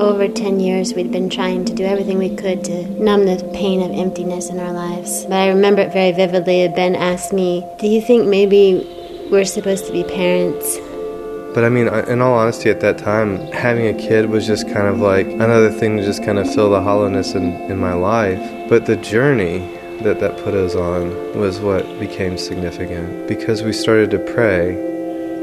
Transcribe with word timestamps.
over 0.00 0.26
10 0.26 0.60
years, 0.60 0.94
we'd 0.94 1.12
been 1.12 1.28
trying 1.28 1.64
to 1.66 1.74
do 1.74 1.84
everything 1.84 2.18
we 2.18 2.34
could 2.34 2.64
to 2.64 2.88
numb 3.02 3.26
the 3.26 3.36
pain 3.52 3.82
of 3.82 3.90
emptiness 3.90 4.48
in 4.48 4.58
our 4.58 4.72
lives. 4.72 5.24
But 5.24 5.34
I 5.34 5.48
remember 5.48 5.82
it 5.82 5.92
very 5.92 6.12
vividly. 6.12 6.66
Ben 6.68 6.94
asked 6.94 7.32
me, 7.32 7.66
Do 7.78 7.86
you 7.86 8.00
think 8.00 8.26
maybe 8.26 9.28
we're 9.30 9.44
supposed 9.44 9.86
to 9.86 9.92
be 9.92 10.02
parents? 10.02 10.78
But 11.54 11.64
I 11.64 11.68
mean, 11.68 11.88
in 11.88 12.22
all 12.22 12.34
honesty, 12.34 12.70
at 12.70 12.80
that 12.80 12.98
time, 12.98 13.36
having 13.52 13.86
a 13.86 13.94
kid 13.94 14.30
was 14.30 14.46
just 14.46 14.66
kind 14.66 14.86
of 14.86 15.00
like 15.00 15.26
another 15.26 15.70
thing 15.70 15.96
to 15.98 16.04
just 16.04 16.24
kind 16.24 16.38
of 16.38 16.52
fill 16.54 16.70
the 16.70 16.80
hollowness 16.80 17.34
in, 17.34 17.52
in 17.70 17.76
my 17.76 17.92
life. 17.92 18.40
But 18.68 18.86
the 18.86 18.96
journey 18.96 19.58
that 20.02 20.20
that 20.20 20.38
put 20.38 20.54
us 20.54 20.74
on 20.74 21.38
was 21.38 21.60
what 21.60 21.84
became 21.98 22.38
significant 22.38 23.28
because 23.28 23.62
we 23.62 23.72
started 23.72 24.10
to 24.12 24.18
pray 24.18 24.90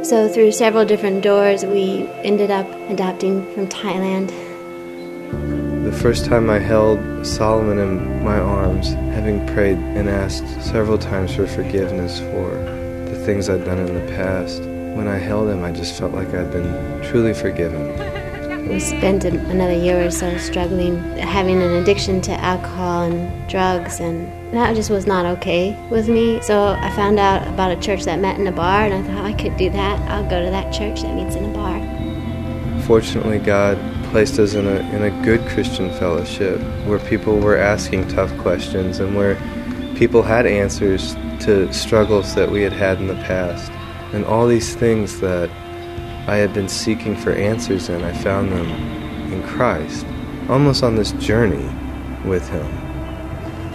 so, 0.03 0.29
through 0.29 0.53
several 0.53 0.85
different 0.85 1.21
doors, 1.21 1.65
we 1.65 2.07
ended 2.23 2.49
up 2.49 2.65
adopting 2.89 3.43
from 3.53 3.67
Thailand. 3.67 4.31
The 5.97 6.03
first 6.03 6.25
time 6.25 6.47
I 6.47 6.59
held 6.59 7.25
Solomon 7.25 7.79
in 7.79 8.23
my 8.23 8.37
arms, 8.37 8.89
having 9.15 9.43
prayed 9.47 9.79
and 9.79 10.07
asked 10.07 10.45
several 10.61 10.99
times 10.99 11.33
for 11.33 11.47
forgiveness 11.47 12.19
for 12.19 12.51
the 13.09 13.19
things 13.25 13.49
I'd 13.49 13.65
done 13.65 13.79
in 13.79 13.95
the 13.95 14.13
past, 14.13 14.61
when 14.61 15.07
I 15.07 15.17
held 15.17 15.49
him, 15.49 15.63
I 15.63 15.71
just 15.71 15.97
felt 15.97 16.13
like 16.13 16.27
I'd 16.35 16.51
been 16.51 17.01
truly 17.01 17.33
forgiven. 17.33 17.97
We 18.69 18.79
spent 18.79 19.25
another 19.25 19.73
year 19.73 20.05
or 20.05 20.11
so 20.11 20.37
struggling, 20.37 21.01
having 21.17 21.63
an 21.63 21.71
addiction 21.71 22.21
to 22.21 22.31
alcohol 22.33 23.05
and 23.05 23.49
drugs, 23.49 23.99
and 23.99 24.53
that 24.53 24.75
just 24.75 24.91
was 24.91 25.07
not 25.07 25.25
okay 25.37 25.75
with 25.89 26.09
me. 26.09 26.39
So 26.43 26.77
I 26.79 26.91
found 26.91 27.17
out 27.17 27.47
about 27.47 27.71
a 27.71 27.81
church 27.81 28.03
that 28.03 28.19
met 28.19 28.39
in 28.39 28.45
a 28.45 28.51
bar, 28.51 28.85
and 28.85 28.93
I 28.93 29.01
thought 29.01 29.23
oh, 29.23 29.25
I 29.25 29.33
could 29.33 29.57
do 29.57 29.71
that. 29.71 29.99
I'll 30.11 30.29
go 30.29 30.45
to 30.45 30.51
that 30.51 30.71
church 30.71 31.01
that 31.01 31.15
meets 31.15 31.35
in 31.35 31.43
a 31.43 31.53
bar. 31.53 32.81
Fortunately, 32.83 33.39
God 33.39 33.79
placed 34.11 34.39
us 34.39 34.53
in 34.53 34.67
a, 34.67 34.79
in 34.95 35.03
a 35.03 35.23
good 35.23 35.41
Christian 35.47 35.91
fellowship 35.93 36.59
where 36.85 36.99
people 36.99 37.39
were 37.39 37.57
asking 37.57 38.07
tough 38.07 38.35
questions 38.37 38.99
and 38.99 39.15
where 39.15 39.35
people 39.95 40.21
had 40.21 40.45
answers 40.45 41.15
to 41.41 41.71
struggles 41.73 42.35
that 42.35 42.51
we 42.51 42.61
had 42.61 42.73
had 42.73 42.99
in 42.99 43.07
the 43.07 43.15
past. 43.15 43.71
And 44.13 44.25
all 44.25 44.47
these 44.47 44.75
things 44.75 45.19
that 45.19 45.49
I 46.27 46.37
had 46.37 46.53
been 46.53 46.69
seeking 46.69 47.15
for 47.15 47.31
answers 47.31 47.89
in, 47.89 48.03
I 48.03 48.13
found 48.13 48.51
them 48.51 48.67
in 49.31 49.43
Christ, 49.43 50.05
almost 50.49 50.83
on 50.83 50.95
this 50.95 51.11
journey 51.13 51.69
with 52.25 52.47
Him. 52.49 52.86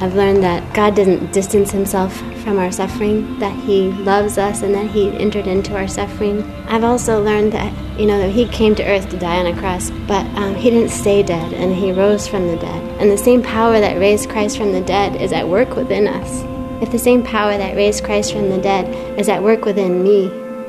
I've 0.03 0.17
learned 0.17 0.43
that 0.43 0.75
God 0.75 0.97
doesn't 0.97 1.33
distance 1.33 1.71
Himself 1.71 2.17
from 2.43 2.59
our 2.59 2.73
suffering, 2.73 3.39
that 3.39 3.55
He 3.55 3.83
loves 3.83 4.37
us 4.37 4.63
and 4.63 4.75
that 4.75 4.91
He 4.91 5.11
entered 5.11 5.47
into 5.47 5.77
our 5.77 5.87
suffering. 5.87 6.43
I've 6.67 6.83
also 6.83 7.23
learned 7.23 7.53
that, 7.53 7.73
you 8.01 8.07
know, 8.07 8.19
that 8.19 8.33
He 8.33 8.49
came 8.49 8.75
to 8.75 8.85
earth 8.85 9.09
to 9.11 9.17
die 9.17 9.39
on 9.39 9.47
a 9.47 9.57
cross, 9.57 9.91
but 10.09 10.27
um, 10.35 10.57
He 10.57 10.71
didn't 10.71 10.89
stay 10.89 11.23
dead 11.23 11.53
and 11.53 11.73
He 11.73 11.93
rose 11.93 12.27
from 12.27 12.49
the 12.49 12.57
dead. 12.57 13.01
And 13.01 13.13
the 13.13 13.17
same 13.17 13.45
power 13.45 13.79
that 13.79 13.97
raised 13.97 14.29
Christ 14.29 14.57
from 14.57 14.73
the 14.73 14.81
dead 14.81 15.23
is 15.23 15.33
at 15.33 15.47
work 15.47 15.77
within 15.77 16.09
us. 16.09 16.43
If 16.83 16.91
the 16.91 16.99
same 16.99 17.23
power 17.23 17.57
that 17.57 17.77
raised 17.77 18.03
Christ 18.03 18.33
from 18.33 18.51
the 18.51 18.61
dead 18.61 19.17
is 19.17 19.29
at 19.29 19.41
work 19.41 19.65
within 19.65 20.03
me, 20.03 20.27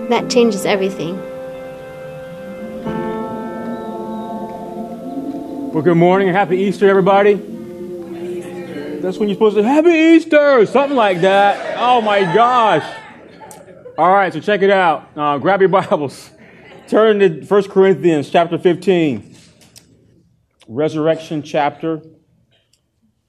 that 0.09 0.29
changes 0.29 0.63
everything. 0.63 1.17
Well, 5.73 5.81
good 5.81 5.97
morning 5.97 6.27
and 6.27 6.37
happy 6.37 6.57
Easter, 6.57 6.87
everybody. 6.87 7.52
That's 9.03 9.17
when 9.17 9.27
you're 9.27 9.35
supposed 9.35 9.57
to 9.57 9.63
Happy 9.63 9.89
Easter, 9.89 10.65
something 10.65 10.95
like 10.95 11.19
that. 11.19 11.75
Oh 11.77 11.99
my 11.99 12.21
gosh. 12.21 12.89
All 13.97 14.09
right, 14.09 14.31
so 14.31 14.39
check 14.39 14.61
it 14.61 14.69
out. 14.69 15.09
Uh, 15.13 15.37
grab 15.39 15.59
your 15.59 15.67
Bibles. 15.67 16.29
Turn 16.87 17.19
to 17.19 17.41
1 17.41 17.63
Corinthians 17.63 18.29
chapter 18.29 18.57
15, 18.57 19.35
resurrection 20.69 21.43
chapter 21.43 22.01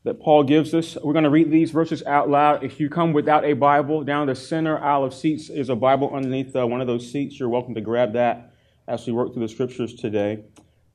that 0.05 0.21
Paul 0.21 0.45
gives 0.45 0.75
us. 0.75 0.97
We're 1.03 1.13
going 1.13 1.25
to 1.25 1.31
read 1.31 1.51
these 1.51 1.73
verses 1.73 2.05
out 2.05 2.31
loud. 2.31 2.63
If 2.63 2.79
you 2.79 2.89
come 2.89 3.13
without 3.13 3.45
a 3.45 3.55
Bible, 3.55 4.05
down 4.05 4.29
the 4.29 4.37
center 4.37 4.79
aisle 4.79 5.03
of 5.03 5.13
seats 5.13 5.51
is 5.51 5.71
a 5.71 5.75
Bible 5.75 6.15
underneath 6.15 6.55
uh, 6.55 6.65
one 6.65 6.83
of 6.83 6.87
those 6.87 7.11
seats. 7.11 7.41
You're 7.41 7.49
welcome 7.49 7.75
to 7.75 7.81
grab 7.81 8.13
that 8.13 8.55
as 8.87 9.05
we 9.09 9.13
work 9.13 9.33
through 9.33 9.43
the 9.43 9.53
scriptures 9.53 9.93
today. 9.93 10.45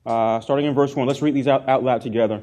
Uh, 0.06 0.40
starting 0.40 0.64
in 0.64 0.74
verse 0.74 0.96
1. 0.96 1.06
Let's 1.06 1.20
read 1.20 1.34
these 1.34 1.48
out, 1.48 1.68
out 1.68 1.84
loud 1.84 2.00
together. 2.00 2.42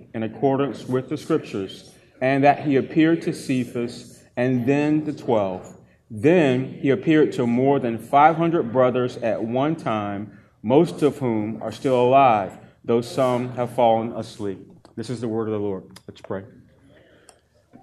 in 0.13 0.23
accordance 0.23 0.85
with 0.87 1.09
the 1.09 1.17
scriptures, 1.17 1.91
and 2.21 2.43
that 2.43 2.65
he 2.65 2.75
appeared 2.75 3.21
to 3.23 3.33
Cephas 3.33 4.23
and 4.37 4.65
then 4.65 5.03
the 5.05 5.13
twelve. 5.13 5.77
Then 6.09 6.73
he 6.81 6.89
appeared 6.89 7.31
to 7.33 7.47
more 7.47 7.79
than 7.79 7.97
500 7.97 8.73
brothers 8.73 9.15
at 9.17 9.41
one 9.41 9.77
time, 9.77 10.37
most 10.61 11.01
of 11.03 11.19
whom 11.19 11.63
are 11.63 11.71
still 11.71 12.01
alive, 12.01 12.57
though 12.83 12.99
some 12.99 13.53
have 13.55 13.73
fallen 13.73 14.11
asleep. 14.11 14.59
This 14.97 15.09
is 15.09 15.21
the 15.21 15.29
word 15.29 15.47
of 15.47 15.53
the 15.53 15.59
Lord. 15.59 15.83
Let's 16.07 16.19
pray. 16.19 16.43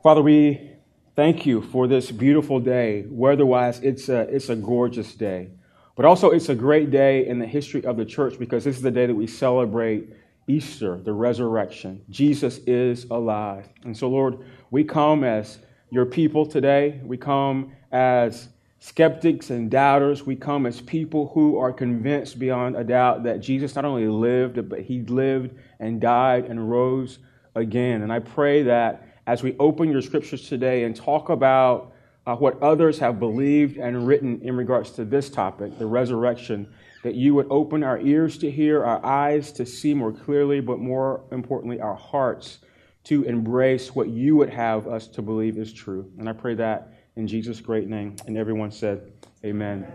Father, 0.02 0.20
we 0.20 0.72
thank 1.16 1.46
you 1.46 1.62
for 1.62 1.88
this 1.88 2.10
beautiful 2.10 2.60
day. 2.60 3.06
Weather-wise, 3.08 3.80
it's 3.80 4.10
a, 4.10 4.20
it's 4.20 4.50
a 4.50 4.56
gorgeous 4.56 5.14
day. 5.14 5.48
But 5.96 6.04
also, 6.04 6.30
it's 6.30 6.50
a 6.50 6.54
great 6.54 6.90
day 6.90 7.26
in 7.26 7.38
the 7.38 7.46
history 7.46 7.84
of 7.84 7.96
the 7.96 8.04
church 8.04 8.38
because 8.38 8.64
this 8.64 8.76
is 8.76 8.82
the 8.82 8.90
day 8.90 9.06
that 9.06 9.14
we 9.14 9.26
celebrate 9.26 10.10
Easter, 10.48 10.96
the 10.96 11.12
resurrection. 11.12 12.02
Jesus 12.10 12.58
is 12.66 13.04
alive. 13.10 13.68
And 13.84 13.96
so, 13.96 14.08
Lord, 14.08 14.38
we 14.70 14.82
come 14.82 15.22
as 15.22 15.58
your 15.90 16.06
people 16.06 16.46
today. 16.46 17.00
We 17.04 17.16
come 17.16 17.72
as 17.92 18.48
skeptics 18.80 19.50
and 19.50 19.70
doubters. 19.70 20.24
We 20.24 20.36
come 20.36 20.66
as 20.66 20.80
people 20.80 21.30
who 21.34 21.58
are 21.58 21.72
convinced 21.72 22.38
beyond 22.38 22.76
a 22.76 22.84
doubt 22.84 23.22
that 23.24 23.40
Jesus 23.40 23.74
not 23.74 23.84
only 23.84 24.08
lived, 24.08 24.68
but 24.68 24.80
he 24.80 25.02
lived 25.02 25.54
and 25.80 26.00
died 26.00 26.46
and 26.46 26.70
rose 26.70 27.18
again. 27.54 28.02
And 28.02 28.12
I 28.12 28.20
pray 28.20 28.62
that 28.64 29.06
as 29.26 29.42
we 29.42 29.56
open 29.58 29.90
your 29.90 30.02
scriptures 30.02 30.48
today 30.48 30.84
and 30.84 30.96
talk 30.96 31.28
about 31.28 31.92
uh, 32.26 32.36
what 32.36 32.60
others 32.62 32.98
have 32.98 33.18
believed 33.18 33.78
and 33.78 34.06
written 34.06 34.40
in 34.42 34.56
regards 34.56 34.90
to 34.92 35.04
this 35.04 35.30
topic, 35.30 35.78
the 35.78 35.86
resurrection, 35.86 36.68
that 37.02 37.14
you 37.14 37.34
would 37.34 37.46
open 37.50 37.82
our 37.82 38.00
ears 38.00 38.38
to 38.38 38.50
hear, 38.50 38.84
our 38.84 39.04
eyes 39.04 39.52
to 39.52 39.64
see 39.64 39.94
more 39.94 40.12
clearly, 40.12 40.60
but 40.60 40.78
more 40.78 41.22
importantly, 41.30 41.80
our 41.80 41.94
hearts 41.94 42.58
to 43.04 43.22
embrace 43.24 43.94
what 43.94 44.08
you 44.08 44.36
would 44.36 44.50
have 44.50 44.86
us 44.86 45.06
to 45.06 45.22
believe 45.22 45.56
is 45.56 45.72
true. 45.72 46.10
And 46.18 46.28
I 46.28 46.32
pray 46.32 46.54
that 46.56 46.92
in 47.16 47.26
Jesus' 47.26 47.60
great 47.60 47.88
name. 47.88 48.16
And 48.26 48.36
everyone 48.36 48.70
said, 48.70 49.12
Amen. 49.44 49.86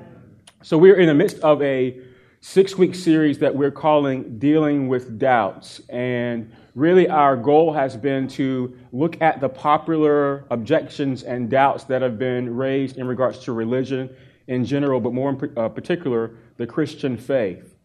So 0.62 0.78
we're 0.78 1.00
in 1.00 1.08
the 1.08 1.14
midst 1.14 1.40
of 1.40 1.62
a 1.62 2.00
six 2.40 2.78
week 2.78 2.96
series 2.96 3.40
that 3.40 3.56
we're 3.56 3.72
calling 3.72 4.38
Dealing 4.40 4.88
with 4.88 5.20
Doubts. 5.20 5.82
And 5.90 6.52
really, 6.76 7.08
our 7.08 7.38
goal 7.38 7.72
has 7.74 7.96
been 7.96 8.28
to 8.30 8.78
look 8.92 9.22
at 9.22 9.40
the 9.40 9.50
popular 9.50 10.46
objections 10.50 11.24
and 11.24 11.50
doubts 11.50 11.84
that 11.86 12.02
have 12.02 12.18
been 12.18 12.56
raised 12.56 12.98
in 12.98 13.08
regards 13.08 13.40
to 13.40 13.54
religion 13.54 14.10
in 14.48 14.66
general, 14.66 15.00
but 15.00 15.14
more 15.14 15.30
in 15.30 15.58
uh, 15.58 15.70
particular, 15.70 16.36
the 16.64 16.68
Christian 16.68 17.18
faith. 17.18 17.76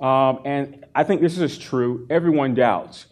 Um, 0.00 0.42
and 0.44 0.86
I 0.94 1.02
think 1.02 1.20
this 1.20 1.36
is 1.36 1.58
true. 1.58 2.06
Everyone 2.08 2.54
doubts. 2.54 3.06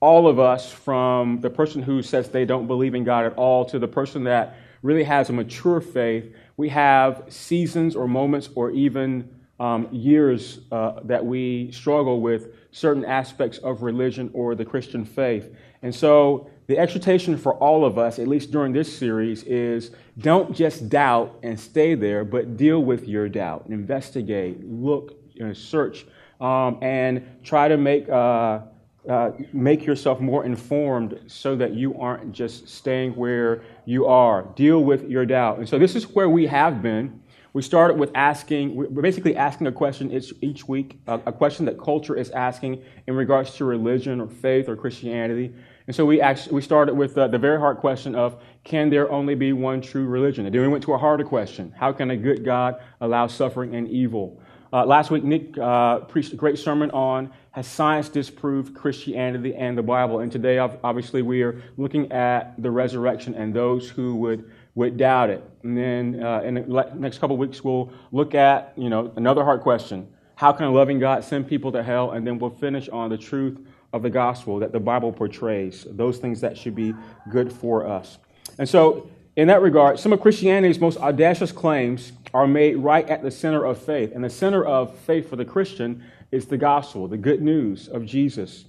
All 0.00 0.26
of 0.26 0.40
us, 0.40 0.68
from 0.68 1.40
the 1.42 1.48
person 1.48 1.80
who 1.80 2.02
says 2.02 2.30
they 2.30 2.44
don't 2.44 2.66
believe 2.66 2.96
in 2.96 3.04
God 3.04 3.24
at 3.24 3.34
all 3.34 3.64
to 3.66 3.78
the 3.78 3.86
person 3.86 4.24
that 4.24 4.56
really 4.82 5.04
has 5.04 5.30
a 5.30 5.32
mature 5.32 5.80
faith, 5.80 6.34
we 6.56 6.70
have 6.70 7.22
seasons 7.28 7.94
or 7.94 8.08
moments 8.08 8.48
or 8.56 8.72
even 8.72 9.30
um, 9.60 9.86
years 9.92 10.58
uh, 10.72 10.98
that 11.04 11.24
we 11.24 11.70
struggle 11.70 12.20
with 12.20 12.48
certain 12.72 13.04
aspects 13.04 13.58
of 13.58 13.84
religion 13.84 14.28
or 14.34 14.56
the 14.56 14.64
Christian 14.64 15.04
faith. 15.04 15.54
And 15.82 15.94
so, 15.94 16.50
the 16.66 16.78
exhortation 16.78 17.36
for 17.36 17.54
all 17.54 17.84
of 17.84 17.98
us, 17.98 18.18
at 18.18 18.26
least 18.26 18.50
during 18.50 18.72
this 18.72 18.96
series, 18.96 19.42
is 19.44 19.90
don't 20.18 20.54
just 20.54 20.88
doubt 20.88 21.38
and 21.42 21.58
stay 21.58 21.94
there, 21.94 22.24
but 22.24 22.56
deal 22.56 22.82
with 22.82 23.06
your 23.06 23.28
doubt, 23.28 23.66
investigate, 23.68 24.64
look, 24.64 25.18
know, 25.44 25.52
search, 25.52 26.06
um, 26.40 26.78
and 26.82 27.22
try 27.42 27.68
to 27.68 27.76
make. 27.76 28.08
Uh, 28.08 28.60
uh, 29.06 29.32
make 29.52 29.84
yourself 29.84 30.18
more 30.18 30.46
informed 30.46 31.20
so 31.26 31.54
that 31.54 31.74
you 31.74 31.94
aren't 32.00 32.32
just 32.32 32.66
staying 32.66 33.12
where 33.12 33.62
you 33.84 34.06
are. 34.06 34.44
Deal 34.56 34.82
with 34.82 35.10
your 35.10 35.26
doubt. 35.26 35.58
And 35.58 35.68
so, 35.68 35.78
this 35.78 35.94
is 35.94 36.04
where 36.14 36.30
we 36.30 36.46
have 36.46 36.80
been 36.80 37.20
We 37.54 37.62
started 37.62 37.98
with 37.98 38.10
asking, 38.16 38.74
we're 38.74 39.00
basically 39.00 39.36
asking 39.36 39.68
a 39.68 39.72
question 39.72 40.10
each, 40.10 40.32
each 40.40 40.66
week, 40.66 40.98
a, 41.06 41.20
a 41.26 41.32
question 41.32 41.66
that 41.66 41.78
culture 41.78 42.16
is 42.16 42.30
asking 42.30 42.82
in 43.06 43.14
regards 43.14 43.54
to 43.56 43.64
religion 43.64 44.20
or 44.20 44.26
faith 44.26 44.68
or 44.68 44.74
Christianity. 44.74 45.52
And 45.86 45.94
so 45.94 46.06
we 46.06 46.20
actually 46.20 46.54
we 46.54 46.62
started 46.62 46.94
with 46.94 47.16
uh, 47.18 47.28
the 47.28 47.38
very 47.38 47.58
hard 47.58 47.78
question 47.78 48.14
of 48.14 48.40
can 48.62 48.88
there 48.88 49.10
only 49.10 49.34
be 49.34 49.52
one 49.52 49.82
true 49.82 50.06
religion? 50.06 50.46
And 50.46 50.54
then 50.54 50.62
we 50.62 50.68
went 50.68 50.84
to 50.84 50.94
a 50.94 50.98
harder 50.98 51.24
question: 51.24 51.74
How 51.76 51.92
can 51.92 52.10
a 52.10 52.16
good 52.16 52.44
God 52.44 52.80
allow 53.00 53.26
suffering 53.26 53.74
and 53.74 53.88
evil? 53.88 54.40
Uh, 54.72 54.84
last 54.84 55.10
week, 55.10 55.22
Nick 55.22 55.56
uh, 55.58 56.00
preached 56.00 56.32
a 56.32 56.36
great 56.36 56.58
sermon 56.58 56.90
on 56.90 57.30
has 57.52 57.68
science 57.68 58.08
disproved 58.08 58.74
Christianity 58.74 59.54
and 59.54 59.78
the 59.78 59.82
Bible? 59.82 60.20
And 60.20 60.32
today, 60.32 60.58
obviously, 60.58 61.22
we 61.22 61.42
are 61.42 61.62
looking 61.76 62.10
at 62.10 62.60
the 62.60 62.70
resurrection 62.70 63.34
and 63.34 63.54
those 63.54 63.88
who 63.88 64.16
would 64.16 64.50
would 64.74 64.96
doubt 64.96 65.30
it. 65.30 65.48
And 65.62 65.76
then 65.76 66.22
uh, 66.24 66.40
in 66.40 66.54
the 66.54 66.90
next 66.96 67.18
couple 67.18 67.36
weeks, 67.36 67.62
we'll 67.62 67.92
look 68.10 68.34
at 68.34 68.72
you 68.76 68.88
know 68.88 69.12
another 69.16 69.44
hard 69.44 69.60
question: 69.60 70.08
How 70.34 70.50
can 70.50 70.64
a 70.64 70.72
loving 70.72 70.98
God 70.98 71.22
send 71.24 71.46
people 71.46 71.70
to 71.72 71.82
hell? 71.82 72.12
And 72.12 72.26
then 72.26 72.38
we'll 72.38 72.50
finish 72.50 72.88
on 72.88 73.10
the 73.10 73.18
truth 73.18 73.58
of 73.94 74.02
the 74.02 74.10
gospel 74.10 74.58
that 74.58 74.72
the 74.72 74.80
Bible 74.80 75.12
portrays, 75.12 75.86
those 75.88 76.18
things 76.18 76.40
that 76.40 76.58
should 76.58 76.74
be 76.74 76.92
good 77.30 77.52
for 77.52 77.86
us. 77.86 78.18
And 78.58 78.68
so, 78.68 79.08
in 79.36 79.48
that 79.48 79.62
regard, 79.62 79.98
some 79.98 80.12
of 80.12 80.20
Christianity's 80.20 80.78
most 80.80 80.98
audacious 80.98 81.52
claims 81.52 82.12
are 82.32 82.46
made 82.46 82.76
right 82.76 83.08
at 83.08 83.22
the 83.22 83.30
center 83.30 83.64
of 83.64 83.80
faith. 83.80 84.12
And 84.14 84.22
the 84.22 84.30
center 84.30 84.64
of 84.64 84.96
faith 84.98 85.30
for 85.30 85.36
the 85.36 85.44
Christian 85.44 86.04
is 86.30 86.46
the 86.46 86.56
gospel, 86.56 87.08
the 87.08 87.16
good 87.16 87.40
news 87.40 87.88
of 87.88 88.04
Jesus. 88.04 88.64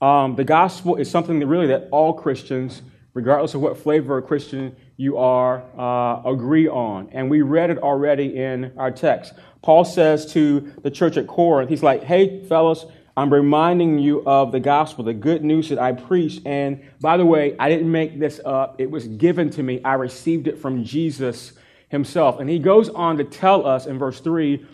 Um, 0.00 0.36
the 0.36 0.44
gospel 0.44 0.96
is 0.96 1.10
something 1.10 1.40
that 1.40 1.46
really 1.46 1.66
that 1.68 1.88
all 1.90 2.12
Christians, 2.12 2.82
regardless 3.14 3.54
of 3.54 3.62
what 3.62 3.78
flavor 3.78 4.18
of 4.18 4.26
Christian 4.26 4.76
you 4.96 5.16
are, 5.16 5.64
uh, 5.78 6.22
agree 6.30 6.68
on. 6.68 7.08
And 7.12 7.30
we 7.30 7.42
read 7.42 7.70
it 7.70 7.78
already 7.78 8.36
in 8.36 8.72
our 8.76 8.90
text. 8.90 9.32
Paul 9.62 9.84
says 9.84 10.32
to 10.32 10.72
the 10.82 10.90
church 10.90 11.16
at 11.16 11.26
Corinth, 11.26 11.68
he's 11.68 11.82
like, 11.82 12.02
hey, 12.04 12.44
fellas, 12.44 12.84
I'm 13.18 13.34
reminding 13.34 13.98
you 13.98 14.22
of 14.26 14.52
the 14.52 14.60
gospel, 14.60 15.02
the 15.02 15.12
good 15.12 15.42
news 15.42 15.70
that 15.70 15.78
I 15.80 15.90
preach. 15.90 16.40
And 16.46 16.80
by 17.00 17.16
the 17.16 17.26
way, 17.26 17.56
I 17.58 17.68
didn't 17.68 17.90
make 17.90 18.20
this 18.20 18.40
up. 18.44 18.80
It 18.80 18.88
was 18.88 19.08
given 19.08 19.50
to 19.50 19.62
me. 19.64 19.82
I 19.82 19.94
received 19.94 20.46
it 20.46 20.56
from 20.56 20.84
Jesus 20.84 21.54
himself. 21.88 22.38
And 22.38 22.48
he 22.48 22.60
goes 22.60 22.88
on 22.90 23.16
to 23.16 23.24
tell 23.24 23.66
us 23.66 23.86
in 23.86 23.98
verse 23.98 24.20
3 24.20 24.64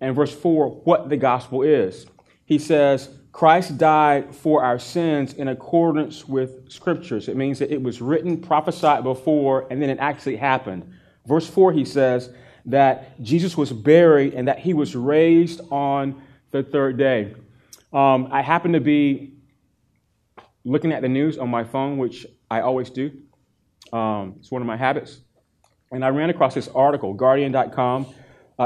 and 0.00 0.16
verse 0.16 0.34
4 0.34 0.70
what 0.84 1.10
the 1.10 1.18
gospel 1.18 1.60
is. 1.60 2.06
He 2.46 2.58
says, 2.58 3.10
Christ 3.32 3.76
died 3.76 4.34
for 4.34 4.64
our 4.64 4.78
sins 4.78 5.34
in 5.34 5.48
accordance 5.48 6.26
with 6.26 6.72
scriptures. 6.72 7.28
It 7.28 7.36
means 7.36 7.58
that 7.58 7.70
it 7.70 7.82
was 7.82 8.00
written, 8.00 8.40
prophesied 8.40 9.04
before, 9.04 9.66
and 9.70 9.80
then 9.80 9.90
it 9.90 9.98
actually 9.98 10.36
happened. 10.36 10.90
Verse 11.26 11.46
4, 11.46 11.74
he 11.74 11.84
says 11.84 12.30
that 12.64 13.22
Jesus 13.22 13.58
was 13.58 13.70
buried 13.70 14.32
and 14.32 14.48
that 14.48 14.60
he 14.60 14.72
was 14.72 14.96
raised 14.96 15.60
on 15.70 16.22
the 16.50 16.62
third 16.62 16.96
day. 16.96 17.34
Um, 17.92 18.28
I 18.30 18.42
happen 18.42 18.72
to 18.72 18.80
be 18.80 19.32
looking 20.64 20.92
at 20.92 21.02
the 21.02 21.08
news 21.08 21.38
on 21.38 21.48
my 21.48 21.64
phone, 21.64 21.98
which 21.98 22.26
I 22.50 22.60
always 22.60 22.90
do. 22.90 23.10
Um, 23.92 24.36
it's 24.38 24.50
one 24.50 24.62
of 24.62 24.66
my 24.66 24.76
habits. 24.76 25.20
And 25.90 26.04
I 26.04 26.08
ran 26.08 26.30
across 26.30 26.54
this 26.54 26.68
article, 26.68 27.14
Guardian.com, 27.14 28.06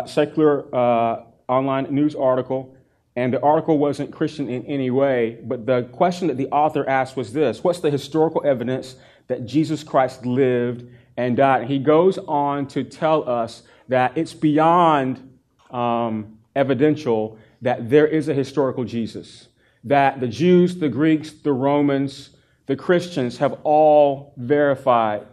secular 0.06 0.75
uh, 0.75 1.25
online 1.49 1.94
news 1.94 2.15
article. 2.15 2.76
And 3.17 3.32
the 3.32 3.41
article 3.41 3.79
wasn't 3.79 4.12
Christian 4.12 4.49
in 4.49 4.67
any 4.67 4.91
way, 4.91 5.38
but 5.44 5.67
the 5.67 5.85
question 5.93 6.26
that 6.29 6.37
the 6.37 6.49
author 6.49 6.88
asked 6.88 7.17
was 7.17 7.32
this 7.32 7.62
What's 7.62 7.79
the 7.79 7.91
historical 7.91 8.43
evidence 8.44 8.97
that 9.29 9.47
Jesus 9.47 9.85
Christ 9.85 10.26
lived 10.26 10.85
and 11.17 11.37
died? 11.37 11.62
And 11.62 11.71
he 11.71 11.79
goes 11.79 12.19
on 12.19 12.67
to 12.69 12.82
tell 12.82 13.29
us 13.29 13.62
that 13.88 14.19
it's 14.19 14.35
beyond 14.35 15.38
um, 15.71 16.38
evidential 16.56 17.38
that 17.64 17.88
there 17.88 18.06
is 18.06 18.28
a 18.28 18.34
historical 18.34 18.84
Jesus, 18.84 19.49
that 19.84 20.20
the 20.20 20.28
Jews, 20.28 20.76
the 20.76 20.88
Greeks, 20.90 21.31
the 21.31 21.52
Romans, 21.52 22.37
the 22.66 22.76
Christians 22.76 23.38
have 23.38 23.58
all 23.64 24.34
verified, 24.37 25.26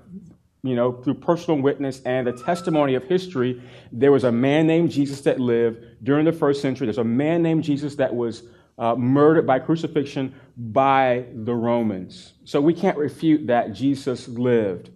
you 0.63 0.73
know, 0.73 0.93
through 0.93 1.15
personal 1.15 1.59
witness 1.59 2.01
and 2.05 2.25
the 2.25 2.31
testimony 2.31 2.95
of 2.95 3.03
history, 3.03 3.61
there 3.91 4.13
was 4.13 4.23
a 4.23 4.31
man 4.31 4.65
named 4.65 4.91
Jesus 4.91 5.19
that 5.21 5.41
lived 5.41 6.03
during 6.03 6.23
the 6.23 6.31
first 6.31 6.61
century. 6.61 6.87
There's 6.87 6.97
a 6.97 7.03
man 7.03 7.43
named 7.43 7.65
Jesus 7.65 7.95
that 7.95 8.15
was 8.15 8.43
uh, 8.77 8.95
murdered 8.95 9.45
by 9.45 9.59
crucifixion 9.59 10.33
by 10.55 11.25
the 11.33 11.53
Romans. 11.53 12.33
So 12.45 12.61
we 12.61 12.73
can't 12.73 12.97
refute 12.97 13.47
that 13.47 13.73
Jesus 13.73 14.29
lived. 14.29 14.89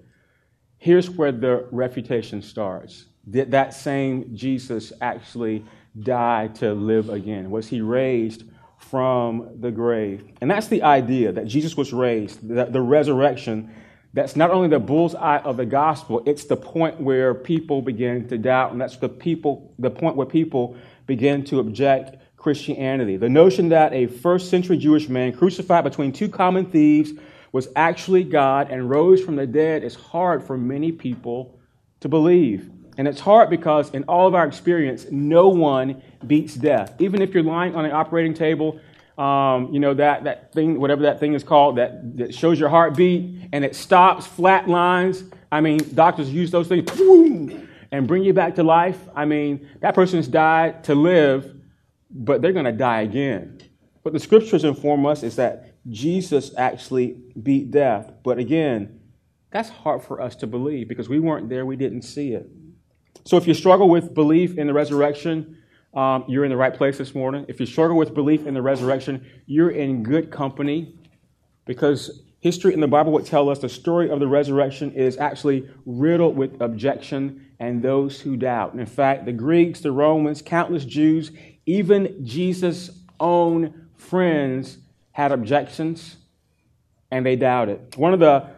Here's 0.77 1.09
where 1.09 1.33
the 1.33 1.67
refutation 1.71 2.41
starts. 2.41 3.07
Did 3.29 3.51
that 3.51 3.73
same 3.73 4.33
Jesus 4.33 4.93
actually 5.01 5.65
died 5.99 6.55
to 6.55 6.73
live 6.73 7.09
again? 7.09 7.49
Was 7.49 7.67
he 7.67 7.81
raised 7.81 8.43
from 8.77 9.49
the 9.59 9.71
grave? 9.71 10.23
And 10.41 10.49
that's 10.49 10.67
the 10.67 10.83
idea 10.83 11.31
that 11.31 11.47
Jesus 11.47 11.77
was 11.77 11.93
raised, 11.93 12.47
that 12.49 12.73
the 12.73 12.81
resurrection. 12.81 13.73
That's 14.13 14.37
not 14.37 14.49
only 14.49 14.69
the 14.69 14.79
bullseye 14.79 15.39
of 15.39 15.57
the 15.57 15.65
gospel, 15.65 16.23
it's 16.25 16.45
the 16.45 16.55
point 16.55 17.01
where 17.01 17.33
people 17.33 17.81
begin 17.81 18.27
to 18.29 18.37
doubt, 18.37 18.71
and 18.71 18.79
that's 18.79 18.95
the 18.95 19.09
people, 19.09 19.73
the 19.77 19.89
point 19.89 20.15
where 20.15 20.25
people 20.25 20.77
begin 21.05 21.43
to 21.45 21.59
object 21.59 22.15
Christianity. 22.37 23.17
The 23.17 23.27
notion 23.27 23.69
that 23.69 23.91
a 23.91 24.07
first 24.07 24.49
century 24.49 24.77
Jewish 24.77 25.09
man 25.09 25.33
crucified 25.33 25.83
between 25.83 26.13
two 26.13 26.29
common 26.29 26.65
thieves 26.65 27.11
was 27.51 27.67
actually 27.75 28.23
God 28.23 28.69
and 28.69 28.89
rose 28.89 29.21
from 29.21 29.35
the 29.35 29.47
dead 29.47 29.83
is 29.83 29.95
hard 29.95 30.43
for 30.43 30.57
many 30.57 30.91
people 30.91 31.59
to 32.01 32.07
believe. 32.07 32.69
And 32.97 33.07
it's 33.07 33.19
hard 33.19 33.49
because 33.49 33.89
in 33.91 34.03
all 34.03 34.27
of 34.27 34.35
our 34.35 34.47
experience, 34.47 35.07
no 35.11 35.49
one 35.49 36.01
beats 36.25 36.55
death. 36.55 36.95
Even 36.99 37.21
if 37.21 37.33
you're 37.33 37.43
lying 37.43 37.75
on 37.75 37.85
an 37.85 37.91
operating 37.91 38.33
table, 38.33 38.79
um, 39.17 39.73
you 39.73 39.79
know, 39.79 39.93
that, 39.93 40.23
that 40.25 40.53
thing, 40.53 40.79
whatever 40.79 41.03
that 41.03 41.19
thing 41.19 41.33
is 41.33 41.43
called, 41.43 41.77
that, 41.77 42.17
that 42.17 42.33
shows 42.33 42.59
your 42.59 42.69
heartbeat 42.69 43.49
and 43.53 43.63
it 43.63 43.75
stops, 43.75 44.25
flat 44.27 44.67
lines. 44.67 45.23
I 45.51 45.61
mean, 45.61 45.79
doctors 45.93 46.31
use 46.31 46.51
those 46.51 46.67
things 46.67 46.89
boom, 46.91 47.67
and 47.91 48.07
bring 48.07 48.23
you 48.23 48.33
back 48.33 48.55
to 48.55 48.63
life. 48.63 48.99
I 49.15 49.25
mean, 49.25 49.69
that 49.79 49.95
person's 49.95 50.27
died 50.27 50.83
to 50.85 50.95
live, 50.95 51.55
but 52.09 52.41
they're 52.41 52.53
going 52.53 52.65
to 52.65 52.71
die 52.71 53.01
again. 53.01 53.61
What 54.01 54.13
the 54.13 54.19
scriptures 54.19 54.63
inform 54.63 55.05
us 55.05 55.23
is 55.23 55.37
that 55.37 55.75
Jesus 55.89 56.51
actually 56.57 57.17
beat 57.41 57.71
death. 57.71 58.11
But 58.23 58.37
again, 58.37 58.99
that's 59.51 59.69
hard 59.69 60.03
for 60.03 60.19
us 60.21 60.35
to 60.37 60.47
believe 60.47 60.89
because 60.89 61.07
we 61.07 61.19
weren't 61.19 61.47
there, 61.47 61.65
we 61.65 61.75
didn't 61.75 62.01
see 62.01 62.33
it. 62.33 62.49
So 63.25 63.37
if 63.37 63.47
you 63.47 63.55
struggle 63.55 63.89
with 63.89 64.13
belief 64.13 64.55
in 64.59 64.67
the 64.67 64.73
resurrection, 64.73 65.57
um, 65.95 66.25
you're 66.27 66.43
in 66.43 66.51
the 66.51 66.57
right 66.57 66.73
place 66.73 66.99
this 66.99 67.15
morning. 67.15 67.45
If 67.47 67.59
you 67.59 67.65
struggle 67.65 67.97
with 67.97 68.13
belief 68.13 68.45
in 68.45 68.53
the 68.53 68.61
resurrection, 68.61 69.25
you're 69.47 69.71
in 69.71 70.03
good 70.03 70.29
company 70.29 70.93
because 71.65 72.21
history 72.39 72.75
in 72.75 72.81
the 72.81 72.87
Bible 72.87 73.11
would 73.13 73.25
tell 73.25 73.49
us 73.49 73.57
the 73.57 73.69
story 73.69 74.11
of 74.11 74.19
the 74.19 74.27
resurrection 74.27 74.91
is 74.91 75.17
actually 75.17 75.67
riddled 75.87 76.37
with 76.37 76.61
objection 76.61 77.47
and 77.59 77.81
those 77.81 78.21
who 78.21 78.37
doubt. 78.37 78.73
And 78.73 78.79
in 78.79 78.85
fact, 78.85 79.25
the 79.25 79.31
Greeks, 79.31 79.79
the 79.79 79.91
Romans, 79.91 80.43
countless 80.43 80.85
Jews, 80.85 81.31
even 81.65 82.23
Jesus' 82.23 82.91
own 83.19 83.87
friends 83.95 84.77
had 85.13 85.31
objections 85.31 86.17
and 87.09 87.25
they 87.25 87.35
doubted. 87.35 87.95
One 87.95 88.13
of 88.13 88.19
the 88.19 88.49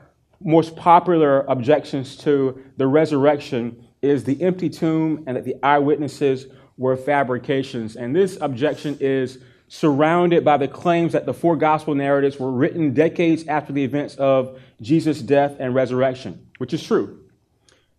most 0.41 0.75
popular 0.75 1.41
objections 1.43 2.17
to 2.17 2.61
the 2.75 2.87
resurrection 2.87 3.86
is 4.01 4.23
the 4.23 4.41
empty 4.41 4.69
tomb 4.69 5.23
and 5.27 5.37
that 5.37 5.45
the 5.45 5.55
eyewitnesses 5.63 6.47
were 6.77 6.95
fabrications. 6.95 7.95
And 7.95 8.15
this 8.15 8.37
objection 8.39 8.97
is 8.99 9.39
surrounded 9.67 10.45
by 10.45 10.57
the 10.57 10.67
claims 10.67 11.13
that 11.13 11.25
the 11.25 11.33
four 11.33 11.55
gospel 11.55 11.95
narratives 11.95 12.39
were 12.39 12.51
written 12.51 12.93
decades 12.93 13.47
after 13.47 13.73
the 13.73 13.83
events 13.83 14.15
of 14.15 14.59
Jesus' 14.81 15.21
death 15.21 15.55
and 15.59 15.75
resurrection, 15.75 16.47
which 16.57 16.73
is 16.73 16.83
true. 16.83 17.19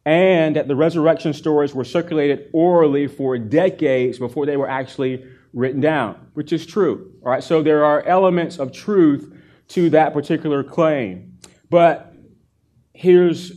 And 0.06 0.56
that 0.56 0.68
the 0.68 0.76
resurrection 0.76 1.34
stories 1.34 1.74
were 1.74 1.84
circulated 1.84 2.48
orally 2.52 3.06
for 3.06 3.36
decades 3.36 4.18
before 4.18 4.46
they 4.46 4.56
were 4.56 4.68
actually 4.68 5.26
written 5.52 5.80
down, 5.80 6.28
which 6.34 6.52
is 6.52 6.64
true. 6.64 7.12
All 7.22 7.30
right, 7.30 7.44
so 7.44 7.62
there 7.62 7.84
are 7.84 8.02
elements 8.02 8.58
of 8.58 8.72
truth 8.72 9.34
to 9.68 9.90
that 9.90 10.14
particular 10.14 10.64
claim. 10.64 11.38
But 11.68 12.14
here's 12.94 13.52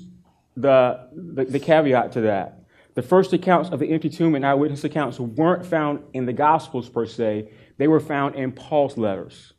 the, 0.56 1.08
the, 1.14 1.46
the 1.46 1.60
caveat 1.60 2.12
to 2.14 2.22
that. 2.22 2.60
The 2.94 3.02
first 3.02 3.32
accounts 3.32 3.70
of 3.70 3.80
the 3.80 3.92
empty 3.92 4.10
tomb 4.10 4.36
and 4.36 4.46
eyewitness 4.46 4.84
accounts 4.84 5.20
weren't 5.20 5.66
found 5.66 6.04
in 6.14 6.26
the 6.26 6.34
Gospels 6.34 6.90
per 6.90 7.06
se, 7.06 7.50
they 7.78 7.88
were 7.88 8.02
found 8.02 8.36
in 8.36 8.52
Paul's 8.52 8.98
letters, 8.98 9.54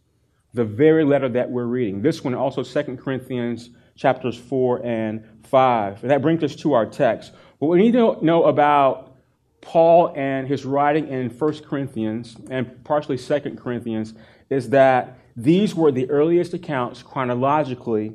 the 0.52 0.64
very 0.64 1.04
letter 1.04 1.28
that 1.30 1.50
we're 1.50 1.64
reading. 1.64 2.02
This 2.02 2.22
one, 2.22 2.34
also 2.34 2.62
2 2.62 2.96
Corinthians 2.96 3.70
chapters 3.96 4.37
4 4.37 4.84
and 4.84 5.25
5. 5.44 6.02
And 6.02 6.11
that 6.11 6.22
brings 6.22 6.42
us 6.42 6.54
to 6.56 6.75
our 6.75 6.87
text. 6.87 7.32
What 7.58 7.68
we 7.68 7.78
need 7.78 7.92
to 7.92 8.18
know 8.25 8.44
about 8.44 9.16
Paul 9.61 10.12
and 10.16 10.46
his 10.46 10.64
writing 10.64 11.08
in 11.08 11.30
1 11.30 11.58
Corinthians 11.61 12.37
and 12.50 12.84
partially 12.84 13.16
2 13.16 13.56
Corinthians 13.56 14.14
is 14.50 14.70
that 14.70 15.18
these 15.37 15.75
were 15.75 15.92
the 15.92 16.11
earliest 16.11 16.52
accounts 16.52 17.02
chronologically 17.02 18.12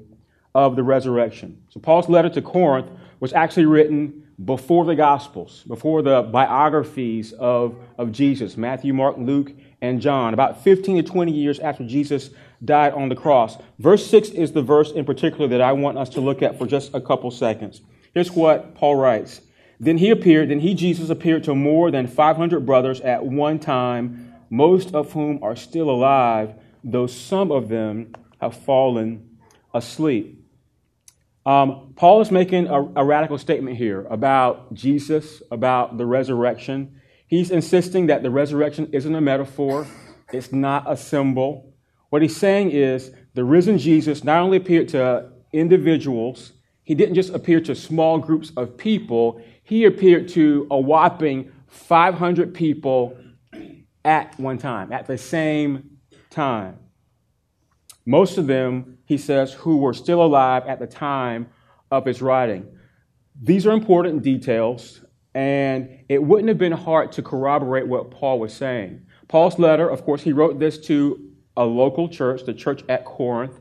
of 0.57 0.75
the 0.75 0.81
resurrection. 0.81 1.61
So 1.69 1.79
Paul's 1.79 2.09
letter 2.09 2.29
to 2.29 2.41
Corinth 2.41 2.87
was 3.19 3.31
actually 3.31 3.67
written 3.67 4.27
before 4.43 4.85
the 4.85 4.95
Gospels, 4.95 5.63
before 5.67 6.01
the 6.01 6.23
biographies 6.23 7.31
of, 7.33 7.75
of 7.99 8.11
Jesus 8.11 8.57
Matthew, 8.57 8.91
Mark, 8.91 9.17
Luke, 9.19 9.51
and 9.81 10.01
John, 10.01 10.33
about 10.33 10.63
15 10.63 10.97
to 10.97 11.03
20 11.03 11.31
years 11.31 11.59
after 11.59 11.85
Jesus 11.85 12.31
died 12.65 12.93
on 12.93 13.07
the 13.07 13.15
cross. 13.15 13.57
Verse 13.77 14.07
6 14.07 14.29
is 14.29 14.53
the 14.53 14.63
verse 14.63 14.91
in 14.91 15.05
particular 15.05 15.47
that 15.47 15.61
I 15.61 15.73
want 15.73 15.99
us 15.99 16.09
to 16.09 16.21
look 16.21 16.41
at 16.41 16.57
for 16.57 16.65
just 16.65 16.91
a 16.95 17.01
couple 17.01 17.29
seconds. 17.29 17.81
Here's 18.15 18.31
what 18.31 18.73
Paul 18.73 18.95
writes 18.95 19.41
Then 19.79 19.99
he 19.99 20.09
appeared, 20.09 20.49
then 20.49 20.61
he, 20.61 20.73
Jesus, 20.73 21.11
appeared 21.11 21.43
to 21.43 21.53
more 21.53 21.91
than 21.91 22.07
500 22.07 22.65
brothers 22.65 22.99
at 23.01 23.23
one 23.23 23.59
time, 23.59 24.33
most 24.49 24.95
of 24.95 25.13
whom 25.13 25.43
are 25.43 25.55
still 25.55 25.91
alive, 25.91 26.55
though 26.83 27.05
some 27.05 27.51
of 27.51 27.69
them 27.69 28.15
have 28.41 28.57
fallen 28.57 29.37
asleep. 29.71 30.36
Um, 31.47 31.93
Paul 31.95 32.19
is 32.19 32.29
making 32.29 32.67
a, 32.67 32.81
a 32.97 33.05
radical 33.05 33.37
statement 33.37 33.77
here 33.77 34.05
about 34.09 34.73
Jesus, 34.73 35.41
about 35.49 35.97
the 35.97 36.05
resurrection. 36.05 36.99
He's 37.25 37.51
insisting 37.51 38.07
that 38.07 38.21
the 38.21 38.29
resurrection 38.29 38.89
isn't 38.91 39.15
a 39.15 39.21
metaphor, 39.21 39.87
it's 40.33 40.51
not 40.51 40.83
a 40.91 40.97
symbol. 40.97 41.73
What 42.09 42.21
he's 42.21 42.35
saying 42.35 42.71
is 42.71 43.13
the 43.33 43.45
risen 43.45 43.77
Jesus 43.77 44.25
not 44.25 44.41
only 44.41 44.57
appeared 44.57 44.89
to 44.89 45.31
individuals, 45.53 46.51
he 46.83 46.95
didn't 46.95 47.15
just 47.15 47.33
appear 47.33 47.61
to 47.61 47.75
small 47.75 48.19
groups 48.19 48.51
of 48.57 48.77
people, 48.77 49.41
he 49.63 49.85
appeared 49.85 50.27
to 50.29 50.67
a 50.69 50.77
whopping 50.77 51.49
500 51.69 52.53
people 52.53 53.17
at 54.03 54.37
one 54.37 54.57
time, 54.57 54.91
at 54.91 55.07
the 55.07 55.17
same 55.17 55.97
time. 56.29 56.77
Most 58.07 58.37
of 58.37 58.47
them, 58.47 58.99
he 59.03 59.17
says, 59.17 59.51
who 59.51 59.77
were 59.77 59.93
still 59.93 60.23
alive 60.23 60.63
at 60.65 60.79
the 60.79 60.87
time 60.87 61.49
of 61.91 62.05
his 62.05 62.21
writing. 62.21 62.65
These 63.43 63.67
are 63.67 63.73
important 63.73 64.23
details, 64.23 65.01
and 65.35 65.89
it 66.07 66.23
wouldn't 66.23 66.47
have 66.47 66.57
been 66.57 66.71
hard 66.71 67.11
to 67.11 67.21
corroborate 67.21 67.85
what 67.85 68.09
Paul 68.09 68.39
was 68.39 68.53
saying. 68.53 69.01
Paul's 69.27 69.59
letter, 69.59 69.89
of 69.89 70.05
course, 70.05 70.21
he 70.21 70.31
wrote 70.31 70.57
this 70.57 70.77
to 70.87 71.19
a 71.57 71.65
local 71.65 72.07
church, 72.07 72.45
the 72.45 72.53
church 72.53 72.81
at 72.87 73.03
Corinth, 73.03 73.59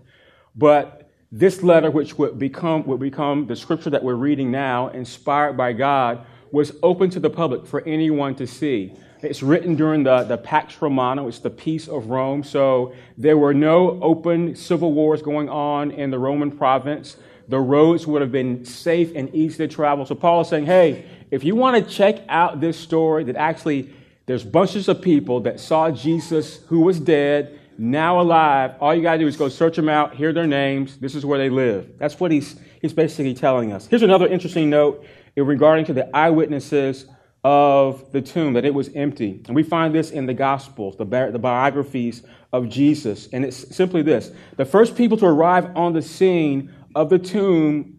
but 0.55 1.11
this 1.33 1.65
letter, 1.65 1.91
which 1.91 2.17
would 2.17 2.39
become, 2.39 2.87
would 2.87 3.01
become 3.01 3.49
the 3.49 3.57
scripture 3.57 3.91
that 3.91 4.05
we're 4.05 4.15
reading 4.15 4.53
now, 4.53 4.91
inspired 4.91 5.57
by 5.57 5.73
God, 5.73 6.25
was 6.53 6.71
open 6.85 7.11
to 7.11 7.19
the 7.19 7.31
public 7.31 7.67
for 7.67 7.83
anyone 7.83 8.37
to 8.37 8.47
see. 8.47 8.95
It's 9.23 9.43
written 9.43 9.77
during 9.77 10.03
the, 10.03 10.25
the 10.25 10.37
Pax 10.37 10.81
Romana, 10.83 11.27
it's 11.27 11.39
the 11.39 11.51
peace 11.51 11.89
of 11.89 12.07
Rome. 12.09 12.45
So 12.45 12.93
there 13.17 13.39
were 13.39 13.55
no 13.55 14.01
open 14.03 14.55
civil 14.55 14.93
wars 14.93 15.23
going 15.23 15.49
on 15.49 15.91
in 15.91 16.11
the 16.11 16.19
Roman 16.19 16.51
province. 16.51 17.17
The 17.49 17.61
roads 17.61 18.07
would 18.07 18.21
have 18.23 18.33
been 18.33 18.65
safe 18.65 19.13
and 19.15 19.35
easy 19.35 19.59
to 19.59 19.69
travel. 19.69 20.05
So 20.05 20.15
Paul 20.15 20.43
is 20.43 20.49
saying, 20.49 20.67
hey, 20.67 21.07
if 21.31 21.45
you 21.45 21.57
want 21.57 21.77
to 21.77 21.91
check 21.91 22.23
out 22.29 22.61
this 22.61 22.79
story, 22.79 23.25
that 23.25 23.37
actually 23.37 23.91
there's 24.27 24.45
bunches 24.45 24.89
of 24.89 25.01
people 25.01 25.41
that 25.41 25.61
saw 25.61 25.91
Jesus 25.91 26.59
who 26.67 26.81
was 26.81 27.01
dead, 27.01 27.59
now 27.79 28.21
alive. 28.21 28.75
All 28.81 28.95
you 28.95 29.03
got 29.03 29.15
to 29.15 29.19
do 29.19 29.27
is 29.27 29.37
go 29.37 29.49
search 29.49 29.77
them 29.77 29.89
out, 29.89 30.15
hear 30.15 30.33
their 30.33 30.47
names. 30.47 30.97
This 30.99 31.15
is 31.15 31.25
where 31.25 31.39
they 31.39 31.51
live. 31.51 31.99
That's 31.99 32.19
what 32.19 32.31
he's, 32.31 32.57
he's 32.81 32.93
basically 32.93 33.35
telling 33.35 33.73
us. 33.73 33.87
Here's 33.87 34.03
another 34.03 34.27
interesting 34.27 34.69
note 34.69 35.05
in 35.37 35.47
regarding 35.47 35.85
to 35.87 35.93
the 35.93 36.15
eyewitnesses 36.17 37.07
of 37.47 38.11
the 38.11 38.21
tomb, 38.21 38.55
that 38.55 38.65
it 38.65 38.75
was 38.75 38.91
empty. 38.97 39.41
And 39.47 39.55
we 39.55 39.63
find 39.63 39.95
this 39.95 40.11
in 40.11 40.27
the 40.27 40.35
Gospels, 40.35 40.97
the, 40.97 41.05
bi- 41.05 41.31
the 41.31 41.39
biographies 41.39 42.25
of 42.53 42.69
Jesus. 42.69 43.29
And 43.33 43.45
it's 43.45 43.73
simply 43.73 44.03
this 44.03 44.33
the 44.57 44.65
first 44.65 44.97
people 44.97 45.17
to 45.19 45.27
arrive 45.27 45.71
on 45.77 45.93
the 45.93 46.03
scene 46.03 46.75
of 46.97 47.09
the 47.09 47.21
tomb 47.21 47.99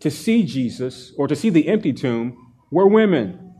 to 0.00 0.10
see 0.10 0.42
Jesus 0.42 1.14
or 1.16 1.26
to 1.26 1.34
see 1.34 1.48
the 1.48 1.68
empty 1.68 1.94
tomb 1.94 2.52
were 2.70 2.86
women. 2.86 3.54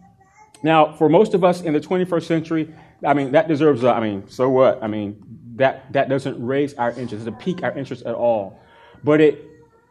Now, 0.62 0.92
for 0.92 1.08
most 1.08 1.32
of 1.32 1.42
us 1.42 1.62
in 1.62 1.72
the 1.72 1.80
21st 1.80 2.24
century, 2.24 2.74
I 3.02 3.14
mean, 3.14 3.32
that 3.32 3.48
deserves, 3.48 3.84
a, 3.84 3.94
I 3.94 4.00
mean, 4.00 4.28
so 4.28 4.50
what? 4.50 4.82
I 4.82 4.86
mean, 4.86 5.22
that, 5.54 5.90
that 5.94 6.10
doesn't 6.10 6.44
raise 6.44 6.74
our 6.74 6.90
interest, 6.90 7.12
it 7.14 7.16
doesn't 7.16 7.38
pique 7.38 7.62
our 7.62 7.72
interest 7.72 8.02
at 8.04 8.14
all. 8.14 8.60
But 9.02 9.22
it, 9.22 9.42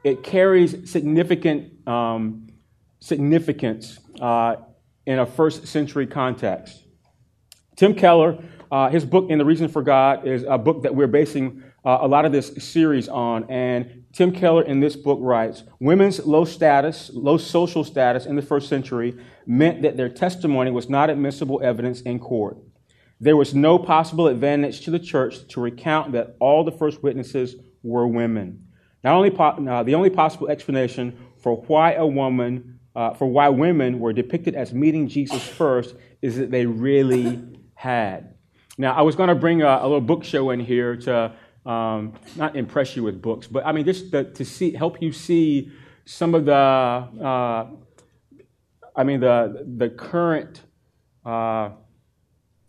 it 0.03 0.21
carries 0.21 0.91
significant 0.91 1.87
um, 1.87 2.45
significance 2.99 3.99
uh, 4.19 4.57
in 5.05 5.19
a 5.19 5.25
first 5.25 5.67
century 5.67 6.07
context. 6.07 6.83
Tim 7.75 7.93
Keller, 7.93 8.37
uh, 8.71 8.89
his 8.89 9.05
book, 9.05 9.29
In 9.29 9.37
the 9.37 9.45
Reason 9.45 9.67
for 9.67 9.81
God, 9.81 10.27
is 10.27 10.43
a 10.47 10.57
book 10.57 10.83
that 10.83 10.95
we're 10.95 11.07
basing 11.07 11.63
uh, 11.83 11.99
a 12.01 12.07
lot 12.07 12.25
of 12.25 12.31
this 12.31 12.51
series 12.57 13.07
on. 13.07 13.49
And 13.49 14.05
Tim 14.13 14.31
Keller 14.31 14.63
in 14.63 14.79
this 14.79 14.95
book 14.95 15.19
writes 15.21 15.63
Women's 15.79 16.25
low 16.25 16.45
status, 16.45 17.11
low 17.13 17.37
social 17.37 17.83
status 17.83 18.25
in 18.25 18.35
the 18.35 18.41
first 18.41 18.67
century 18.69 19.17
meant 19.45 19.81
that 19.83 19.97
their 19.97 20.09
testimony 20.09 20.71
was 20.71 20.89
not 20.89 21.09
admissible 21.09 21.61
evidence 21.63 22.01
in 22.01 22.19
court. 22.19 22.57
There 23.19 23.37
was 23.37 23.53
no 23.53 23.77
possible 23.77 24.27
advantage 24.27 24.81
to 24.81 24.91
the 24.91 24.99
church 24.99 25.47
to 25.49 25.61
recount 25.61 26.13
that 26.13 26.35
all 26.39 26.63
the 26.63 26.71
first 26.71 27.01
witnesses 27.03 27.55
were 27.83 28.07
women. 28.07 28.67
Not 29.03 29.15
only 29.15 29.29
po- 29.29 29.65
uh, 29.65 29.83
the 29.83 29.95
only 29.95 30.09
possible 30.09 30.49
explanation 30.49 31.17
for 31.37 31.57
why 31.67 31.93
a 31.93 32.07
woman 32.07 32.74
uh, 32.95 33.13
for 33.13 33.27
why 33.27 33.49
women 33.49 33.99
were 33.99 34.13
depicted 34.13 34.55
as 34.55 34.73
meeting 34.73 35.07
Jesus 35.07 35.45
first 35.47 35.95
is 36.21 36.37
that 36.37 36.51
they 36.51 36.65
really 36.65 37.41
had. 37.73 38.35
Now, 38.77 38.93
I 38.93 39.01
was 39.01 39.15
going 39.15 39.29
to 39.29 39.35
bring 39.35 39.61
a, 39.61 39.67
a, 39.67 39.83
little 39.83 40.01
book 40.01 40.23
show 40.23 40.49
in 40.51 40.59
here 40.59 40.95
to 40.97 41.33
um, 41.65 42.13
not 42.35 42.55
impress 42.55 42.95
you 42.95 43.03
with 43.03 43.21
books, 43.21 43.47
but 43.47 43.65
I 43.65 43.71
mean 43.71 43.85
just 43.85 44.11
to, 44.11 44.31
to 44.31 44.45
see, 44.45 44.71
help 44.71 45.01
you 45.01 45.11
see 45.11 45.71
some 46.05 46.35
of 46.35 46.45
the, 46.45 46.53
uh, 46.53 47.67
I 48.95 49.03
mean 49.03 49.19
the 49.19 49.65
the 49.77 49.89
current 49.89 50.61
uh, 51.25 51.71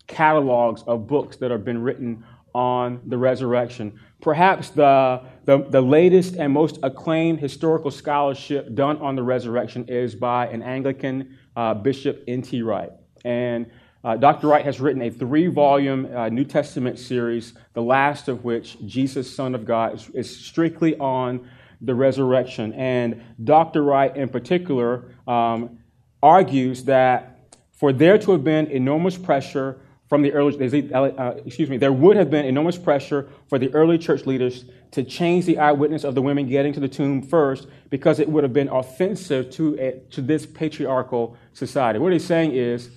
catalogs 0.06 0.82
of 0.86 1.06
books 1.06 1.36
that 1.36 1.50
have 1.50 1.64
been 1.64 1.82
written 1.82 2.24
on 2.56 3.02
the 3.04 3.18
resurrection. 3.18 4.00
Perhaps 4.22 4.70
the, 4.70 5.20
the, 5.44 5.58
the, 5.68 5.80
latest 5.82 6.36
and 6.36 6.50
most 6.50 6.78
acclaimed 6.82 7.38
historical 7.38 7.90
scholarship 7.90 8.74
done 8.74 8.96
on 8.96 9.14
the 9.14 9.22
resurrection 9.22 9.84
is 9.88 10.14
by 10.14 10.46
an 10.46 10.62
Anglican 10.62 11.36
uh, 11.54 11.74
bishop, 11.74 12.24
N.T. 12.26 12.62
Wright. 12.62 12.90
And 13.26 13.70
uh, 14.02 14.16
Dr. 14.16 14.48
Wright 14.48 14.64
has 14.64 14.80
written 14.80 15.02
a 15.02 15.10
three 15.10 15.48
volume 15.48 16.08
uh, 16.16 16.30
New 16.30 16.44
Testament 16.44 16.98
series, 16.98 17.52
the 17.74 17.82
last 17.82 18.26
of 18.26 18.42
which, 18.42 18.78
Jesus, 18.86 19.32
Son 19.32 19.54
of 19.54 19.66
God, 19.66 19.94
is, 19.94 20.08
is, 20.14 20.34
strictly 20.46 20.96
on 20.96 21.46
the 21.82 21.94
resurrection. 21.94 22.72
And 22.72 23.22
Dr. 23.44 23.82
Wright, 23.82 24.16
in 24.16 24.30
particular, 24.30 25.12
um, 25.28 25.80
argues 26.22 26.84
that 26.84 27.54
for 27.74 27.92
there 27.92 28.16
to 28.16 28.32
have 28.32 28.44
been 28.44 28.68
enormous 28.68 29.18
pressure 29.18 29.78
from 30.08 30.22
the 30.22 30.32
early, 30.32 30.92
uh, 30.92 31.30
excuse 31.44 31.68
me, 31.68 31.78
there 31.78 31.92
would 31.92 32.16
have 32.16 32.30
been 32.30 32.46
enormous 32.46 32.78
pressure 32.78 33.28
for 33.48 33.58
the 33.58 33.72
early 33.74 33.98
church 33.98 34.24
leaders 34.24 34.64
to 34.92 35.02
change 35.02 35.46
the 35.46 35.58
eyewitness 35.58 36.04
of 36.04 36.14
the 36.14 36.22
women 36.22 36.46
getting 36.46 36.72
to 36.72 36.80
the 36.80 36.88
tomb 36.88 37.22
first 37.22 37.66
because 37.90 38.20
it 38.20 38.28
would 38.28 38.44
have 38.44 38.52
been 38.52 38.68
offensive 38.68 39.50
to, 39.50 39.76
a, 39.80 40.00
to 40.10 40.22
this 40.22 40.46
patriarchal 40.46 41.36
society. 41.52 41.98
What 41.98 42.12
he's 42.12 42.24
saying 42.24 42.52
is, 42.52 42.90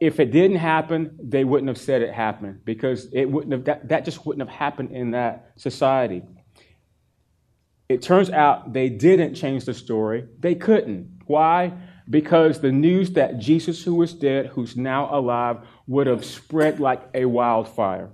if 0.00 0.20
it 0.20 0.30
didn't 0.30 0.58
happen, 0.58 1.18
they 1.20 1.42
wouldn't 1.42 1.66
have 1.66 1.78
said 1.78 2.02
it 2.02 2.14
happened 2.14 2.64
because 2.64 3.08
it 3.12 3.24
wouldn't 3.24 3.52
have, 3.52 3.64
that, 3.64 3.88
that 3.88 4.04
just 4.04 4.24
wouldn't 4.24 4.48
have 4.48 4.56
happened 4.56 4.92
in 4.92 5.10
that 5.10 5.50
society. 5.56 6.22
It 7.88 8.02
turns 8.02 8.30
out 8.30 8.72
they 8.72 8.88
didn't 8.88 9.34
change 9.34 9.64
the 9.64 9.74
story. 9.74 10.28
They 10.38 10.54
couldn't. 10.54 11.22
Why? 11.26 11.72
because 12.10 12.60
the 12.60 12.72
news 12.72 13.12
that 13.12 13.38
Jesus, 13.38 13.82
who 13.82 13.94
was 13.94 14.14
dead, 14.14 14.46
who's 14.46 14.76
now 14.76 15.14
alive, 15.14 15.58
would 15.88 16.06
have 16.06 16.24
spread 16.24 16.78
like 16.78 17.02
a 17.14 17.24
wildfire. 17.24 18.10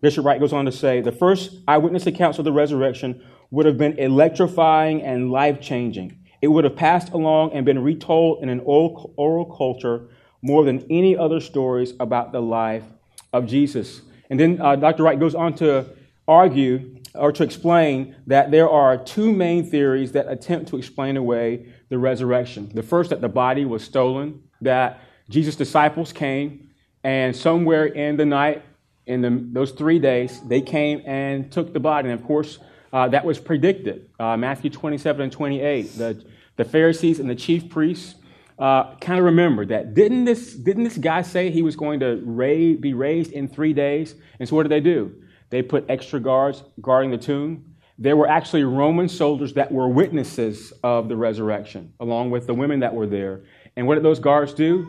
Bishop 0.00 0.24
Wright 0.24 0.40
goes 0.40 0.52
on 0.52 0.64
to 0.64 0.72
say 0.72 1.00
the 1.00 1.12
first 1.12 1.58
eyewitness 1.66 2.06
accounts 2.06 2.38
of 2.38 2.44
the 2.44 2.52
resurrection 2.52 3.22
would 3.50 3.66
have 3.66 3.76
been 3.76 3.98
electrifying 3.98 5.02
and 5.02 5.30
life 5.30 5.60
changing. 5.60 6.18
It 6.40 6.48
would 6.48 6.64
have 6.64 6.76
passed 6.76 7.10
along 7.12 7.52
and 7.52 7.64
been 7.66 7.82
retold 7.82 8.42
in 8.42 8.48
an 8.48 8.60
oral, 8.60 9.54
culture 9.56 10.08
more 10.42 10.64
than 10.64 10.86
any 10.90 11.16
other 11.16 11.40
stories 11.40 11.94
about 11.98 12.32
the 12.32 12.40
life 12.40 12.84
of 13.32 13.46
Jesus. 13.46 14.02
And 14.30 14.38
then 14.38 14.60
uh, 14.60 14.76
Dr. 14.76 15.02
Wright 15.02 15.18
goes 15.18 15.34
on 15.34 15.54
to 15.56 15.86
argue 16.28 17.00
or 17.14 17.32
to 17.32 17.42
explain 17.42 18.14
that 18.26 18.50
there 18.50 18.68
are 18.68 18.98
two 18.98 19.32
main 19.32 19.68
theories 19.68 20.12
that 20.12 20.28
attempt 20.28 20.68
to 20.68 20.76
explain 20.76 21.16
away 21.16 21.66
the 21.88 21.98
resurrection. 21.98 22.70
The 22.74 22.82
first, 22.82 23.10
that 23.10 23.20
the 23.20 23.28
body 23.28 23.64
was 23.64 23.82
stolen, 23.82 24.42
that 24.60 25.00
Jesus' 25.28 25.56
disciples 25.56 26.12
came, 26.12 26.70
and 27.02 27.34
somewhere 27.34 27.86
in 27.86 28.16
the 28.16 28.26
night, 28.26 28.62
in 29.06 29.20
the, 29.20 29.30
those 29.52 29.72
three 29.72 29.98
days, 29.98 30.40
they 30.42 30.60
came 30.60 31.02
and 31.06 31.50
took 31.50 31.72
the 31.72 31.80
body. 31.80 32.10
And 32.10 32.18
of 32.18 32.26
course, 32.26 32.58
uh, 32.92 33.08
that 33.08 33.24
was 33.24 33.38
predicted. 33.38 34.08
Uh, 34.18 34.36
Matthew 34.36 34.70
27 34.70 35.22
and 35.22 35.32
28. 35.32 35.98
The, 35.98 36.24
the 36.56 36.64
Pharisees 36.64 37.20
and 37.20 37.28
the 37.28 37.34
chief 37.34 37.68
priests 37.68 38.16
uh, 38.58 38.94
kind 38.96 39.18
of 39.18 39.24
remembered 39.24 39.68
that. 39.68 39.94
Didn't 39.94 40.24
this, 40.24 40.54
didn't 40.54 40.84
this 40.84 40.96
guy 40.96 41.22
say 41.22 41.50
he 41.50 41.62
was 41.62 41.76
going 41.76 42.00
to 42.00 42.16
be 42.16 42.94
raised 42.94 43.32
in 43.32 43.48
three 43.48 43.72
days? 43.72 44.14
And 44.40 44.48
so 44.48 44.56
what 44.56 44.62
did 44.62 44.72
they 44.72 44.80
do? 44.80 45.14
They 45.50 45.62
put 45.62 45.84
extra 45.88 46.20
guards 46.20 46.62
guarding 46.80 47.10
the 47.10 47.18
tomb. 47.18 47.76
there 47.98 48.16
were 48.16 48.28
actually 48.28 48.64
Roman 48.64 49.08
soldiers 49.08 49.54
that 49.54 49.70
were 49.72 49.88
witnesses 49.88 50.72
of 50.82 51.08
the 51.08 51.16
resurrection, 51.16 51.92
along 52.00 52.30
with 52.30 52.46
the 52.46 52.54
women 52.54 52.80
that 52.80 52.94
were 52.94 53.06
there. 53.06 53.42
And 53.76 53.86
what 53.86 53.94
did 53.94 54.04
those 54.04 54.18
guards 54.18 54.54
do? 54.54 54.86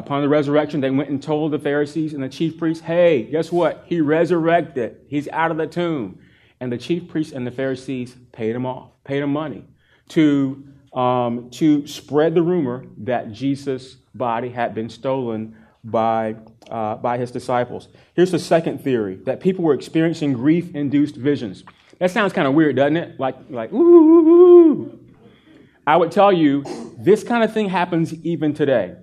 Upon 0.00 0.22
the 0.22 0.30
resurrection, 0.30 0.80
they 0.80 0.88
went 0.88 1.10
and 1.10 1.22
told 1.22 1.52
the 1.52 1.58
Pharisees 1.58 2.14
and 2.14 2.22
the 2.22 2.28
chief 2.30 2.56
priests, 2.56 2.82
hey, 2.82 3.24
guess 3.24 3.52
what? 3.52 3.84
He 3.84 4.00
resurrected. 4.00 4.96
He's 5.08 5.28
out 5.28 5.50
of 5.50 5.58
the 5.58 5.66
tomb. 5.66 6.18
And 6.58 6.72
the 6.72 6.78
chief 6.78 7.06
priests 7.06 7.34
and 7.34 7.46
the 7.46 7.50
Pharisees 7.50 8.16
paid 8.32 8.56
him 8.56 8.64
off, 8.64 8.92
paid 9.04 9.22
him 9.22 9.30
money 9.30 9.62
to, 10.08 10.64
um, 10.94 11.50
to 11.50 11.86
spread 11.86 12.34
the 12.34 12.40
rumor 12.40 12.86
that 12.96 13.30
Jesus' 13.30 13.96
body 14.14 14.48
had 14.48 14.74
been 14.74 14.88
stolen 14.88 15.54
by, 15.84 16.36
uh, 16.70 16.96
by 16.96 17.18
his 17.18 17.30
disciples. 17.30 17.88
Here's 18.14 18.30
the 18.30 18.38
second 18.38 18.82
theory 18.82 19.16
that 19.26 19.38
people 19.40 19.64
were 19.64 19.74
experiencing 19.74 20.32
grief 20.32 20.74
induced 20.74 21.16
visions. 21.16 21.62
That 21.98 22.10
sounds 22.10 22.32
kind 22.32 22.48
of 22.48 22.54
weird, 22.54 22.76
doesn't 22.76 22.96
it? 22.96 23.20
Like, 23.20 23.36
like, 23.50 23.70
ooh. 23.70 24.98
I 25.86 25.98
would 25.98 26.10
tell 26.10 26.32
you, 26.32 26.64
this 26.96 27.22
kind 27.22 27.44
of 27.44 27.52
thing 27.52 27.68
happens 27.68 28.14
even 28.24 28.54
today. 28.54 28.96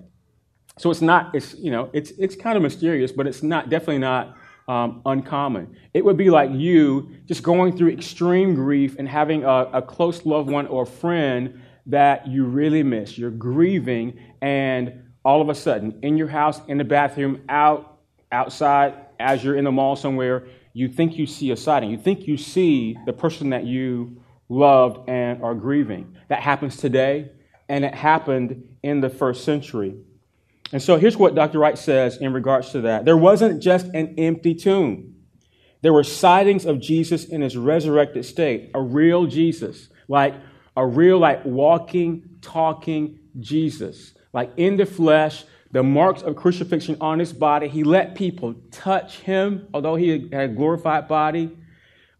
So 0.78 0.90
it's 0.90 1.02
not, 1.02 1.34
it's, 1.34 1.54
you 1.54 1.70
know, 1.70 1.90
it's, 1.92 2.12
it's 2.12 2.36
kind 2.36 2.56
of 2.56 2.62
mysterious, 2.62 3.12
but 3.12 3.26
it's 3.26 3.42
not, 3.42 3.68
definitely 3.68 3.98
not 3.98 4.36
um, 4.68 5.02
uncommon. 5.06 5.76
It 5.92 6.04
would 6.04 6.16
be 6.16 6.30
like 6.30 6.50
you 6.52 7.10
just 7.26 7.42
going 7.42 7.76
through 7.76 7.90
extreme 7.90 8.54
grief 8.54 8.96
and 8.98 9.08
having 9.08 9.44
a, 9.44 9.70
a 9.72 9.82
close 9.82 10.24
loved 10.24 10.50
one 10.50 10.66
or 10.66 10.86
friend 10.86 11.60
that 11.86 12.26
you 12.28 12.44
really 12.44 12.82
miss. 12.82 13.16
You're 13.16 13.30
grieving, 13.30 14.20
and 14.42 15.04
all 15.24 15.40
of 15.40 15.48
a 15.48 15.54
sudden, 15.54 15.98
in 16.02 16.16
your 16.16 16.28
house, 16.28 16.60
in 16.68 16.78
the 16.78 16.84
bathroom, 16.84 17.42
out, 17.48 17.98
outside, 18.30 18.94
as 19.18 19.42
you're 19.42 19.56
in 19.56 19.64
the 19.64 19.72
mall 19.72 19.96
somewhere, 19.96 20.46
you 20.74 20.86
think 20.88 21.16
you 21.16 21.26
see 21.26 21.50
a 21.50 21.56
sighting. 21.56 21.90
You 21.90 21.98
think 21.98 22.28
you 22.28 22.36
see 22.36 22.96
the 23.06 23.12
person 23.12 23.50
that 23.50 23.64
you 23.64 24.22
loved 24.48 25.08
and 25.08 25.42
are 25.42 25.54
grieving. 25.54 26.14
That 26.28 26.40
happens 26.40 26.76
today, 26.76 27.32
and 27.68 27.84
it 27.84 27.94
happened 27.94 28.62
in 28.82 29.00
the 29.00 29.08
first 29.08 29.44
century. 29.44 29.96
And 30.72 30.82
so 30.82 30.96
here's 30.96 31.16
what 31.16 31.34
Dr. 31.34 31.58
Wright 31.58 31.78
says 31.78 32.18
in 32.18 32.32
regards 32.32 32.70
to 32.70 32.82
that 32.82 33.04
there 33.04 33.16
wasn't 33.16 33.62
just 33.62 33.86
an 33.86 34.14
empty 34.18 34.54
tomb, 34.54 35.14
there 35.82 35.92
were 35.92 36.04
sightings 36.04 36.66
of 36.66 36.80
Jesus 36.80 37.24
in 37.24 37.40
his 37.40 37.56
resurrected 37.56 38.24
state, 38.24 38.70
a 38.74 38.82
real 38.82 39.26
Jesus, 39.26 39.88
like 40.08 40.34
a 40.76 40.86
real, 40.86 41.18
like 41.18 41.44
walking, 41.44 42.38
talking 42.40 43.18
Jesus, 43.40 44.12
like 44.32 44.52
in 44.56 44.76
the 44.76 44.86
flesh 44.86 45.44
the 45.70 45.82
marks 45.82 46.22
of 46.22 46.36
crucifixion 46.36 46.96
on 47.00 47.18
his 47.18 47.32
body. 47.32 47.68
He 47.68 47.84
let 47.84 48.14
people 48.14 48.54
touch 48.70 49.18
him, 49.18 49.68
although 49.74 49.96
he 49.96 50.28
had 50.32 50.32
a 50.32 50.48
glorified 50.48 51.08
body. 51.08 51.56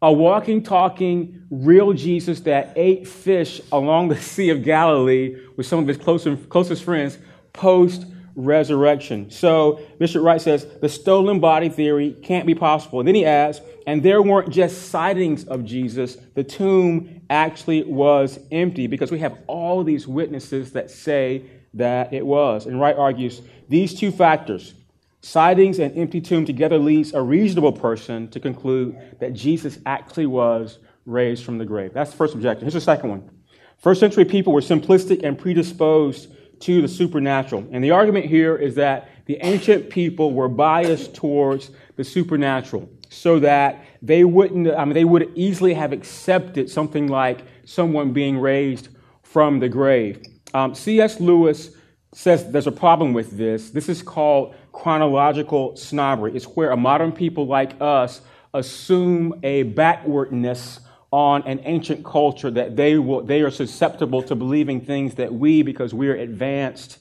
A 0.01 0.13
walking, 0.13 0.63
talking, 0.63 1.45
real 1.51 1.93
Jesus 1.93 2.41
that 2.41 2.73
ate 2.77 3.09
fish 3.09 3.61
along 3.73 4.09
the 4.09 4.17
Sea 4.21 4.51
of 4.51 4.63
Galilee 4.63 5.37
with 5.57 5.67
some 5.67 5.81
of 5.81 5.89
his 5.89 5.97
closest, 5.97 6.49
closest 6.49 6.85
friends 6.85 7.19
post 7.53 8.05
resurrection. 8.39 9.31
So 9.31 9.81
Bishop 9.99 10.23
Wright 10.23 10.41
says 10.41 10.65
the 10.81 10.89
stolen 10.89 11.41
body 11.41 11.69
theory 11.69 12.17
can't 12.23 12.47
be 12.47 12.55
possible. 12.55 13.01
And 13.01 13.09
then 13.09 13.17
he 13.17 13.27
adds, 13.27 13.61
and 13.87 14.01
there 14.03 14.23
weren't 14.23 14.51
just 14.51 14.91
sightings 14.91 15.45
of 15.45 15.65
Jesus, 15.65 16.17
the 16.35 16.45
tomb 16.45 17.21
actually 17.29 17.83
was 17.83 18.39
empty 18.53 18.87
because 18.87 19.11
we 19.11 19.19
have 19.19 19.37
all 19.49 19.83
these 19.83 20.07
witnesses 20.07 20.73
that 20.73 20.89
say 20.89 21.43
that 21.75 22.13
it 22.13 22.25
was. 22.25 22.67
And 22.67 22.81
Wright 22.81 22.97
argues 22.97 23.43
these 23.69 23.93
two 23.93 24.13
factors, 24.13 24.73
sightings 25.21 25.81
and 25.81 25.97
empty 25.99 26.21
tomb, 26.21 26.47
together 26.47 26.79
leads 26.79 27.13
a 27.13 27.21
reasonable 27.21 27.73
person 27.73 28.29
to 28.29 28.39
conclude 28.39 28.97
that 29.19 29.35
Jesus 29.35 29.81
actually 29.85 30.27
was 30.27 30.79
raised 31.07 31.45
from 31.45 31.59
the 31.59 31.65
grave. 31.65 31.93
That's 31.93 32.13
the 32.13 32.17
first 32.17 32.35
objection. 32.35 32.67
Here's 32.67 32.75
the 32.75 32.81
second 32.81 33.11
one. 33.11 33.31
First 33.79 33.99
century 33.99 34.25
people 34.25 34.53
were 34.53 34.61
simplistic 34.61 35.25
and 35.25 35.37
predisposed 35.37 36.33
to 36.61 36.83
the 36.83 36.89
supernatural. 36.89 37.67
And 37.71 37.83
the 37.83 37.91
argument 37.91 38.27
here 38.27 38.57
is 38.57 38.75
that 38.77 39.09
the 39.27 39.39
ancient 39.43 39.91
people 39.91 40.33
were 40.33 40.49
biased 40.49 41.15
towards 41.15 41.71
the 41.97 42.05
supernatural 42.05 42.89
so 43.11 43.39
that 43.41 43.85
they 44.03 44.25
wouldn't, 44.25 44.69
I 44.69 44.85
mean, 44.85 44.95
they 44.95 45.05
would 45.05 45.31
easily 45.35 45.75
have 45.75 45.93
accepted 45.93 46.71
something 46.71 47.09
like 47.09 47.43
someone 47.65 48.13
being 48.13 48.39
raised 48.39 48.89
from 49.23 49.61
the 49.61 49.69
grave. 49.69 50.23
Um, 50.55 50.75
C.S. 50.75 51.21
Lewis 51.21 51.71
says 52.13 52.51
there's 52.51 52.67
a 52.67 52.73
problem 52.73 53.13
with 53.13 53.37
this. 53.37 53.71
This 53.71 53.89
is 53.89 54.03
called 54.03 54.55
chronological 54.73 55.77
snobbery. 55.77 56.35
It's 56.35 56.47
where 56.47 56.71
a 56.71 56.77
modern 56.77 57.13
people 57.13 57.47
like 57.47 57.73
us 57.81 58.23
assume 58.55 59.39
a 59.43 59.65
backwardness 59.65 60.81
on 61.11 61.43
an 61.43 61.61
ancient 61.65 62.05
culture 62.05 62.51
that 62.51 62.77
they 62.77 62.99
will 62.99 63.23
they 63.23 63.41
are 63.41 63.51
susceptible 63.51 64.23
to 64.23 64.35
believing 64.35 64.81
things 64.81 65.15
that 65.15 65.33
we, 65.33 65.63
because 65.63 65.95
we're 65.95 66.17
advanced 66.17 66.99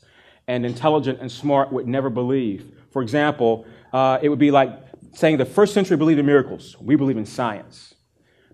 and 0.48 0.65
intelligent 0.65 1.20
and 1.20 1.32
smart, 1.32 1.72
would 1.72 1.88
never 1.88 2.10
believe. 2.10 2.72
For 2.91 3.02
example, 3.02 3.65
uh, 3.91 4.20
it 4.22 4.30
would 4.30 4.39
be 4.39 4.52
like 4.52 4.72
saying 5.13 5.38
the 5.38 5.46
first 5.46 5.74
century 5.74 5.98
believed 5.98 6.20
in 6.20 6.26
miracles. 6.26 6.78
We 6.80 6.96
believe 6.96 7.17
in 7.17 7.26
science. 7.26 7.96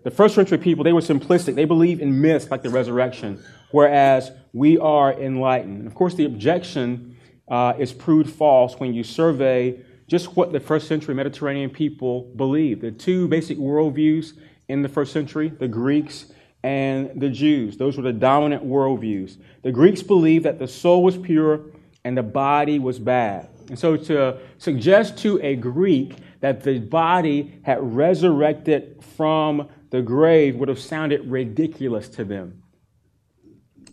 The 0.02 0.10
first 0.10 0.34
century 0.34 0.58
people, 0.58 0.84
they 0.84 0.92
were 0.92 1.00
simplistic. 1.00 1.54
They 1.54 1.64
believe 1.64 2.00
in 2.00 2.20
myths 2.20 2.50
like 2.50 2.62
the 2.62 2.70
resurrection 2.70 3.42
whereas 3.74 4.30
we 4.52 4.78
are 4.78 5.12
enlightened. 5.12 5.78
And 5.78 5.86
of 5.88 5.96
course, 5.96 6.14
the 6.14 6.26
objection 6.26 7.16
uh, 7.48 7.74
is 7.76 7.92
proved 7.92 8.30
false 8.30 8.78
when 8.78 8.94
you 8.94 9.02
survey 9.02 9.80
just 10.06 10.36
what 10.36 10.52
the 10.52 10.60
first 10.60 10.86
century 10.86 11.12
Mediterranean 11.12 11.70
people 11.70 12.30
believed. 12.36 12.82
The 12.82 12.92
two 12.92 13.26
basic 13.26 13.58
worldviews 13.58 14.34
in 14.68 14.82
the 14.82 14.88
first 14.88 15.12
century, 15.12 15.48
the 15.48 15.68
Greeks 15.68 16.26
and 16.62 17.20
the 17.20 17.28
Jews. 17.28 17.76
Those 17.76 17.96
were 17.96 18.02
the 18.02 18.12
dominant 18.12 18.64
worldviews. 18.64 19.36
The 19.62 19.72
Greeks 19.72 20.02
believed 20.02 20.44
that 20.44 20.58
the 20.58 20.68
soul 20.68 21.02
was 21.02 21.16
pure 21.18 21.66
and 22.04 22.16
the 22.16 22.22
body 22.22 22.78
was 22.78 22.98
bad. 22.98 23.48
And 23.68 23.78
so 23.78 23.96
to 23.96 24.38
suggest 24.58 25.18
to 25.18 25.40
a 25.42 25.56
Greek 25.56 26.16
that 26.40 26.62
the 26.62 26.78
body 26.78 27.60
had 27.62 27.78
resurrected 27.80 29.02
from 29.16 29.68
the 29.90 30.02
grave 30.02 30.56
would 30.56 30.68
have 30.68 30.78
sounded 30.78 31.30
ridiculous 31.30 32.08
to 32.10 32.24
them. 32.24 32.62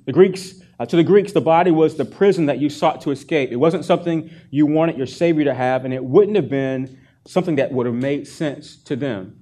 The 0.05 0.13
Greeks, 0.13 0.55
uh, 0.79 0.85
to 0.87 0.95
the 0.95 1.03
Greeks, 1.03 1.31
the 1.31 1.41
body 1.41 1.71
was 1.71 1.95
the 1.95 2.05
prison 2.05 2.47
that 2.47 2.59
you 2.59 2.69
sought 2.69 3.01
to 3.01 3.11
escape. 3.11 3.51
It 3.51 3.57
wasn't 3.57 3.85
something 3.85 4.31
you 4.49 4.65
wanted 4.65 4.97
your 4.97 5.07
Savior 5.07 5.45
to 5.45 5.53
have, 5.53 5.85
and 5.85 5.93
it 5.93 6.03
wouldn't 6.03 6.35
have 6.35 6.49
been 6.49 6.99
something 7.27 7.55
that 7.55 7.71
would 7.71 7.85
have 7.85 7.95
made 7.95 8.27
sense 8.27 8.75
to 8.83 8.95
them. 8.95 9.40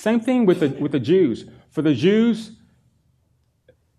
Same 0.00 0.20
thing 0.20 0.46
with 0.46 0.60
the, 0.60 0.68
with 0.68 0.92
the 0.92 0.98
Jews. 0.98 1.44
For 1.68 1.82
the 1.82 1.92
Jews, 1.92 2.52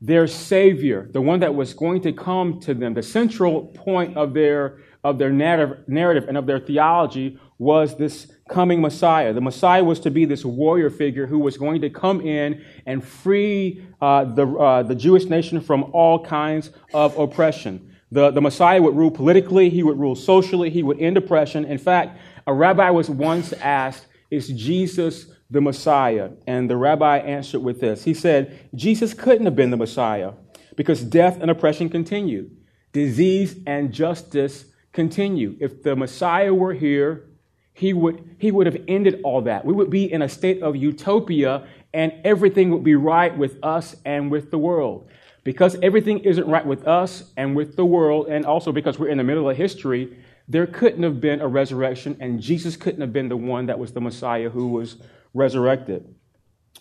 their 0.01 0.25
Savior, 0.25 1.07
the 1.11 1.21
one 1.21 1.41
that 1.41 1.53
was 1.53 1.75
going 1.75 2.01
to 2.01 2.11
come 2.11 2.59
to 2.61 2.73
them, 2.73 2.95
the 2.95 3.03
central 3.03 3.67
point 3.67 4.17
of 4.17 4.33
their, 4.33 4.79
of 5.03 5.19
their 5.19 5.29
narrative, 5.29 6.27
and 6.27 6.37
of 6.37 6.47
their 6.47 6.59
theology 6.59 7.39
was 7.59 7.95
this 7.99 8.31
coming 8.49 8.81
Messiah. 8.81 9.31
The 9.31 9.41
Messiah 9.41 9.83
was 9.83 9.99
to 9.99 10.09
be 10.09 10.25
this 10.25 10.43
warrior 10.43 10.89
figure 10.89 11.27
who 11.27 11.37
was 11.37 11.55
going 11.55 11.81
to 11.81 11.89
come 11.91 12.19
in 12.21 12.65
and 12.87 13.03
free 13.03 13.85
uh, 14.01 14.23
the, 14.23 14.47
uh, 14.47 14.81
the 14.81 14.95
Jewish 14.95 15.25
nation 15.25 15.61
from 15.61 15.83
all 15.93 16.25
kinds 16.25 16.71
of 16.95 17.15
oppression. 17.19 17.95
The, 18.11 18.31
the 18.31 18.41
Messiah 18.41 18.81
would 18.81 18.95
rule 18.95 19.11
politically, 19.11 19.69
he 19.69 19.83
would 19.83 19.99
rule 19.99 20.15
socially, 20.15 20.71
he 20.71 20.81
would 20.81 20.99
end 20.99 21.17
oppression. 21.17 21.63
In 21.63 21.77
fact, 21.77 22.17
a 22.47 22.53
rabbi 22.55 22.89
was 22.89 23.07
once 23.07 23.53
asked, 23.53 24.07
Is 24.31 24.47
Jesus 24.47 25.27
the 25.51 25.61
Messiah? 25.61 26.31
And 26.47 26.69
the 26.69 26.77
rabbi 26.77 27.19
answered 27.19 27.59
with 27.59 27.81
this 27.81 28.03
He 28.03 28.13
said, 28.13 28.69
Jesus 28.73 29.13
couldn't 29.13 29.45
have 29.45 29.55
been 29.55 29.69
the 29.69 29.77
Messiah 29.77 30.31
because 30.75 31.03
death 31.03 31.39
and 31.39 31.51
oppression 31.51 31.89
continue, 31.89 32.49
disease 32.93 33.57
and 33.67 33.93
justice 33.93 34.65
continue. 34.93 35.55
If 35.59 35.83
the 35.83 35.95
Messiah 35.95 36.53
were 36.53 36.73
here, 36.73 37.27
he 37.73 37.93
would, 37.93 38.35
he 38.39 38.51
would 38.51 38.67
have 38.67 38.81
ended 38.87 39.21
all 39.23 39.41
that. 39.41 39.65
We 39.65 39.73
would 39.73 39.89
be 39.89 40.11
in 40.11 40.21
a 40.21 40.29
state 40.29 40.61
of 40.61 40.75
utopia 40.75 41.67
and 41.93 42.13
everything 42.23 42.69
would 42.71 42.83
be 42.83 42.95
right 42.95 43.35
with 43.37 43.57
us 43.63 43.95
and 44.05 44.31
with 44.31 44.51
the 44.51 44.57
world. 44.57 45.09
Because 45.43 45.75
everything 45.81 46.19
isn't 46.19 46.47
right 46.47 46.65
with 46.65 46.87
us 46.87 47.31
and 47.35 47.55
with 47.55 47.75
the 47.75 47.85
world, 47.85 48.27
and 48.27 48.45
also 48.45 48.71
because 48.71 48.99
we're 48.99 49.07
in 49.07 49.17
the 49.17 49.23
middle 49.23 49.49
of 49.49 49.57
history, 49.57 50.15
there 50.47 50.67
couldn't 50.67 51.01
have 51.01 51.19
been 51.19 51.41
a 51.41 51.47
resurrection, 51.47 52.15
and 52.19 52.39
Jesus 52.39 52.77
couldn't 52.77 53.01
have 53.01 53.11
been 53.11 53.29
the 53.29 53.37
one 53.37 53.65
that 53.65 53.79
was 53.79 53.91
the 53.93 54.01
Messiah 54.01 54.49
who 54.49 54.67
was 54.67 54.97
resurrected. 55.33 56.13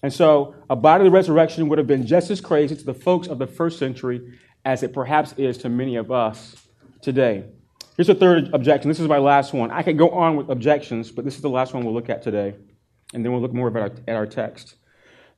And 0.03 0.13
so, 0.13 0.55
a 0.71 0.77
the 0.77 1.11
resurrection 1.11 1.69
would 1.69 1.79
have 1.79 1.87
been 1.87 2.07
just 2.07 2.31
as 2.31 2.41
crazy 2.41 2.75
to 2.75 2.85
the 2.85 2.95
folks 2.95 3.29
of 3.29 3.39
the 3.39 3.47
first 3.47 3.79
century 3.79 4.39
as 4.65 4.83
it 4.83 4.93
perhaps 4.93 5.35
is 5.37 5.59
to 5.59 5.69
many 5.69 5.97
of 5.97 6.11
us 6.11 6.57
today. 7.03 7.45
Here's 7.97 8.09
a 8.09 8.15
third 8.15 8.51
objection. 8.55 8.89
This 8.89 9.01
is 9.01 9.09
my 9.09 9.19
last 9.19 9.53
one. 9.53 9.71
I 9.71 9.83
could 9.83 9.99
go 9.99 10.11
on 10.11 10.37
with 10.37 10.49
objections, 10.49 11.11
but 11.11 11.25
this 11.25 11.35
is 11.35 11.43
the 11.43 11.51
last 11.51 11.75
one 11.75 11.85
we'll 11.85 11.95
look 11.95 12.09
at 12.09 12.23
today. 12.23 12.55
And 13.13 13.25
then 13.25 13.33
we'll 13.33 13.43
look 13.43 13.53
more 13.53 13.69
at 13.69 13.77
our, 13.77 13.91
at 14.09 14.17
our 14.17 14.27
text. 14.27 14.77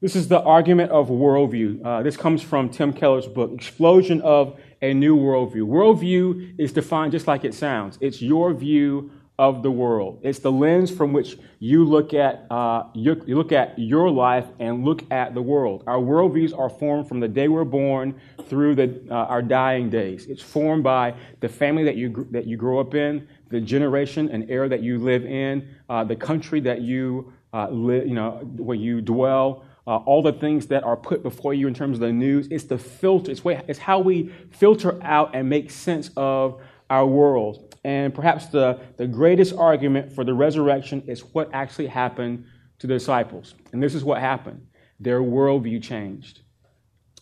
This 0.01 0.17
is 0.17 0.29
the 0.29 0.41
argument 0.41 0.91
of 0.91 1.09
worldview. 1.09 1.85
Uh, 1.85 2.03
this 2.03 2.17
comes 2.17 2.43
from 2.43 2.69
Tim 2.69 2.93
Keller's 2.93 3.27
book, 3.27 3.53
Explosion 3.53 4.21
of 4.23 4.61
a 4.81 4.93
New 4.93 5.17
Worldview. 5.17 5.63
Worldview 5.63 6.57
is 6.59 6.73
defined 6.73 7.13
just 7.13 7.27
like 7.27 7.45
it 7.45 7.55
sounds 7.55 7.99
it's 8.01 8.21
your 8.21 8.53
view 8.53 9.13
of 9.43 9.65
the 9.65 9.71
world. 9.73 10.21
It's 10.23 10.39
the 10.39 10.53
lens 10.53 10.89
from 10.89 11.13
which 11.13 11.37
you 11.59 11.85
look 11.85 12.15
at 12.15 12.47
uh, 12.49 12.85
you, 12.95 13.21
you 13.27 13.37
look 13.37 13.51
at 13.51 13.77
your 13.77 14.09
life 14.09 14.47
and 14.61 14.85
look 14.85 15.03
at 15.11 15.35
the 15.35 15.43
world. 15.43 15.83
Our 15.89 15.99
worldviews 15.99 16.57
are 16.57 16.69
formed 16.69 17.09
from 17.09 17.19
the 17.19 17.27
day 17.27 17.49
we're 17.49 17.65
born 17.65 18.21
through 18.49 18.77
the, 18.77 19.03
uh, 19.11 19.33
our 19.35 19.43
dying 19.43 19.91
days. 19.91 20.27
It's 20.27 20.41
formed 20.41 20.85
by 20.85 21.15
the 21.41 21.49
family 21.49 21.83
that 21.83 21.97
you 21.97 22.29
that 22.31 22.47
you 22.47 22.57
grow 22.57 22.79
up 22.79 22.95
in, 22.95 23.27
the 23.49 23.61
generation 23.61 24.29
and 24.31 24.49
era 24.49 24.69
that 24.69 24.81
you 24.81 24.99
live 24.99 25.25
in, 25.25 25.69
uh, 25.89 26.05
the 26.05 26.15
country 26.15 26.61
that 26.61 26.83
you 26.83 27.33
uh, 27.53 27.69
live, 27.69 28.07
you 28.07 28.15
know, 28.15 28.31
where 28.59 28.77
you 28.77 29.01
dwell. 29.01 29.65
Uh, 29.85 29.97
all 29.97 30.23
the 30.23 30.33
things 30.33 30.69
that 30.69 30.85
are 30.85 30.97
put 30.97 31.25
before 31.25 31.53
you 31.53 31.67
in 31.67 31.75
terms 31.75 31.97
of 31.97 32.01
the 32.03 32.13
news. 32.13 32.47
It's 32.53 32.63
the 32.63 32.79
filter. 32.79 33.33
It's, 33.33 33.43
way, 33.43 33.61
it's 33.67 33.81
how 33.81 33.99
we 33.99 34.29
filter 34.53 35.03
out 35.03 35.35
and 35.35 35.49
make 35.49 35.73
sense 35.73 36.09
of 36.17 36.63
our 36.89 37.05
world. 37.05 37.72
And 37.85 38.15
perhaps 38.15 38.47
the, 38.47 38.81
the 38.97 39.07
greatest 39.07 39.55
argument 39.57 40.13
for 40.13 40.25
the 40.25 40.35
resurrection 40.35 41.03
is 41.07 41.21
what 41.21 41.51
actually 41.53 41.89
happened 41.89 42.45
to 42.79 42.87
the 42.87 42.95
disciples. 42.95 43.55
And 43.73 43.83
this 43.83 43.95
is 43.95 44.05
what 44.05 44.21
happened 44.21 44.67
their 45.01 45.21
worldview 45.21 45.83
changed. 45.83 46.43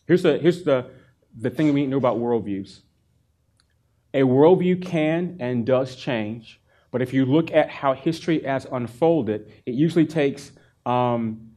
Here's 0.06 0.22
the, 0.22 0.38
here's 0.38 0.64
the, 0.64 0.90
the 1.38 1.48
thing 1.48 1.66
we 1.68 1.80
need 1.80 1.86
to 1.86 1.90
know 1.92 1.96
about 1.96 2.18
worldviews 2.18 2.80
a 4.12 4.22
worldview 4.22 4.82
can 4.82 5.36
and 5.38 5.64
does 5.64 5.94
change, 5.94 6.60
but 6.90 7.00
if 7.00 7.14
you 7.14 7.24
look 7.24 7.52
at 7.52 7.70
how 7.70 7.94
history 7.94 8.42
has 8.42 8.66
unfolded, 8.72 9.52
it 9.66 9.74
usually 9.74 10.06
takes 10.06 10.50
um, 10.84 11.50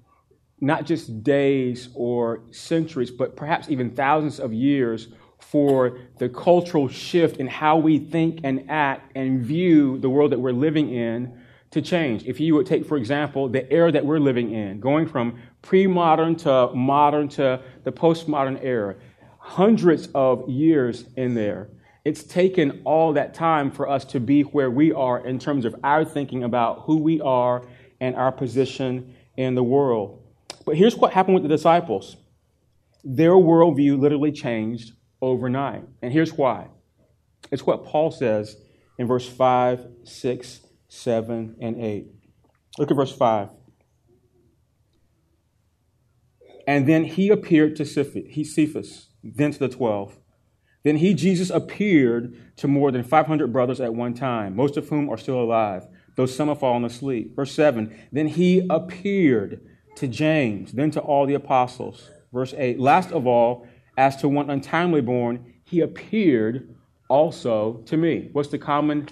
not 0.61 0.85
just 0.85 1.23
days 1.23 1.89
or 1.95 2.43
centuries, 2.51 3.09
but 3.09 3.35
perhaps 3.35 3.69
even 3.69 3.89
thousands 3.89 4.39
of 4.39 4.53
years 4.53 5.07
for 5.49 5.97
the 6.17 6.29
cultural 6.29 6.87
shift 6.87 7.37
in 7.37 7.47
how 7.47 7.77
we 7.77 7.99
think 7.99 8.39
and 8.43 8.65
act 8.69 9.11
and 9.15 9.41
view 9.41 9.97
the 9.99 10.09
world 10.09 10.31
that 10.31 10.39
we're 10.39 10.51
living 10.51 10.89
in 10.89 11.37
to 11.71 11.81
change. 11.81 12.23
If 12.25 12.39
you 12.39 12.55
would 12.55 12.65
take, 12.65 12.85
for 12.85 12.97
example, 12.97 13.49
the 13.49 13.71
era 13.71 13.91
that 13.91 14.05
we're 14.05 14.19
living 14.19 14.51
in, 14.51 14.79
going 14.79 15.07
from 15.07 15.39
pre 15.61 15.87
modern 15.87 16.35
to 16.37 16.69
modern 16.73 17.27
to 17.29 17.61
the 17.83 17.91
postmodern 17.91 18.63
era, 18.63 18.95
hundreds 19.39 20.07
of 20.15 20.47
years 20.47 21.05
in 21.17 21.33
there. 21.33 21.69
It's 22.05 22.23
taken 22.23 22.81
all 22.83 23.13
that 23.13 23.33
time 23.33 23.71
for 23.71 23.89
us 23.89 24.05
to 24.05 24.19
be 24.19 24.41
where 24.41 24.69
we 24.69 24.91
are 24.91 25.25
in 25.25 25.39
terms 25.39 25.65
of 25.65 25.75
our 25.83 26.03
thinking 26.03 26.43
about 26.43 26.81
who 26.81 26.97
we 26.97 27.21
are 27.21 27.63
and 28.01 28.15
our 28.15 28.31
position 28.31 29.15
in 29.37 29.55
the 29.55 29.63
world. 29.63 30.21
But 30.65 30.77
here's 30.77 30.95
what 30.95 31.13
happened 31.13 31.35
with 31.35 31.43
the 31.43 31.49
disciples 31.49 32.17
their 33.03 33.31
worldview 33.31 33.99
literally 33.99 34.31
changed 34.31 34.93
overnight. 35.23 35.83
And 36.01 36.11
here's 36.11 36.33
why 36.33 36.67
it's 37.51 37.65
what 37.65 37.85
Paul 37.85 38.11
says 38.11 38.57
in 38.97 39.07
verse 39.07 39.27
5, 39.27 39.87
6, 40.03 40.59
7, 40.87 41.55
and 41.59 41.81
8. 41.81 42.07
Look 42.77 42.91
at 42.91 42.97
verse 42.97 43.15
5. 43.15 43.49
And 46.65 46.87
then 46.87 47.03
he 47.03 47.29
appeared 47.29 47.75
to 47.77 47.85
Cephas, 47.85 49.07
then 49.23 49.51
to 49.51 49.59
the 49.59 49.69
twelve. 49.69 50.17
Then 50.83 50.97
he, 50.97 51.13
Jesus, 51.13 51.49
appeared 51.49 52.55
to 52.57 52.67
more 52.67 52.91
than 52.91 53.03
500 53.03 53.51
brothers 53.51 53.79
at 53.79 53.93
one 53.93 54.13
time, 54.13 54.55
most 54.55 54.77
of 54.77 54.89
whom 54.89 55.09
are 55.09 55.17
still 55.17 55.41
alive, 55.41 55.87
though 56.15 56.25
some 56.25 56.49
have 56.49 56.59
fallen 56.59 56.85
asleep. 56.85 57.35
Verse 57.35 57.53
7 57.53 57.93
Then 58.11 58.27
he 58.27 58.65
appeared 58.69 59.61
to 59.95 60.07
James, 60.07 60.73
then 60.73 60.91
to 60.91 60.99
all 60.99 61.25
the 61.25 61.33
apostles. 61.33 62.09
Verse 62.31 62.53
8 62.57 62.79
Last 62.79 63.11
of 63.11 63.27
all, 63.27 63.67
as 63.97 64.15
to 64.17 64.27
one 64.27 64.49
untimely 64.49 65.01
born, 65.01 65.53
he 65.63 65.81
appeared 65.81 66.75
also 67.09 67.83
to 67.85 67.97
me. 67.97 68.29
What's 68.33 68.49
the 68.49 68.57
common 68.57 69.09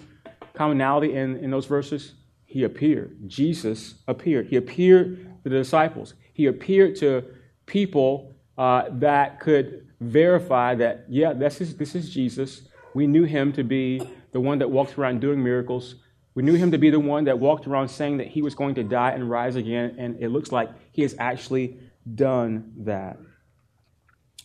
commonality 0.54 1.13
in, 1.13 1.38
in 1.38 1.52
those 1.52 1.65
verses? 1.65 2.13
He 2.46 2.63
appeared. 2.63 3.17
Jesus 3.28 3.96
appeared. 4.08 4.48
He 4.48 4.58
appeared 4.58 5.44
to 5.44 5.50
the 5.50 5.58
disciples. 5.58 6.15
He 6.34 6.48
appeared 6.48 6.96
to 6.98 7.24
people 7.65 8.36
uh, 8.58 8.86
that 8.91 9.39
could 9.39 9.88
verify 10.02 10.76
that, 10.76 11.06
yeah, 11.08 11.34
this 11.34 11.62
is, 11.62 11.78
this 11.78 11.96
is 11.96 12.10
Jesus. 12.10 12.63
We 12.94 13.08
knew 13.08 13.24
him 13.24 13.54
to 13.54 13.63
be 13.63 14.02
the 14.34 14.41
one 14.41 14.60
that 14.60 14.70
walked 14.70 14.98
around 14.98 15.22
doing 15.22 15.41
miracles. 15.41 15.96
We 16.36 16.44
knew 16.44 16.56
him 16.56 16.72
to 16.72 16.78
be 16.78 16.89
the 16.89 17.00
one 17.00 17.26
that 17.26 17.39
walked 17.39 17.67
around 17.67 17.88
saying 17.89 18.17
that 18.17 18.28
he 18.28 18.41
was 18.41 18.56
going 18.56 18.76
to 18.76 18.84
die 18.84 19.12
and 19.12 19.30
rise 19.30 19.56
again, 19.56 19.96
and 19.98 20.22
it 20.22 20.30
looks 20.30 20.52
like 20.52 20.70
he 20.91 21.02
has 21.02 21.15
actually 21.20 21.78
done 22.15 22.74
that. 22.80 23.17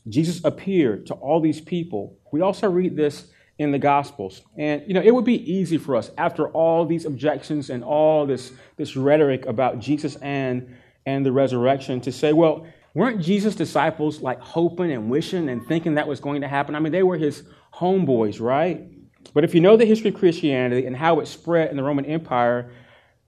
Jesus 0.09 0.45
appeared 0.45 1.07
to 1.07 1.15
all 1.15 1.41
these 1.41 1.61
people. 1.61 2.17
We 2.33 2.41
also 2.41 2.71
read 2.71 2.97
this 2.97 3.27
in 3.59 3.73
the 3.73 3.79
Gospels. 3.79 4.43
And, 4.57 4.83
you 4.87 4.95
know, 4.95 5.01
it 5.01 5.15
would 5.15 5.25
be 5.25 5.51
easy 5.51 5.79
for 5.79 5.97
us, 5.97 6.11
after 6.19 6.49
all 6.49 6.85
these 6.85 7.05
objections 7.05 7.71
and 7.71 7.83
all 7.83 8.27
this, 8.27 8.53
this 8.77 8.97
rhetoric 8.97 9.47
about 9.47 9.79
Jesus 9.79 10.17
and, 10.17 10.77
and 11.07 11.25
the 11.25 11.33
resurrection, 11.33 12.01
to 12.03 12.13
say, 12.13 12.33
well, 12.33 12.67
weren't 12.95 13.21
Jesus' 13.21 13.55
disciples 13.55 14.21
like 14.21 14.41
hoping 14.41 14.93
and 14.93 15.11
wishing 15.11 15.49
and 15.49 15.67
thinking 15.67 15.95
that 15.95 16.07
was 16.07 16.21
going 16.21 16.43
to 16.43 16.49
happen? 16.49 16.75
I 16.75 16.81
mean, 16.81 16.93
they 16.93 17.03
were 17.03 17.17
his 17.17 17.45
homeboys, 17.75 18.41
right? 18.41 18.87
But 19.33 19.45
if 19.45 19.55
you 19.55 19.61
know 19.61 19.77
the 19.77 19.87
history 19.87 20.11
of 20.11 20.17
Christianity 20.17 20.87
and 20.87 20.97
how 20.97 21.21
it 21.21 21.27
spread 21.27 21.71
in 21.71 21.77
the 21.77 21.83
Roman 21.83 22.05
Empire, 22.05 22.71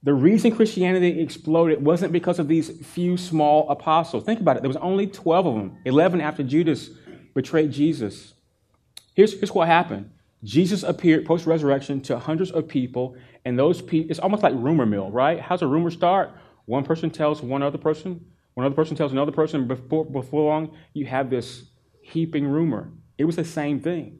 the 0.01 0.13
reason 0.13 0.55
Christianity 0.55 1.21
exploded 1.21 1.83
wasn't 1.83 2.13
because 2.13 2.39
of 2.39 2.47
these 2.47 2.69
few 2.87 3.17
small 3.17 3.69
apostles. 3.69 4.23
Think 4.23 4.39
about 4.39 4.55
it. 4.55 4.61
There 4.61 4.69
was 4.69 4.77
only 4.77 5.07
12 5.07 5.45
of 5.45 5.55
them, 5.55 5.77
11 5.85 6.21
after 6.21 6.43
Judas 6.43 6.89
betrayed 7.35 7.71
Jesus. 7.71 8.33
Here's, 9.13 9.33
here's 9.33 9.53
what 9.53 9.67
happened. 9.67 10.11
Jesus 10.43 10.83
appeared 10.83 11.25
post 11.25 11.45
resurrection 11.45 11.99
to 12.03 12.17
hundreds 12.17 12.51
of 12.51 12.67
people, 12.67 13.17
and 13.43 13.59
those 13.59 13.81
people, 13.81 14.09
it's 14.09 14.19
almost 14.19 14.41
like 14.41 14.53
rumor 14.55 14.85
mill, 14.85 15.11
right? 15.11 15.39
How's 15.39 15.61
a 15.61 15.67
rumor 15.67 15.91
start? 15.91 16.31
One 16.65 16.85
person 16.85 17.09
tells 17.09 17.41
one 17.41 17.61
other 17.61 17.77
person, 17.77 18.25
one 18.53 18.65
other 18.65 18.75
person 18.75 18.95
tells 18.95 19.11
another 19.11 19.31
person. 19.31 19.67
Before, 19.67 20.05
before 20.05 20.43
long, 20.43 20.75
you 20.93 21.05
have 21.05 21.29
this 21.29 21.63
heaping 22.01 22.47
rumor. 22.47 22.91
It 23.17 23.25
was 23.25 23.35
the 23.35 23.45
same 23.45 23.79
thing. 23.79 24.19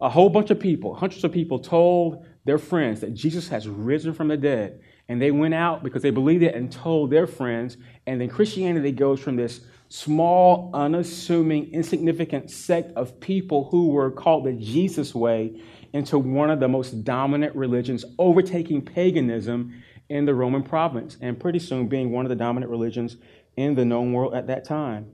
A 0.00 0.08
whole 0.08 0.28
bunch 0.28 0.50
of 0.50 0.58
people, 0.58 0.94
hundreds 0.94 1.24
of 1.24 1.32
people, 1.32 1.58
told 1.58 2.26
their 2.44 2.58
friends 2.58 3.00
that 3.00 3.14
Jesus 3.14 3.48
has 3.48 3.68
risen 3.68 4.12
from 4.12 4.28
the 4.28 4.36
dead. 4.36 4.80
And 5.08 5.20
they 5.20 5.30
went 5.30 5.54
out 5.54 5.82
because 5.82 6.02
they 6.02 6.10
believed 6.10 6.42
it 6.42 6.54
and 6.54 6.70
told 6.70 7.10
their 7.10 7.26
friends. 7.26 7.76
And 8.06 8.20
then 8.20 8.28
Christianity 8.28 8.92
goes 8.92 9.20
from 9.20 9.36
this 9.36 9.60
small, 9.88 10.70
unassuming, 10.72 11.72
insignificant 11.72 12.50
sect 12.50 12.92
of 12.96 13.20
people 13.20 13.68
who 13.70 13.88
were 13.88 14.10
called 14.10 14.46
the 14.46 14.52
Jesus 14.54 15.14
way 15.14 15.60
into 15.92 16.18
one 16.18 16.50
of 16.50 16.60
the 16.60 16.68
most 16.68 17.04
dominant 17.04 17.54
religions, 17.54 18.04
overtaking 18.18 18.82
paganism 18.82 19.82
in 20.08 20.24
the 20.24 20.34
Roman 20.34 20.62
province, 20.62 21.16
and 21.20 21.38
pretty 21.38 21.58
soon 21.58 21.88
being 21.88 22.10
one 22.10 22.24
of 22.24 22.30
the 22.30 22.36
dominant 22.36 22.70
religions 22.70 23.16
in 23.56 23.74
the 23.74 23.84
known 23.84 24.12
world 24.12 24.34
at 24.34 24.46
that 24.46 24.64
time. 24.64 25.10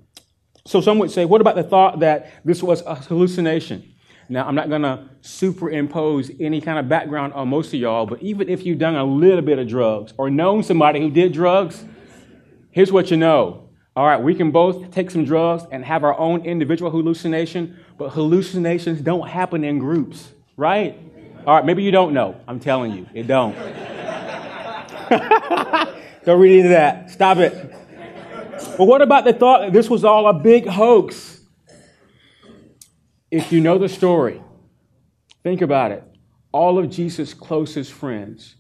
So 0.65 0.81
some 0.81 0.99
would 0.99 1.11
say, 1.11 1.25
what 1.25 1.41
about 1.41 1.57
the 1.57 1.65
thought 1.65 2.01
that 2.01 2.31
this 2.45 2.63
was 2.63 2.83
a 2.83 2.95
hallucination? 2.95 3.95
Now, 4.31 4.47
I'm 4.47 4.55
not 4.55 4.69
going 4.69 4.83
to 4.83 5.09
superimpose 5.23 6.31
any 6.39 6.61
kind 6.61 6.79
of 6.79 6.87
background 6.89 7.33
on 7.33 7.49
most 7.49 7.69
of 7.69 7.81
y'all, 7.81 8.05
but 8.05 8.23
even 8.23 8.51
if 8.51 8.67
you've 8.67 8.79
done 8.79 8.95
a 8.95 9.05
little 9.05 9.41
bit 9.41 9.59
of 9.59 9.67
drugs 9.67 10.13
or 10.19 10.29
known 10.29 10.63
somebody 10.63 11.01
who 11.01 11.11
did 11.11 11.33
drugs, 11.33 11.83
here's 12.71 12.93
what 12.93 13.11
you 13.11 13.17
know. 13.17 13.71
All 13.97 14.07
right, 14.07 14.21
we 14.21 14.35
can 14.35 14.51
both 14.51 14.91
take 14.91 15.11
some 15.11 15.25
drugs 15.25 15.65
and 15.73 15.83
have 15.85 16.05
our 16.05 16.17
own 16.19 16.45
individual 16.45 16.91
hallucination, 16.91 17.79
but 17.97 18.11
hallucinations 18.11 19.01
don't 19.01 19.29
happen 19.29 19.65
in 19.65 19.79
groups, 19.79 20.31
right? 20.57 20.99
All 21.47 21.57
right, 21.57 21.65
maybe 21.65 21.83
you 21.83 21.91
don't 21.91 22.13
know. 22.13 22.39
I'm 22.47 22.61
telling 22.61 22.93
you, 22.93 23.07
it 23.15 23.27
don't. 23.27 23.55
don't 26.25 26.39
read 26.39 26.59
into 26.59 26.69
that. 26.69 27.11
Stop 27.11 27.39
it. 27.39 27.75
But 28.77 28.85
what 28.85 29.01
about 29.01 29.25
the 29.25 29.33
thought 29.33 29.63
that 29.63 29.73
this 29.73 29.89
was 29.89 30.05
all 30.05 30.29
a 30.29 30.35
big 30.35 30.67
hoax? 30.67 31.38
If 33.31 33.53
you 33.53 33.61
know 33.61 33.79
the 33.79 33.89
story, 33.89 34.43
think 35.43 35.61
about 35.61 35.93
it. 35.93 36.03
All 36.53 36.79
of 36.79 36.89
Jesus' 36.89 37.35
closest 37.35 37.93
friends, 37.93 38.57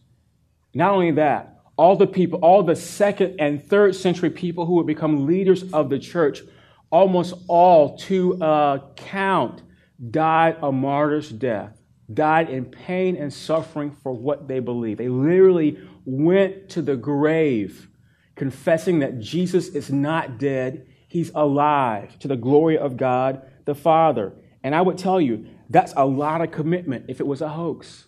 not 0.74 0.92
only 0.92 1.12
that, 1.12 1.62
all 1.76 1.96
the 1.96 2.06
people, 2.06 2.40
all 2.40 2.62
the 2.62 2.76
second 2.76 3.36
and 3.40 3.64
third 3.64 3.94
century 3.96 4.30
people 4.30 4.66
who 4.66 4.74
would 4.74 4.86
become 4.86 5.26
leaders 5.26 5.72
of 5.72 5.88
the 5.88 5.98
church, 5.98 6.42
almost 6.90 7.34
all 7.46 7.96
to 7.98 8.34
a 8.42 8.82
count, 8.96 9.62
died 10.10 10.58
a 10.60 10.70
martyr's 10.70 11.30
death, 11.30 11.80
died 12.12 12.50
in 12.50 12.66
pain 12.66 13.16
and 13.16 13.32
suffering 13.32 13.90
for 14.02 14.12
what 14.12 14.48
they 14.48 14.60
believe. 14.60 14.98
They 14.98 15.08
literally 15.08 15.78
went 16.04 16.68
to 16.70 16.82
the 16.82 16.96
grave 16.96 17.88
confessing 18.34 19.00
that 19.00 19.18
Jesus 19.18 19.68
is 19.68 19.90
not 19.90 20.38
dead, 20.38 20.86
he's 21.08 21.30
alive 21.34 22.18
to 22.20 22.28
the 22.28 22.36
glory 22.36 22.76
of 22.76 22.96
God 22.96 23.42
the 23.64 23.74
Father. 23.74 24.32
And 24.68 24.74
I 24.74 24.82
would 24.82 24.98
tell 24.98 25.18
you, 25.18 25.46
that's 25.70 25.94
a 25.96 26.04
lot 26.04 26.42
of 26.42 26.50
commitment 26.50 27.06
if 27.08 27.20
it 27.20 27.26
was 27.26 27.40
a 27.40 27.48
hoax. 27.48 28.04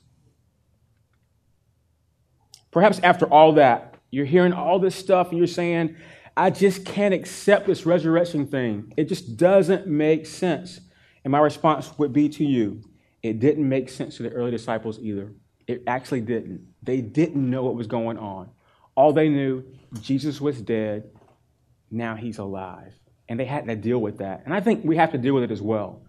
Perhaps 2.71 3.01
after 3.03 3.25
all 3.25 3.53
that, 3.53 3.95
you're 4.11 4.27
hearing 4.27 4.53
all 4.53 4.79
this 4.79 4.95
stuff 4.95 5.31
and 5.31 5.39
you're 5.39 5.47
saying, 5.47 5.97
I 6.37 6.51
just 6.51 6.85
can't 6.85 7.15
accept 7.15 7.67
this 7.67 7.87
resurrection 7.87 8.47
thing. 8.47 8.93
It 8.99 9.09
just 9.09 9.39
doesn't 9.39 9.87
make 9.87 10.27
sense. 10.27 10.81
And 11.25 11.33
my 11.33 11.39
response 11.39 11.99
would 11.99 12.13
be 12.13 12.29
to 12.29 12.45
you, 12.45 12.83
it 13.23 13.41
didn't 13.41 13.67
make 13.67 13.89
sense 13.89 14.19
to 14.19 14.23
the 14.23 14.31
early 14.31 14.51
disciples 14.51 14.99
either. 14.99 15.33
It 15.67 15.85
actually 15.87 16.21
didn't. 16.21 16.67
They 16.83 17.01
didn't 17.01 17.49
know 17.49 17.63
what 17.63 17.75
was 17.75 17.87
going 17.87 18.19
on. 18.19 18.51
All 18.95 19.15
they 19.15 19.31
knew, 19.31 19.65
Jesus 20.03 20.43
was 20.43 20.61
dead, 20.61 21.11
now 21.91 22.17
he's 22.17 22.37
alive. 22.37 22.93
And 23.31 23.41
they 23.41 23.47
had 23.47 23.65
to 23.65 23.77
deal 23.77 23.99
with 23.99 24.19
that. 24.19 24.43
And 24.45 24.53
I 24.53 24.61
think 24.61 24.85
we 24.85 24.97
have 24.97 25.13
to 25.13 25.19
deal 25.19 25.33
with 25.33 25.45
it 25.45 25.51
as 25.51 25.63
well. 25.63 26.03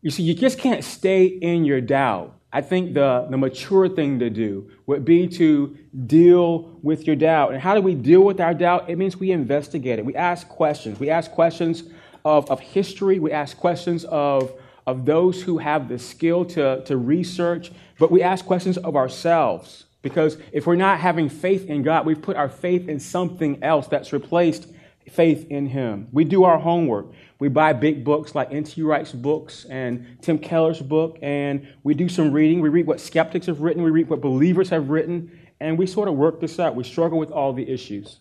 You 0.00 0.10
see, 0.10 0.22
you 0.22 0.34
just 0.34 0.58
can't 0.58 0.84
stay 0.84 1.26
in 1.26 1.64
your 1.64 1.80
doubt. 1.80 2.34
I 2.52 2.62
think 2.62 2.94
the, 2.94 3.26
the 3.28 3.36
mature 3.36 3.88
thing 3.88 4.20
to 4.20 4.30
do 4.30 4.70
would 4.86 5.04
be 5.04 5.26
to 5.28 5.76
deal 6.06 6.78
with 6.82 7.06
your 7.06 7.16
doubt. 7.16 7.52
And 7.52 7.60
how 7.60 7.74
do 7.74 7.80
we 7.80 7.94
deal 7.94 8.22
with 8.22 8.40
our 8.40 8.54
doubt? 8.54 8.88
It 8.88 8.96
means 8.96 9.16
we 9.16 9.32
investigate 9.32 9.98
it. 9.98 10.04
We 10.04 10.14
ask 10.14 10.48
questions. 10.48 10.98
We 10.98 11.10
ask 11.10 11.30
questions 11.30 11.82
of, 12.24 12.50
of 12.50 12.60
history. 12.60 13.18
We 13.18 13.32
ask 13.32 13.56
questions 13.56 14.04
of, 14.06 14.52
of 14.86 15.04
those 15.04 15.42
who 15.42 15.58
have 15.58 15.88
the 15.88 15.98
skill 15.98 16.44
to, 16.46 16.82
to 16.84 16.96
research. 16.96 17.70
But 17.98 18.10
we 18.10 18.22
ask 18.22 18.46
questions 18.46 18.78
of 18.78 18.96
ourselves. 18.96 19.84
Because 20.00 20.38
if 20.52 20.66
we're 20.66 20.76
not 20.76 21.00
having 21.00 21.28
faith 21.28 21.66
in 21.66 21.82
God, 21.82 22.06
we've 22.06 22.22
put 22.22 22.36
our 22.36 22.48
faith 22.48 22.88
in 22.88 23.00
something 23.00 23.62
else 23.62 23.88
that's 23.88 24.12
replaced 24.12 24.68
faith 25.10 25.46
in 25.50 25.66
Him. 25.66 26.08
We 26.12 26.24
do 26.24 26.44
our 26.44 26.58
homework. 26.58 27.12
We 27.38 27.48
buy 27.48 27.72
big 27.72 28.04
books 28.04 28.34
like 28.34 28.52
N.T. 28.52 28.82
Wright's 28.82 29.12
books 29.12 29.64
and 29.66 30.18
Tim 30.22 30.38
Keller's 30.38 30.80
book, 30.80 31.18
and 31.22 31.68
we 31.82 31.94
do 31.94 32.08
some 32.08 32.32
reading. 32.32 32.60
We 32.60 32.68
read 32.68 32.86
what 32.86 33.00
skeptics 33.00 33.46
have 33.46 33.60
written, 33.60 33.82
we 33.82 33.90
read 33.90 34.08
what 34.08 34.20
believers 34.20 34.70
have 34.70 34.90
written, 34.90 35.38
and 35.60 35.78
we 35.78 35.86
sort 35.86 36.08
of 36.08 36.14
work 36.14 36.40
this 36.40 36.58
out. 36.58 36.74
We 36.74 36.84
struggle 36.84 37.18
with 37.18 37.30
all 37.30 37.52
the 37.52 37.68
issues. 37.68 38.20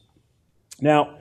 Now, 0.81 1.17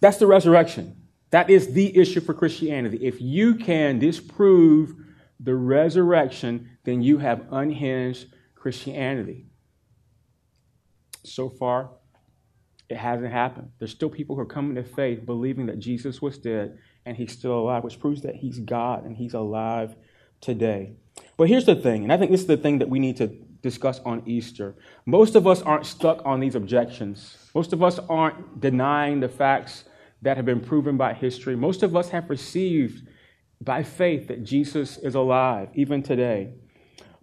that's 0.00 0.18
the 0.18 0.26
resurrection. 0.26 0.96
That 1.30 1.50
is 1.50 1.72
the 1.72 1.96
issue 1.96 2.20
for 2.20 2.32
Christianity. 2.32 2.98
If 3.06 3.20
you 3.20 3.56
can 3.56 3.98
disprove 3.98 4.94
the 5.40 5.54
resurrection, 5.54 6.78
then 6.84 7.02
you 7.02 7.18
have 7.18 7.46
unhinged 7.50 8.26
Christianity. 8.54 9.46
So 11.24 11.48
far, 11.50 11.90
it 12.88 12.96
hasn't 12.96 13.32
happened. 13.32 13.70
There's 13.78 13.90
still 13.90 14.08
people 14.08 14.34
who 14.34 14.42
are 14.42 14.46
coming 14.46 14.74
to 14.76 14.82
faith 14.82 15.26
believing 15.26 15.66
that 15.66 15.78
Jesus 15.78 16.22
was 16.22 16.38
dead 16.38 16.78
and 17.04 17.16
he's 17.16 17.32
still 17.32 17.58
alive, 17.58 17.84
which 17.84 18.00
proves 18.00 18.22
that 18.22 18.36
he's 18.36 18.58
God 18.58 19.04
and 19.04 19.16
he's 19.16 19.34
alive 19.34 19.94
today. 20.40 20.92
But 21.36 21.48
here's 21.48 21.66
the 21.66 21.74
thing, 21.74 22.04
and 22.04 22.12
I 22.12 22.16
think 22.16 22.30
this 22.30 22.42
is 22.42 22.46
the 22.46 22.56
thing 22.56 22.78
that 22.78 22.88
we 22.88 22.98
need 22.98 23.16
to 23.18 23.26
discuss 23.60 24.00
on 24.00 24.22
Easter. 24.26 24.76
Most 25.04 25.34
of 25.34 25.46
us 25.46 25.62
aren't 25.62 25.86
stuck 25.86 26.22
on 26.24 26.40
these 26.40 26.54
objections. 26.54 27.36
Most 27.54 27.72
of 27.72 27.82
us 27.82 27.98
aren't 28.08 28.60
denying 28.60 29.20
the 29.20 29.28
facts 29.28 29.84
that 30.22 30.36
have 30.36 30.46
been 30.46 30.60
proven 30.60 30.96
by 30.96 31.12
history. 31.12 31.56
Most 31.56 31.82
of 31.82 31.96
us 31.96 32.08
have 32.10 32.30
received 32.30 33.06
by 33.60 33.82
faith 33.82 34.28
that 34.28 34.44
Jesus 34.44 34.98
is 34.98 35.14
alive, 35.14 35.68
even 35.74 36.02
today. 36.02 36.54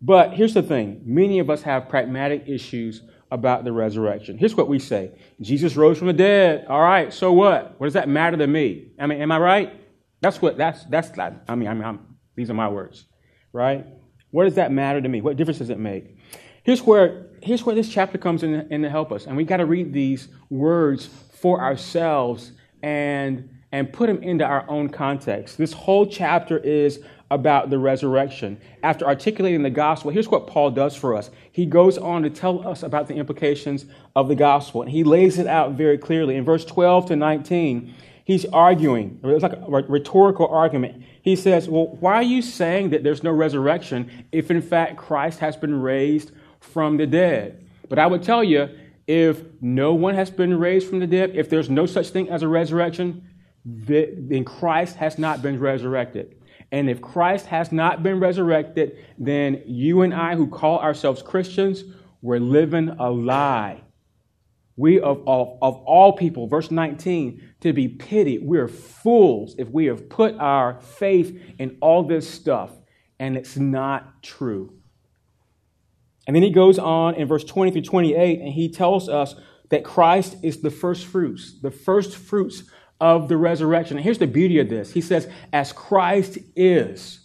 But 0.02 0.34
here's 0.34 0.54
the 0.54 0.64
thing 0.64 1.02
many 1.06 1.40
of 1.40 1.50
us 1.50 1.62
have 1.64 1.90
pragmatic 1.90 2.44
issues 2.48 3.02
about 3.32 3.64
the 3.64 3.72
resurrection. 3.72 4.38
Here's 4.38 4.56
what 4.56 4.68
we 4.68 4.80
say 4.80 5.12
Jesus 5.42 5.76
rose 5.76 5.98
from 5.98 6.08
the 6.08 6.14
dead. 6.14 6.66
All 6.68 6.82
right, 6.82 7.14
so 7.14 7.34
what? 7.34 7.80
What 7.80 7.88
does 7.88 7.94
that 7.94 8.08
matter 8.08 8.38
to 8.38 8.48
me? 8.48 8.92
I 9.00 9.08
mean, 9.08 9.22
am 9.22 9.32
I 9.32 9.40
right? 9.40 9.82
That's 10.22 10.42
what, 10.42 10.58
that's, 10.58 10.84
that's, 10.86 11.18
I 11.20 11.56
mean, 11.56 11.68
I 11.68 11.74
mean 11.74 11.84
I'm, 11.84 12.16
these 12.36 12.50
are 12.50 12.54
my 12.54 12.70
words, 12.70 13.06
right? 13.54 13.86
What 14.32 14.46
does 14.46 14.56
that 14.56 14.72
matter 14.72 15.02
to 15.02 15.08
me? 15.08 15.22
What 15.22 15.38
difference 15.38 15.60
does 15.60 15.70
it 15.70 15.80
make? 15.80 16.18
Here's 16.64 16.82
where, 16.82 17.28
here's 17.44 17.64
where 17.66 17.76
this 17.76 17.90
chapter 17.90 18.18
comes 18.18 18.44
in, 18.44 18.54
in 18.72 18.82
to 18.82 18.90
help 18.90 19.12
us. 19.12 19.28
And 19.28 19.38
we 19.38 19.44
got 19.44 19.58
to 19.58 19.66
read 19.66 19.94
these 19.94 20.30
words 20.50 21.06
for 21.06 21.62
ourselves 21.62 22.52
and, 22.82 23.50
and 23.72 23.94
put 23.94 24.08
them 24.08 24.24
into 24.24 24.44
our 24.44 24.68
own 24.70 24.90
context. 24.90 25.58
This 25.58 25.74
whole 25.74 26.08
chapter 26.08 26.58
is 26.58 27.02
about 27.32 27.70
the 27.70 27.80
resurrection. 27.80 28.60
After 28.84 29.06
articulating 29.06 29.64
the 29.64 29.70
gospel, 29.70 30.12
here's 30.12 30.28
what 30.28 30.48
Paul 30.48 30.72
does 30.72 30.96
for 30.96 31.16
us. 31.16 31.32
He 31.52 31.66
goes 31.66 31.98
on 31.98 32.24
to 32.24 32.30
tell 32.30 32.68
us 32.68 32.84
about 32.84 33.08
the 33.08 33.16
implications 33.16 33.86
of 34.16 34.28
the 34.28 34.36
gospel, 34.36 34.82
and 34.82 34.92
he 34.92 35.04
lays 35.04 35.40
it 35.40 35.48
out 35.48 35.72
very 35.72 35.98
clearly. 35.98 36.36
In 36.36 36.46
verse 36.46 36.64
12 36.66 37.08
to 37.08 37.16
19, 37.16 37.94
he's 38.24 38.46
arguing, 38.46 39.20
it's 39.24 39.44
like 39.44 39.54
a 39.54 39.70
rhetorical 39.88 40.48
argument. 40.48 41.04
He 41.22 41.36
says, 41.36 41.68
Well, 41.68 41.98
why 42.00 42.16
are 42.16 42.24
you 42.24 42.42
saying 42.42 42.92
that 42.92 43.04
there's 43.04 43.24
no 43.24 43.32
resurrection 43.32 44.26
if 44.32 44.52
in 44.52 44.62
fact 44.62 44.98
Christ 44.98 45.40
has 45.40 45.58
been 45.58 45.82
raised 45.82 46.32
from 46.60 46.98
the 46.98 47.08
dead? 47.08 47.66
But 47.90 47.98
I 47.98 48.08
would 48.08 48.24
tell 48.24 48.44
you, 48.44 48.70
if 49.08 49.42
no 49.62 49.94
one 49.94 50.16
has 50.16 50.32
been 50.32 50.58
raised 50.60 50.88
from 50.88 51.00
the 51.00 51.08
dead, 51.08 51.32
if 51.36 51.50
there's 51.50 51.70
no 51.70 51.86
such 51.86 52.10
thing 52.10 52.30
as 52.30 52.42
a 52.42 52.48
resurrection, 52.48 53.28
then 53.66 54.44
Christ 54.46 54.96
has 54.98 55.18
not 55.18 55.42
been 55.42 55.60
resurrected. 55.60 56.36
And 56.76 56.90
if 56.90 57.02
Christ 57.02 57.46
has 57.46 57.72
not 57.72 58.04
been 58.04 58.20
resurrected, 58.20 58.98
then 59.18 59.64
you 59.66 60.02
and 60.02 60.14
I, 60.14 60.36
who 60.36 60.46
call 60.46 60.80
ourselves 60.80 61.22
Christians, 61.22 61.86
we're 62.22 62.42
living 62.42 62.90
a 62.90 63.10
lie. 63.10 63.82
We, 64.76 65.00
of, 65.00 65.26
of, 65.26 65.58
of 65.62 65.76
all 65.86 66.12
people, 66.18 66.48
verse 66.48 66.72
19, 66.72 67.42
to 67.62 67.72
be 67.72 67.88
pitied, 67.88 68.44
we're 68.44 68.68
fools 68.68 69.56
if 69.58 69.70
we 69.70 69.86
have 69.86 70.10
put 70.10 70.36
our 70.38 70.82
faith 70.82 71.42
in 71.60 71.78
all 71.80 72.04
this 72.04 72.30
stuff 72.30 72.72
and 73.20 73.38
it's 73.38 73.56
not 73.56 74.22
true. 74.22 74.74
And 76.28 76.36
then 76.36 76.44
he 76.44 76.52
goes 76.52 76.78
on 76.78 77.16
in 77.16 77.26
verse 77.26 77.46
20 77.46 77.72
through 77.72 77.84
28, 77.84 78.42
and 78.42 78.50
he 78.52 78.68
tells 78.68 79.08
us 79.08 79.36
that 79.70 79.86
Christ 79.86 80.36
is 80.44 80.60
the 80.60 80.72
first 80.72 81.06
fruits, 81.06 81.58
the 81.62 81.72
first 81.72 82.18
fruits 82.18 82.64
of 83.00 83.28
the 83.28 83.38
resurrection. 83.38 83.98
And 83.98 84.04
here's 84.04 84.20
the 84.20 84.28
beauty 84.28 84.60
of 84.60 84.70
this 84.70 84.92
He 84.92 85.02
says, 85.02 85.28
As 85.52 85.72
Christ 85.72 86.38
is, 86.56 87.20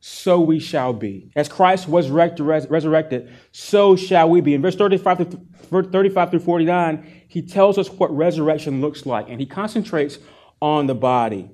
so 0.00 0.40
we 0.40 0.60
shall 0.60 0.92
be. 0.92 1.32
As 1.34 1.48
Christ 1.48 1.88
was 1.88 2.10
resurrected, 2.10 3.32
so 3.50 3.96
shall 3.96 4.30
we 4.30 4.40
be. 4.40 4.54
In 4.54 4.62
verse 4.62 4.76
35 4.76 5.36
through, 5.68 5.90
35 5.90 6.30
through 6.30 6.40
49, 6.40 7.24
he 7.26 7.42
tells 7.42 7.76
us 7.76 7.90
what 7.90 8.14
resurrection 8.16 8.80
looks 8.80 9.04
like, 9.04 9.28
and 9.28 9.40
he 9.40 9.46
concentrates 9.46 10.18
on 10.62 10.86
the 10.86 10.94
body. 10.94 11.50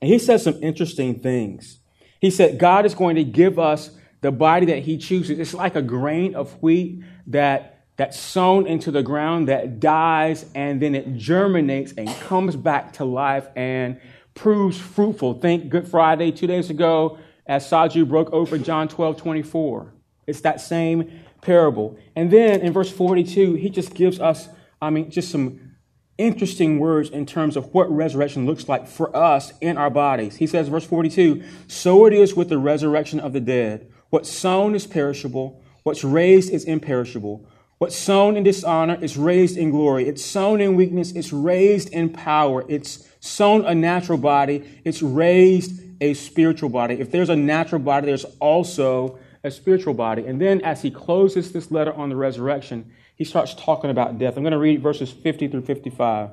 And 0.00 0.10
he 0.10 0.18
says 0.18 0.44
some 0.44 0.62
interesting 0.62 1.20
things. 1.20 1.80
He 2.20 2.30
said, 2.30 2.58
God 2.58 2.84
is 2.84 2.94
going 2.94 3.16
to 3.16 3.24
give 3.24 3.58
us 3.58 3.90
the 4.20 4.30
body 4.30 4.66
that 4.66 4.80
he 4.80 4.98
chooses. 4.98 5.38
It's 5.38 5.54
like 5.54 5.76
a 5.76 5.82
grain 5.82 6.34
of 6.34 6.52
wheat 6.62 7.02
that 7.28 7.77
that's 7.98 8.18
sown 8.18 8.66
into 8.66 8.90
the 8.92 9.02
ground 9.02 9.48
that 9.48 9.80
dies 9.80 10.46
and 10.54 10.80
then 10.80 10.94
it 10.94 11.16
germinates 11.16 11.92
and 11.92 12.08
comes 12.20 12.56
back 12.56 12.92
to 12.94 13.04
life 13.04 13.48
and 13.56 14.00
proves 14.34 14.78
fruitful. 14.78 15.34
Think 15.34 15.68
Good 15.68 15.88
Friday 15.88 16.30
two 16.30 16.46
days 16.46 16.70
ago 16.70 17.18
as 17.44 17.68
Saju 17.68 18.08
broke 18.08 18.32
open 18.32 18.62
John 18.62 18.88
12 18.88 19.16
24. 19.16 19.92
It's 20.28 20.40
that 20.42 20.60
same 20.60 21.10
parable. 21.40 21.98
And 22.14 22.30
then 22.30 22.60
in 22.60 22.72
verse 22.72 22.90
42, 22.90 23.54
he 23.54 23.68
just 23.68 23.94
gives 23.94 24.20
us, 24.20 24.48
I 24.80 24.90
mean, 24.90 25.10
just 25.10 25.32
some 25.32 25.74
interesting 26.18 26.78
words 26.78 27.10
in 27.10 27.26
terms 27.26 27.56
of 27.56 27.74
what 27.74 27.90
resurrection 27.90 28.46
looks 28.46 28.68
like 28.68 28.86
for 28.86 29.14
us 29.16 29.52
in 29.60 29.76
our 29.76 29.90
bodies. 29.90 30.36
He 30.36 30.46
says, 30.46 30.68
verse 30.68 30.84
42, 30.84 31.42
so 31.66 32.06
it 32.06 32.12
is 32.12 32.34
with 32.34 32.48
the 32.48 32.58
resurrection 32.58 33.18
of 33.18 33.32
the 33.32 33.40
dead. 33.40 33.90
What's 34.10 34.30
sown 34.30 34.74
is 34.74 34.86
perishable, 34.86 35.62
what's 35.82 36.04
raised 36.04 36.52
is 36.52 36.64
imperishable. 36.64 37.48
What's 37.78 37.96
sown 37.96 38.36
in 38.36 38.42
dishonor 38.42 38.98
is 39.00 39.16
raised 39.16 39.56
in 39.56 39.70
glory. 39.70 40.08
It's 40.08 40.24
sown 40.24 40.60
in 40.60 40.74
weakness, 40.74 41.12
it's 41.12 41.32
raised 41.32 41.90
in 41.90 42.10
power. 42.10 42.64
It's 42.68 43.08
sown 43.20 43.64
a 43.64 43.74
natural 43.74 44.18
body, 44.18 44.80
it's 44.84 45.00
raised 45.00 45.80
a 46.00 46.14
spiritual 46.14 46.70
body. 46.70 47.00
If 47.00 47.12
there's 47.12 47.28
a 47.28 47.36
natural 47.36 47.80
body, 47.80 48.06
there's 48.06 48.24
also 48.40 49.18
a 49.44 49.50
spiritual 49.50 49.94
body. 49.94 50.26
And 50.26 50.40
then 50.40 50.60
as 50.62 50.82
he 50.82 50.90
closes 50.90 51.52
this 51.52 51.70
letter 51.70 51.92
on 51.92 52.08
the 52.08 52.16
resurrection, 52.16 52.90
he 53.14 53.24
starts 53.24 53.54
talking 53.54 53.90
about 53.90 54.18
death. 54.18 54.36
I'm 54.36 54.42
going 54.42 54.52
to 54.52 54.58
read 54.58 54.82
verses 54.82 55.12
50 55.12 55.48
through 55.48 55.62
55. 55.62 56.30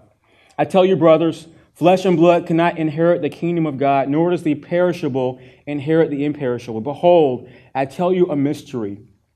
I 0.57 0.65
tell 0.65 0.85
you, 0.85 0.95
brothers, 0.95 1.47
flesh 1.73 2.05
and 2.05 2.17
blood 2.17 2.47
cannot 2.47 2.79
inherit 2.79 3.21
the 3.21 3.29
kingdom 3.29 3.67
of 3.67 3.77
God, 3.77 4.09
nor 4.09 4.31
does 4.31 4.43
the 4.43 4.55
perishable 4.55 5.39
inherit 5.67 6.09
the 6.09 6.25
imperishable. 6.25 6.81
Behold, 6.81 7.49
I 7.75 7.85
tell 7.85 8.13
you 8.13 8.27
a 8.27 8.35
mystery. 8.35 8.99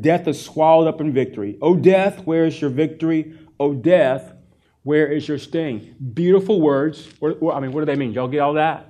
Death 0.00 0.28
is 0.28 0.40
swallowed 0.40 0.88
up 0.88 1.00
in 1.00 1.12
victory. 1.12 1.58
O 1.62 1.74
death, 1.74 2.26
where 2.26 2.44
is 2.44 2.60
your 2.60 2.70
victory? 2.70 3.38
O 3.58 3.74
death, 3.74 4.34
where 4.82 5.06
is 5.06 5.26
your 5.26 5.38
sting? 5.38 5.94
Beautiful 6.14 6.60
words. 6.60 7.08
I 7.22 7.60
mean, 7.60 7.72
what 7.72 7.80
do 7.80 7.86
they 7.86 7.96
mean? 7.96 8.12
Y'all 8.12 8.28
get 8.28 8.40
all 8.40 8.54
that? 8.54 8.86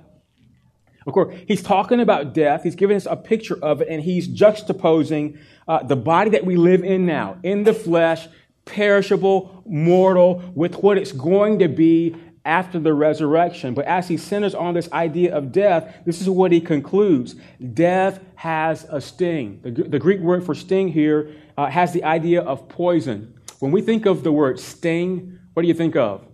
Of 1.07 1.13
course, 1.13 1.33
he's 1.47 1.63
talking 1.63 2.01
about 2.01 2.33
death. 2.33 2.63
He's 2.63 2.75
giving 2.75 2.97
us 2.97 3.07
a 3.09 3.15
picture 3.15 3.57
of 3.63 3.81
it, 3.81 3.87
and 3.89 4.03
he's 4.03 4.27
juxtaposing 4.27 5.39
uh, 5.67 5.83
the 5.83 5.95
body 5.95 6.31
that 6.31 6.45
we 6.45 6.55
live 6.55 6.83
in 6.83 7.05
now, 7.05 7.37
in 7.43 7.63
the 7.63 7.73
flesh, 7.73 8.27
perishable, 8.65 9.63
mortal, 9.65 10.51
with 10.53 10.75
what 10.83 10.97
it's 10.97 11.13
going 11.13 11.59
to 11.59 11.67
be 11.67 12.15
after 12.49 12.79
the 12.79 12.93
resurrection. 12.93 13.75
But 13.75 13.85
as 13.85 14.07
he 14.07 14.17
centers 14.17 14.55
on 14.55 14.73
this 14.73 14.91
idea 14.91 15.35
of 15.35 15.51
death, 15.51 15.95
this 16.03 16.19
is 16.19 16.27
what 16.27 16.51
he 16.51 16.59
concludes 16.59 17.35
Death 17.73 18.19
has 18.35 18.85
a 18.89 18.99
sting. 18.99 19.59
The, 19.61 19.71
the 19.71 19.99
Greek 19.99 20.19
word 20.19 20.43
for 20.43 20.55
sting 20.55 20.87
here 20.87 21.31
uh, 21.57 21.67
has 21.67 21.93
the 21.93 22.03
idea 22.03 22.41
of 22.41 22.67
poison. 22.67 23.35
When 23.59 23.71
we 23.71 23.81
think 23.81 24.07
of 24.07 24.23
the 24.23 24.31
word 24.31 24.59
sting, 24.59 25.37
what 25.53 25.61
do 25.61 25.67
you 25.67 25.75
think 25.75 25.95
of? 25.95 26.25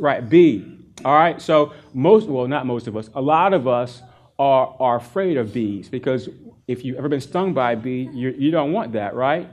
right, 0.00 0.26
bee. 0.26 0.76
All 1.04 1.14
right, 1.14 1.40
so 1.42 1.72
most, 1.92 2.28
well, 2.28 2.46
not 2.46 2.64
most 2.64 2.86
of 2.86 2.96
us, 2.96 3.10
a 3.14 3.20
lot 3.20 3.52
of 3.52 3.66
us 3.66 4.02
are, 4.38 4.76
are 4.78 4.96
afraid 4.96 5.36
of 5.36 5.52
bees 5.52 5.88
because 5.88 6.28
if 6.66 6.84
you've 6.84 6.96
ever 6.96 7.08
been 7.08 7.20
stung 7.20 7.54
by 7.54 7.72
a 7.72 7.76
bee, 7.76 8.08
you, 8.12 8.30
you 8.38 8.50
don't 8.50 8.72
want 8.72 8.92
that, 8.92 9.14
right? 9.14 9.48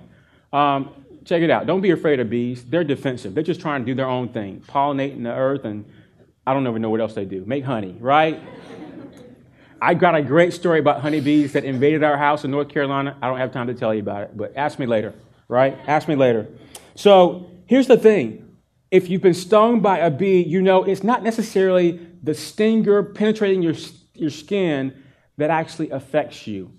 Um, 0.54 1.05
check 1.26 1.42
it 1.42 1.50
out. 1.50 1.66
Don't 1.66 1.82
be 1.82 1.92
afraid 1.92 2.20
of 2.20 2.30
bees. 2.30 2.64
They're 2.64 2.84
defensive. 2.84 3.34
They're 3.34 3.44
just 3.44 3.60
trying 3.60 3.82
to 3.82 3.86
do 3.86 3.96
their 3.96 4.08
own 4.08 4.30
thing, 4.30 4.64
pollinating 4.68 5.24
the 5.24 5.34
earth, 5.34 5.66
and 5.66 5.86
I 6.48 6.54
don't 6.54 6.68
even 6.68 6.82
know 6.82 6.90
what 6.90 7.02
else 7.02 7.14
they 7.14 7.26
do. 7.26 7.44
Make 7.46 7.64
honey, 7.64 7.98
right? 8.00 8.40
I 9.82 9.94
got 9.94 10.16
a 10.16 10.22
great 10.22 10.54
story 10.54 10.80
about 10.80 11.02
honeybees 11.02 11.54
that 11.54 11.66
invaded 11.66 12.04
our 12.04 12.18
house 12.18 12.46
in 12.46 12.52
North 12.52 12.70
Carolina. 12.70 13.18
I 13.22 13.28
don't 13.28 13.40
have 13.40 13.52
time 13.52 13.68
to 13.68 13.74
tell 13.74 13.94
you 13.94 14.00
about 14.00 14.24
it, 14.24 14.38
but 14.38 14.54
ask 14.56 14.80
me 14.80 14.86
later, 14.86 15.14
right? 15.48 15.78
Ask 15.88 16.08
me 16.08 16.16
later. 16.16 16.48
So 16.96 17.50
here's 17.66 17.88
the 17.88 17.98
thing 17.98 18.56
if 18.92 19.10
you've 19.10 19.22
been 19.22 19.34
stung 19.34 19.82
by 19.82 19.98
a 19.98 20.10
bee, 20.10 20.42
you 20.42 20.62
know 20.62 20.84
it's 20.84 21.04
not 21.04 21.24
necessarily 21.24 22.00
the 22.24 22.34
stinger 22.34 23.04
penetrating 23.04 23.62
your, 23.62 23.76
your 24.14 24.30
skin 24.30 25.04
that 25.38 25.50
actually 25.50 25.90
affects 25.90 26.48
you, 26.48 26.72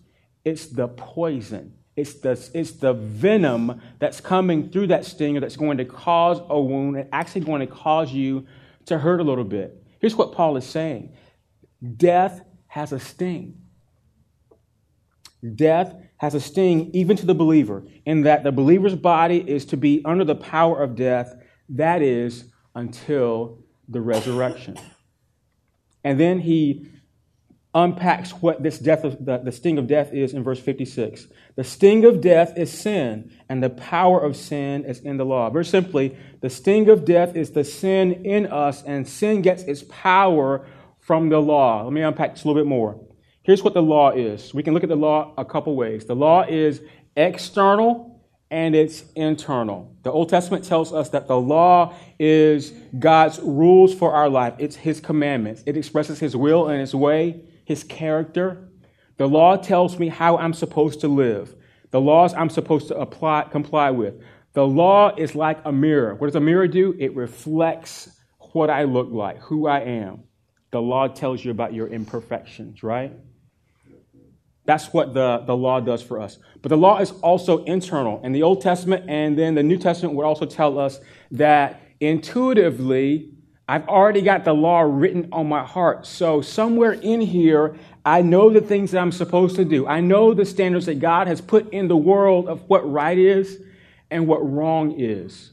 it's 0.45 0.67
the 0.67 0.89
poison. 0.89 1.75
It's 1.97 2.15
the, 2.15 2.33
it's 2.53 2.73
the 2.73 2.93
venom 2.93 3.81
that's 3.99 4.21
coming 4.21 4.71
through 4.71 4.89
that 4.89 5.07
stinger 5.07 5.41
that's 5.41 5.57
going 5.57 5.79
to 5.79 5.85
cause 5.87 6.41
a 6.49 6.61
wound 6.61 6.97
and 6.97 7.09
actually 7.11 7.41
going 7.41 7.61
to 7.61 7.67
cause 7.67 8.13
you 8.13 8.47
to 8.85 8.99
hurt 8.99 9.21
a 9.21 9.25
little 9.25 9.45
bit. 9.45 9.83
Here's 9.99 10.15
what 10.15 10.33
Paul 10.33 10.57
is 10.57 10.67
saying 10.67 11.15
death 11.97 12.43
has 12.69 12.93
a 12.93 13.01
sting. 13.01 13.63
Death 15.55 15.95
has 16.19 16.35
a 16.35 16.41
sting 16.41 16.91
even 16.93 17.17
to 17.17 17.27
the 17.27 17.35
believer, 17.35 17.85
in 18.05 18.23
that 18.23 18.43
the 18.43 18.53
believer's 18.53 18.95
body 18.95 19.39
is 19.49 19.65
to 19.67 19.77
be 19.77 20.03
under 20.05 20.25
the 20.25 20.35
power 20.35 20.83
of 20.83 20.97
death, 20.97 21.35
that 21.69 22.03
is, 22.03 22.45
until 22.75 23.59
the 23.89 24.01
resurrection. 24.01 24.79
And 26.05 26.21
then 26.21 26.41
he 26.41 26.89
unpacks 27.77 28.31
what 28.31 28.63
this 28.63 28.79
death, 28.79 29.05
of, 29.05 29.23
the, 29.23 29.37
the 29.37 29.53
sting 29.53 29.77
of 29.77 29.87
death 29.87 30.11
is 30.11 30.33
in 30.33 30.43
verse 30.43 30.59
56. 30.59 31.27
The 31.57 31.63
sting 31.63 32.07
of 32.07 32.23
death 32.23 32.57
is 32.57 32.73
sin, 32.73 33.31
and 33.51 33.63
the 33.63 33.69
power 33.69 34.19
of 34.19 34.35
sin 34.35 34.87
is 34.87 35.01
in 35.01 35.19
the 35.19 35.27
law. 35.27 35.51
Very 35.51 35.67
simply, 35.67 36.17
the 36.41 36.49
sting 36.49 36.89
of 36.89 37.05
death 37.05 37.37
is 37.37 37.51
the 37.51 37.65
sin 37.65 38.25
in 38.25 38.47
us, 38.47 38.83
and 38.83 39.07
sin 39.07 39.43
gets 39.43 39.63
its 39.65 39.85
power 39.91 40.67
from 41.01 41.29
the 41.29 41.39
law. 41.39 41.85
Let 41.85 41.93
me 41.93 42.01
unpack 42.01 42.33
this 42.33 42.45
a 42.45 42.49
little 42.49 42.63
bit 42.63 42.69
more. 42.69 42.99
Here's 43.43 43.63
what 43.63 43.75
the 43.75 43.83
law 43.83 44.11
is. 44.11 44.55
We 44.55 44.63
can 44.63 44.73
look 44.73 44.83
at 44.83 44.89
the 44.89 44.97
law 44.97 45.35
a 45.37 45.45
couple 45.45 45.77
ways. 45.77 46.07
The 46.07 46.17
law 46.17 46.47
is 46.49 46.81
external 47.15 48.25
and 48.51 48.75
it's 48.75 49.05
internal. 49.15 49.95
The 50.03 50.11
Old 50.11 50.31
Testament 50.31 50.65
tells 50.65 50.95
us 50.95 51.11
that 51.11 51.29
the 51.29 51.39
law 51.39 51.95
is 52.19 52.73
God's 52.99 53.39
rules 53.41 53.95
for 53.95 54.15
our 54.15 54.31
life, 54.31 54.55
it's 54.59 54.77
His 54.77 54.99
commandments. 54.99 55.63
It 55.67 55.77
expresses 55.77 56.19
His 56.19 56.35
will 56.35 56.69
and 56.69 56.81
His 56.81 56.95
way 56.95 57.43
his 57.67 57.85
character. 57.85 58.71
The 59.19 59.27
law 59.27 59.57
tells 59.57 59.99
me 59.99 60.09
how 60.09 60.39
I'm 60.39 60.55
supposed 60.55 61.01
to 61.01 61.09
live, 61.09 61.55
the 61.91 62.01
laws 62.01 62.33
I'm 62.33 62.49
supposed 62.49 62.89
to 62.89 62.97
apply, 62.97 63.49
comply 63.51 63.91
with. 63.91 64.15
The 64.55 64.67
law 64.67 65.15
is 65.15 65.35
like 65.35 65.59
a 65.67 65.73
mirror. 65.73 66.15
What 66.15 66.29
does 66.29 66.37
a 66.37 66.41
mirror 66.41 66.67
do? 66.67 66.95
It 66.99 67.15
reflects 67.15 68.09
what 68.53 68.71
I 68.71 68.85
look 68.85 69.09
like, 69.11 69.39
who 69.41 69.67
I 69.67 69.81
am. 69.81 70.25
The 70.71 70.81
law 70.81 71.09
tells 71.09 71.45
you 71.45 71.51
about 71.51 71.75
your 71.75 71.89
imperfections, 71.89 72.83
right? 72.83 73.13
That's 74.65 74.93
what 74.93 75.13
the, 75.13 75.43
the 75.47 75.57
law 75.57 75.81
does 75.81 76.03
for 76.03 76.21
us. 76.21 76.39
But 76.63 76.71
the 76.71 76.77
law 76.77 76.99
is 76.99 77.11
also 77.23 77.65
internal. 77.65 78.21
And 78.25 78.35
the 78.35 78.43
Old 78.43 78.63
Testament 78.63 79.05
and 79.09 79.39
then 79.39 79.55
the 79.55 79.63
New 79.63 79.79
Testament 79.79 80.15
would 80.17 80.25
also 80.25 80.47
tell 80.47 80.79
us 80.79 81.01
that 81.33 81.81
intuitively 82.01 83.36
I've 83.69 83.89
already 83.89 84.23
got 84.23 84.45
the 84.45 84.53
law 84.53 84.81
written 84.81 85.29
on 85.33 85.49
my 85.49 85.65
heart. 85.65 86.07
So, 86.07 86.41
somewhere 86.41 86.93
in 86.93 87.21
here, 87.21 87.77
I 88.05 88.23
know 88.23 88.51
the 88.51 88.61
things 88.61 88.93
that 88.93 89.01
I'm 89.01 89.11
supposed 89.11 89.57
to 89.57 89.65
do. 89.65 89.89
I 89.89 90.01
know 90.01 90.35
the 90.35 90.45
standards 90.45 90.87
that 90.87 91.01
God 91.01 91.27
has 91.27 91.41
put 91.41 91.73
in 91.73 91.89
the 91.89 91.97
world 91.97 92.49
of 92.49 92.63
what 92.69 92.91
right 92.91 93.19
is 93.19 93.61
and 94.09 94.29
what 94.29 94.39
wrong 94.39 95.01
is. 95.01 95.51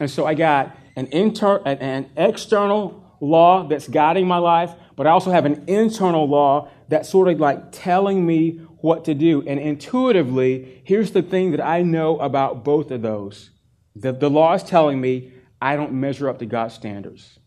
And 0.00 0.10
so, 0.10 0.26
I 0.26 0.34
got 0.34 0.76
an, 0.96 1.06
inter- 1.12 1.62
an 1.64 2.10
external 2.16 3.16
law 3.20 3.68
that's 3.68 3.86
guiding 3.86 4.26
my 4.26 4.38
life, 4.38 4.72
but 4.96 5.06
I 5.06 5.10
also 5.10 5.30
have 5.30 5.44
an 5.44 5.62
internal 5.68 6.26
law 6.26 6.68
that's 6.88 7.08
sort 7.08 7.28
of 7.28 7.38
like 7.38 7.70
telling 7.70 8.26
me 8.26 8.58
what 8.78 9.04
to 9.04 9.14
do. 9.14 9.46
And 9.46 9.60
intuitively, 9.60 10.82
here's 10.84 11.12
the 11.12 11.22
thing 11.22 11.52
that 11.52 11.64
I 11.64 11.82
know 11.82 12.18
about 12.18 12.64
both 12.64 12.90
of 12.90 13.02
those 13.02 13.50
the, 13.94 14.10
the 14.10 14.30
law 14.30 14.54
is 14.54 14.64
telling 14.64 15.00
me 15.00 15.32
I 15.60 15.76
don't 15.76 15.92
measure 15.92 16.28
up 16.28 16.38
to 16.40 16.46
God's 16.46 16.74
standards 16.74 17.38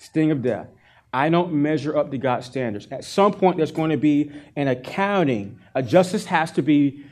sting 0.00 0.30
of 0.30 0.42
death. 0.42 0.66
I 1.12 1.28
don't 1.28 1.52
measure 1.52 1.96
up 1.96 2.10
to 2.10 2.18
God's 2.18 2.46
standards. 2.46 2.88
At 2.90 3.04
some 3.04 3.32
point, 3.32 3.56
there's 3.56 3.72
going 3.72 3.90
to 3.90 3.96
be 3.96 4.32
an 4.56 4.68
accounting. 4.68 5.58
A 5.74 5.82
justice 5.82 6.26
has 6.26 6.52
to 6.52 6.62
be 6.62 7.04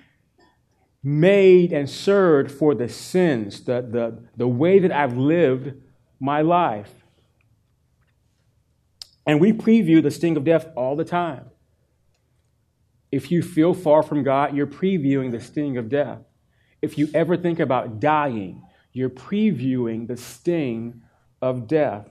made 1.02 1.72
and 1.72 1.88
served 1.88 2.50
for 2.50 2.74
the 2.74 2.88
sins, 2.88 3.64
the, 3.64 3.82
the, 3.82 4.22
the 4.36 4.48
way 4.48 4.78
that 4.78 4.92
I've 4.92 5.16
lived 5.16 5.74
my 6.18 6.40
life. 6.40 6.92
And 9.26 9.40
we 9.40 9.52
preview 9.52 10.02
the 10.02 10.10
sting 10.10 10.36
of 10.36 10.44
death 10.44 10.66
all 10.74 10.96
the 10.96 11.04
time. 11.04 11.50
If 13.10 13.30
you 13.30 13.42
feel 13.42 13.74
far 13.74 14.02
from 14.02 14.22
God, 14.22 14.56
you're 14.56 14.66
previewing 14.66 15.32
the 15.32 15.40
sting 15.40 15.76
of 15.76 15.88
death. 15.88 16.20
If 16.80 16.96
you 16.96 17.08
ever 17.14 17.36
think 17.36 17.58
about 17.58 18.00
dying, 18.00 18.62
you're 18.92 19.10
previewing 19.10 20.06
the 20.06 20.16
sting 20.16 21.02
of 21.42 21.66
death. 21.66 22.08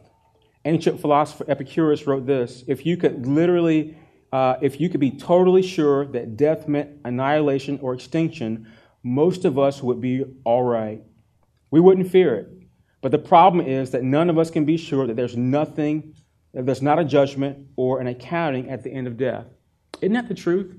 Ancient 0.68 1.00
philosopher 1.00 1.46
Epicurus 1.48 2.06
wrote 2.06 2.26
this 2.26 2.66
If 2.68 2.86
you 2.86 2.98
could 2.98 3.26
literally, 3.26 3.96
uh, 4.34 4.56
if 4.62 4.82
you 4.82 4.90
could 4.90 5.00
be 5.00 5.12
totally 5.12 5.62
sure 5.62 6.06
that 6.08 6.36
death 6.36 6.68
meant 6.68 6.90
annihilation 7.06 7.80
or 7.82 7.94
extinction, 7.94 8.70
most 9.02 9.46
of 9.46 9.58
us 9.58 9.82
would 9.82 10.02
be 10.02 10.26
all 10.44 10.64
right. 10.64 11.02
We 11.72 11.80
wouldn't 11.80 12.12
fear 12.12 12.36
it. 12.36 12.50
But 13.02 13.12
the 13.12 13.18
problem 13.18 13.66
is 13.66 13.92
that 13.92 14.04
none 14.04 14.30
of 14.30 14.38
us 14.38 14.52
can 14.52 14.66
be 14.66 14.76
sure 14.76 15.08
that 15.08 15.16
there's 15.16 15.38
nothing, 15.38 16.14
that 16.54 16.66
there's 16.66 16.82
not 16.82 17.00
a 17.00 17.06
judgment 17.06 17.68
or 17.78 18.02
an 18.02 18.08
accounting 18.08 18.70
at 18.70 18.84
the 18.84 18.92
end 18.92 19.08
of 19.08 19.16
death. 19.16 19.46
Isn't 20.02 20.14
that 20.14 20.28
the 20.28 20.34
truth? 20.34 20.76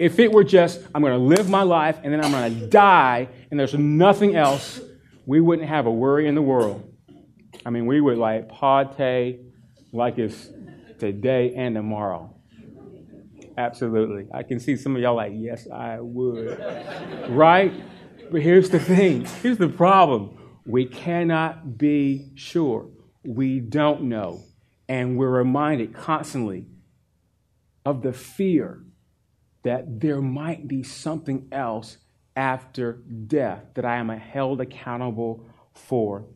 If 0.00 0.18
it 0.18 0.32
were 0.32 0.42
just, 0.42 0.80
I'm 0.96 1.02
going 1.02 1.12
to 1.12 1.24
live 1.24 1.48
my 1.48 1.62
life 1.62 2.00
and 2.02 2.12
then 2.12 2.24
I'm 2.24 2.32
going 2.32 2.58
to 2.58 2.66
die 2.66 3.28
and 3.52 3.60
there's 3.60 3.74
nothing 3.74 4.34
else, 4.34 4.80
we 5.26 5.40
wouldn't 5.40 5.68
have 5.68 5.86
a 5.86 5.92
worry 5.92 6.26
in 6.26 6.34
the 6.34 6.42
world. 6.42 6.91
I 7.64 7.70
mean, 7.70 7.86
we 7.86 8.00
would 8.00 8.18
like 8.18 8.48
party 8.48 9.40
like 9.92 10.18
it's 10.18 10.48
today 10.98 11.54
and 11.54 11.74
tomorrow. 11.74 12.34
Absolutely. 13.56 14.26
I 14.32 14.42
can 14.42 14.58
see 14.60 14.76
some 14.76 14.96
of 14.96 15.02
y'all 15.02 15.16
like, 15.16 15.32
yes, 15.34 15.68
I 15.70 16.00
would. 16.00 16.58
right? 17.28 17.72
But 18.30 18.40
here's 18.40 18.70
the 18.70 18.80
thing 18.80 19.26
here's 19.42 19.58
the 19.58 19.68
problem. 19.68 20.38
We 20.66 20.86
cannot 20.86 21.76
be 21.76 22.30
sure. 22.34 22.88
We 23.24 23.60
don't 23.60 24.04
know. 24.04 24.42
And 24.88 25.18
we're 25.18 25.30
reminded 25.30 25.94
constantly 25.94 26.66
of 27.84 28.02
the 28.02 28.12
fear 28.12 28.84
that 29.64 30.00
there 30.00 30.20
might 30.20 30.66
be 30.66 30.82
something 30.82 31.48
else 31.52 31.98
after 32.34 33.02
death 33.26 33.64
that 33.74 33.84
I 33.84 33.96
am 33.96 34.08
held 34.08 34.60
accountable 34.60 35.46
for. 35.74 36.26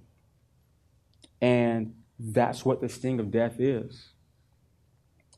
And 1.41 1.95
that's 2.19 2.65
what 2.65 2.81
the 2.81 2.89
sting 2.89 3.21
of 3.21 3.31
death 3.31 3.61
is. 3.61 4.09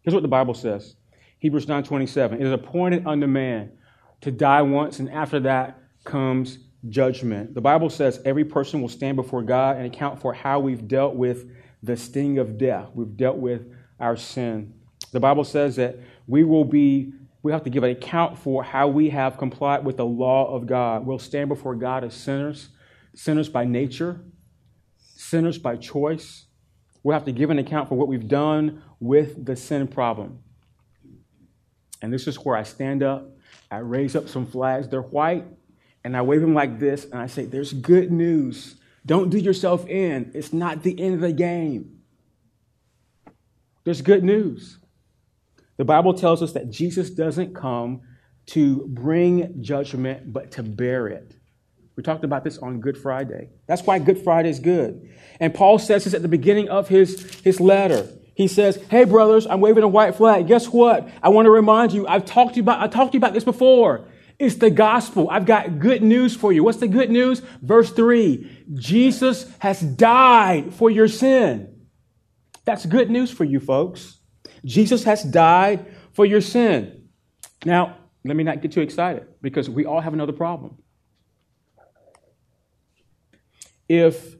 Here's 0.02 0.14
what 0.14 0.22
the 0.22 0.28
Bible 0.28 0.54
says. 0.54 0.96
Hebrews 1.38 1.66
9:27. 1.66 2.40
It 2.40 2.46
is 2.46 2.52
appointed 2.52 3.06
unto 3.06 3.26
man 3.26 3.72
to 4.20 4.30
die 4.30 4.62
once, 4.62 4.98
and 4.98 5.10
after 5.10 5.40
that 5.40 5.78
comes 6.04 6.58
judgment. 6.88 7.54
The 7.54 7.60
Bible 7.60 7.90
says 7.90 8.20
every 8.24 8.44
person 8.44 8.80
will 8.80 8.88
stand 8.88 9.16
before 9.16 9.42
God 9.42 9.76
and 9.76 9.86
account 9.86 10.20
for 10.20 10.32
how 10.32 10.60
we've 10.60 10.86
dealt 10.86 11.14
with 11.14 11.50
the 11.82 11.96
sting 11.96 12.38
of 12.38 12.58
death. 12.58 12.88
We've 12.94 13.16
dealt 13.16 13.36
with 13.36 13.72
our 14.00 14.16
sin. 14.16 14.74
The 15.12 15.20
Bible 15.20 15.44
says 15.44 15.76
that 15.76 15.98
we 16.26 16.44
will 16.44 16.64
be 16.64 17.12
we 17.42 17.52
have 17.52 17.62
to 17.64 17.70
give 17.70 17.84
an 17.84 17.90
account 17.90 18.36
for 18.36 18.64
how 18.64 18.88
we 18.88 19.10
have 19.10 19.38
complied 19.38 19.84
with 19.84 19.96
the 19.96 20.04
law 20.04 20.52
of 20.52 20.66
God. 20.66 21.06
We'll 21.06 21.20
stand 21.20 21.48
before 21.48 21.76
God 21.76 22.02
as 22.02 22.12
sinners, 22.12 22.68
sinners 23.14 23.48
by 23.48 23.64
nature, 23.64 24.20
sinners 25.28 25.58
by 25.58 25.76
choice. 25.76 26.46
We'll 27.02 27.14
have 27.14 27.24
to 27.26 27.32
give 27.32 27.50
an 27.50 27.58
account 27.58 27.88
for 27.88 27.94
what 27.94 28.08
we've 28.08 28.28
done 28.28 28.82
with 29.00 29.44
the 29.44 29.56
sin 29.56 29.88
problem. 29.88 30.40
And 32.02 32.12
this 32.12 32.26
is 32.26 32.36
where 32.36 32.56
I 32.56 32.62
stand 32.62 33.02
up, 33.02 33.30
I 33.70 33.78
raise 33.78 34.14
up 34.14 34.28
some 34.28 34.46
flags. 34.46 34.88
They're 34.88 35.02
white, 35.02 35.44
and 36.04 36.16
I 36.16 36.22
wave 36.22 36.40
them 36.40 36.54
like 36.54 36.78
this, 36.78 37.04
and 37.04 37.14
I 37.14 37.26
say, 37.26 37.44
There's 37.44 37.72
good 37.72 38.12
news. 38.12 38.76
Don't 39.04 39.30
do 39.30 39.38
yourself 39.38 39.86
in. 39.86 40.30
It's 40.34 40.52
not 40.52 40.82
the 40.82 40.98
end 41.00 41.14
of 41.14 41.20
the 41.20 41.32
game. 41.32 42.00
There's 43.84 44.02
good 44.02 44.22
news. 44.22 44.78
The 45.78 45.84
Bible 45.84 46.12
tells 46.12 46.42
us 46.42 46.52
that 46.52 46.70
Jesus 46.70 47.08
doesn't 47.08 47.54
come 47.54 48.02
to 48.46 48.86
bring 48.88 49.62
judgment, 49.62 50.32
but 50.32 50.50
to 50.52 50.62
bear 50.62 51.06
it. 51.08 51.37
We 51.98 52.04
talked 52.04 52.22
about 52.22 52.44
this 52.44 52.58
on 52.58 52.78
Good 52.78 52.96
Friday. 52.96 53.50
That's 53.66 53.82
why 53.82 53.98
Good 53.98 54.22
Friday 54.22 54.50
is 54.50 54.60
good. 54.60 55.10
And 55.40 55.52
Paul 55.52 55.80
says 55.80 56.04
this 56.04 56.14
at 56.14 56.22
the 56.22 56.28
beginning 56.28 56.68
of 56.68 56.86
his, 56.86 57.40
his 57.40 57.58
letter. 57.58 58.08
He 58.36 58.46
says, 58.46 58.76
Hey 58.88 59.02
brothers, 59.02 59.48
I'm 59.48 59.60
waving 59.60 59.82
a 59.82 59.88
white 59.88 60.14
flag. 60.14 60.46
Guess 60.46 60.68
what? 60.68 61.08
I 61.24 61.30
want 61.30 61.46
to 61.46 61.50
remind 61.50 61.92
you, 61.92 62.06
I've 62.06 62.24
talked 62.24 62.52
to 62.52 62.58
you 62.58 62.62
about, 62.62 62.80
I 62.80 62.86
talked 62.86 63.10
to 63.10 63.16
you 63.16 63.18
about 63.18 63.34
this 63.34 63.42
before. 63.42 64.06
It's 64.38 64.54
the 64.54 64.70
gospel. 64.70 65.28
I've 65.28 65.44
got 65.44 65.80
good 65.80 66.00
news 66.00 66.36
for 66.36 66.52
you. 66.52 66.62
What's 66.62 66.78
the 66.78 66.86
good 66.86 67.10
news? 67.10 67.42
Verse 67.62 67.90
three. 67.90 68.48
Jesus 68.74 69.52
has 69.58 69.80
died 69.80 70.72
for 70.74 70.92
your 70.92 71.08
sin. 71.08 71.80
That's 72.64 72.86
good 72.86 73.10
news 73.10 73.32
for 73.32 73.42
you 73.42 73.58
folks. 73.58 74.20
Jesus 74.64 75.02
has 75.02 75.24
died 75.24 75.84
for 76.12 76.24
your 76.24 76.42
sin. 76.42 77.08
Now, 77.64 77.96
let 78.24 78.36
me 78.36 78.44
not 78.44 78.62
get 78.62 78.70
too 78.70 78.82
excited 78.82 79.26
because 79.42 79.68
we 79.68 79.84
all 79.84 80.00
have 80.00 80.12
another 80.12 80.32
problem. 80.32 80.78
If, 83.88 84.36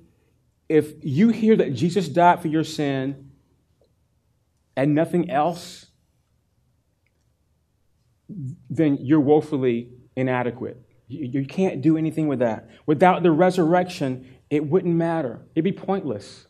if 0.69 0.93
you 1.03 1.31
hear 1.31 1.57
that 1.57 1.75
Jesus 1.75 2.09
died 2.09 2.43
for 2.43 2.49
your 2.49 2.65
sin 2.65 3.31
and 4.77 4.95
nothing 4.95 5.31
else, 5.31 5.87
then 8.69 8.99
you're 9.01 9.21
woefully 9.21 9.91
inadequate. 10.17 10.83
You, 11.07 11.41
you 11.41 11.47
can't 11.47 11.81
do 11.81 11.97
anything 11.97 12.29
with 12.29 12.41
that. 12.41 12.69
Without 12.87 13.23
the 13.23 13.31
resurrection, 13.31 14.37
it 14.51 14.67
wouldn't 14.67 14.95
matter, 14.95 15.47
it'd 15.55 15.65
be 15.65 15.73
pointless. 15.73 16.47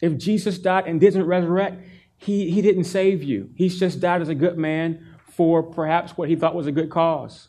If 0.00 0.16
Jesus 0.16 0.58
died 0.58 0.86
and 0.86 1.00
didn't 1.00 1.26
resurrect, 1.26 1.84
he, 2.16 2.50
he 2.50 2.62
didn't 2.62 2.84
save 2.84 3.22
you. 3.22 3.50
He's 3.56 3.78
just 3.78 4.00
died 4.00 4.22
as 4.22 4.28
a 4.28 4.34
good 4.34 4.58
man 4.58 5.04
for 5.32 5.62
perhaps 5.62 6.16
what 6.16 6.28
he 6.28 6.36
thought 6.36 6.54
was 6.54 6.66
a 6.66 6.72
good 6.72 6.90
cause. 6.90 7.48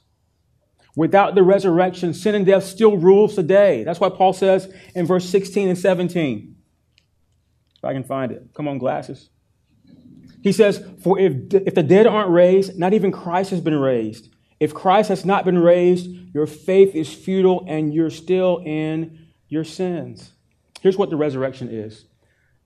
Without 0.96 1.36
the 1.36 1.44
resurrection, 1.44 2.14
sin 2.14 2.36
and 2.36 2.46
death 2.46 2.64
still 2.64 2.98
rules 2.98 3.36
today. 3.36 3.84
That's 3.84 4.00
why 4.00 4.10
Paul 4.10 4.34
says 4.34 4.72
in 4.96 5.06
verse 5.06 5.28
16 5.30 5.70
and 5.70 5.78
17. 5.78 6.56
If 7.78 7.86
I 7.86 7.94
can 7.94 8.04
find 8.04 8.32
it. 8.32 8.50
Come 8.54 8.68
on, 8.68 8.78
glasses. 8.78 9.30
He 10.42 10.52
says, 10.52 10.84
For 11.04 11.20
if, 11.20 11.54
if 11.54 11.76
the 11.76 11.84
dead 11.84 12.08
aren't 12.08 12.32
raised, 12.32 12.78
not 12.78 12.94
even 12.94 13.12
Christ 13.12 13.52
has 13.52 13.62
been 13.62 13.78
raised. 13.78 14.30
If 14.60 14.74
Christ 14.74 15.10
has 15.10 15.24
not 15.24 15.46
been 15.46 15.58
raised, 15.58 16.10
your 16.34 16.46
faith 16.46 16.96
is 16.96 17.14
futile 17.14 17.66
and 17.68 17.94
you're 17.94 18.10
still 18.10 18.62
in 18.66 19.28
your 19.48 19.64
sins. 19.64 20.32
Here's 20.82 20.98
what 20.98 21.10
the 21.10 21.16
resurrection 21.16 21.70
is 21.70 22.06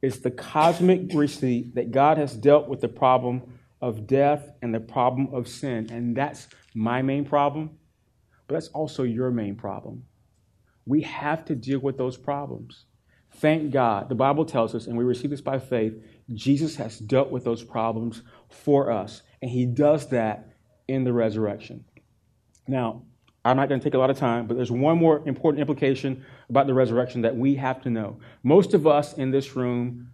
it's 0.02 0.20
the 0.20 0.32
cosmic 0.32 1.14
receipt 1.14 1.76
that 1.76 1.92
God 1.92 2.18
has 2.18 2.36
dealt 2.36 2.68
with 2.68 2.82
the 2.82 2.90
problem 2.90 3.60
of 3.82 4.08
death 4.08 4.50
and 4.62 4.74
the 4.74 4.80
problem 4.80 5.34
of 5.34 5.48
sin. 5.48 5.90
And 5.92 6.16
that's 6.16 6.48
my 6.74 7.02
main 7.02 7.26
problem, 7.26 7.78
but 8.48 8.56
that's 8.56 8.70
also 8.70 9.04
your 9.04 9.32
main 9.32 9.56
problem. 9.56 10.04
We 10.86 11.02
have 11.02 11.46
to 11.46 11.56
deal 11.56 11.80
with 11.80 11.98
those 11.98 12.18
problems. 12.18 12.86
Thank 13.38 13.72
God. 13.72 14.10
The 14.10 14.16
Bible 14.16 14.46
tells 14.46 14.76
us, 14.76 14.88
and 14.88 14.98
we 14.98 15.04
receive 15.04 15.32
this 15.32 15.42
by 15.42 15.60
faith, 15.60 15.94
Jesus 16.34 16.76
has 16.76 17.00
dealt 17.00 17.32
with 17.32 17.44
those 17.44 17.64
problems 17.64 18.22
for 18.50 18.92
us. 18.92 19.22
And 19.42 19.50
he 19.50 19.66
does 19.66 20.10
that 20.10 20.54
in 20.88 21.04
the 21.04 21.14
resurrection. 21.14 21.86
Now, 22.68 23.04
I'm 23.46 23.58
not 23.58 23.70
going 23.70 23.80
to 23.80 23.84
take 23.84 23.96
a 23.96 23.98
lot 23.98 24.10
of 24.10 24.18
time, 24.18 24.46
but 24.48 24.56
there's 24.56 24.72
one 24.72 24.98
more 24.98 25.22
important 25.28 25.62
implication 25.62 26.26
about 26.50 26.68
the 26.68 26.74
resurrection 26.74 27.22
that 27.22 27.36
we 27.36 27.56
have 27.56 27.82
to 27.82 27.90
know. 27.90 28.20
Most 28.44 28.74
of 28.74 28.86
us 28.86 29.14
in 29.14 29.32
this 29.32 29.56
room 29.56 30.14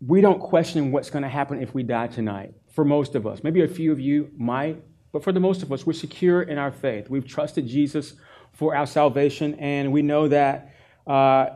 we 0.00 0.20
don't 0.20 0.40
question 0.40 0.92
what's 0.92 1.10
going 1.10 1.22
to 1.22 1.28
happen 1.28 1.60
if 1.60 1.74
we 1.74 1.82
die 1.82 2.06
tonight. 2.06 2.54
For 2.72 2.84
most 2.84 3.14
of 3.14 3.26
us, 3.26 3.42
maybe 3.42 3.62
a 3.62 3.68
few 3.68 3.90
of 3.90 3.98
you 3.98 4.30
might, 4.36 4.82
but 5.12 5.24
for 5.24 5.32
the 5.32 5.40
most 5.40 5.62
of 5.62 5.72
us, 5.72 5.86
we're 5.86 5.92
secure 5.92 6.42
in 6.42 6.58
our 6.58 6.70
faith. 6.70 7.08
We've 7.08 7.26
trusted 7.26 7.66
Jesus 7.66 8.14
for 8.52 8.76
our 8.76 8.86
salvation, 8.86 9.54
and 9.54 9.92
we 9.92 10.02
know 10.02 10.28
that. 10.28 10.74
Uh, 11.06 11.50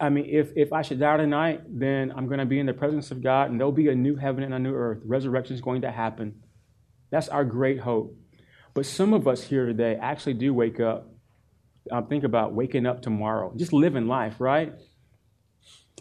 I 0.00 0.08
mean, 0.08 0.26
if, 0.28 0.52
if 0.56 0.72
I 0.72 0.80
should 0.80 0.98
die 0.98 1.18
tonight, 1.18 1.60
then 1.68 2.10
I'm 2.16 2.26
going 2.26 2.38
to 2.38 2.46
be 2.46 2.58
in 2.58 2.66
the 2.66 2.72
presence 2.72 3.10
of 3.10 3.22
God, 3.22 3.50
and 3.50 3.60
there'll 3.60 3.70
be 3.70 3.88
a 3.88 3.94
new 3.94 4.16
heaven 4.16 4.42
and 4.42 4.54
a 4.54 4.58
new 4.58 4.74
earth. 4.74 5.00
Resurrection 5.04 5.54
is 5.54 5.60
going 5.60 5.82
to 5.82 5.90
happen. 5.90 6.42
That's 7.10 7.28
our 7.28 7.44
great 7.44 7.80
hope. 7.80 8.16
But 8.72 8.86
some 8.86 9.12
of 9.12 9.28
us 9.28 9.42
here 9.42 9.66
today 9.66 9.98
actually 10.00 10.34
do 10.34 10.54
wake 10.54 10.80
up, 10.80 11.12
um, 11.90 12.06
think 12.06 12.24
about 12.24 12.54
waking 12.54 12.86
up 12.86 13.02
tomorrow, 13.02 13.52
just 13.56 13.72
living 13.72 14.06
life, 14.06 14.36
right? 14.38 14.72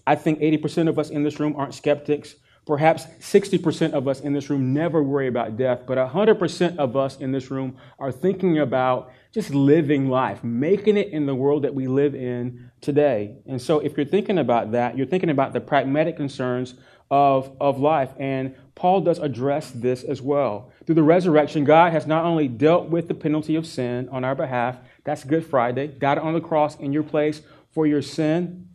I 0.08 0.16
think 0.16 0.40
80% 0.40 0.88
of 0.88 0.98
us 0.98 1.10
in 1.10 1.24
this 1.24 1.40
room 1.40 1.56
aren't 1.58 1.74
skeptics. 1.74 2.36
Perhaps 2.70 3.08
60% 3.20 3.94
of 3.94 4.08
us 4.08 4.20
in 4.20 4.32
this 4.32 4.52
room 4.52 4.76
never 4.76 5.02
worry 5.02 5.28
about 5.28 5.58
death, 5.58 5.88
but 5.88 5.98
100% 5.98 6.78
of 6.78 6.96
us 6.96 7.18
in 7.18 7.32
this 7.32 7.50
room 7.50 7.76
are 7.98 8.12
thinking 8.12 8.60
about 8.60 9.12
just 9.34 9.50
living 9.56 10.08
life, 10.08 10.44
making 10.44 10.96
it 10.96 11.08
in 11.08 11.26
the 11.26 11.34
world 11.34 11.64
that 11.64 11.74
we 11.74 11.88
live 11.88 12.14
in 12.14 12.70
today. 12.80 13.38
And 13.48 13.60
so, 13.60 13.80
if 13.80 13.98
you're 13.98 14.06
thinking 14.06 14.38
about 14.38 14.74
that, 14.74 14.96
you're 14.96 15.08
thinking 15.08 15.32
about 15.32 15.54
the 15.54 15.60
pragmatic 15.60 16.16
concerns 16.16 16.76
of, 17.10 17.58
of 17.60 17.80
life. 17.80 18.12
And 18.20 18.54
Paul 18.76 19.02
does 19.02 19.18
address 19.18 19.72
this 19.72 20.04
as 20.04 20.22
well. 20.22 20.72
Through 20.86 20.94
the 20.94 21.02
resurrection, 21.02 21.64
God 21.64 21.92
has 21.92 22.06
not 22.06 22.24
only 22.24 22.48
dealt 22.48 22.88
with 22.88 23.08
the 23.08 23.16
penalty 23.16 23.56
of 23.56 23.66
sin 23.66 24.08
on 24.10 24.24
our 24.24 24.36
behalf, 24.36 24.78
that's 25.04 25.24
Good 25.24 25.44
Friday, 25.44 25.88
died 25.88 26.20
on 26.20 26.36
the 26.36 26.40
cross 26.40 26.76
in 26.76 26.94
your 26.94 27.02
place 27.02 27.42
for 27.72 27.88
your 27.88 28.04
sin, 28.04 28.69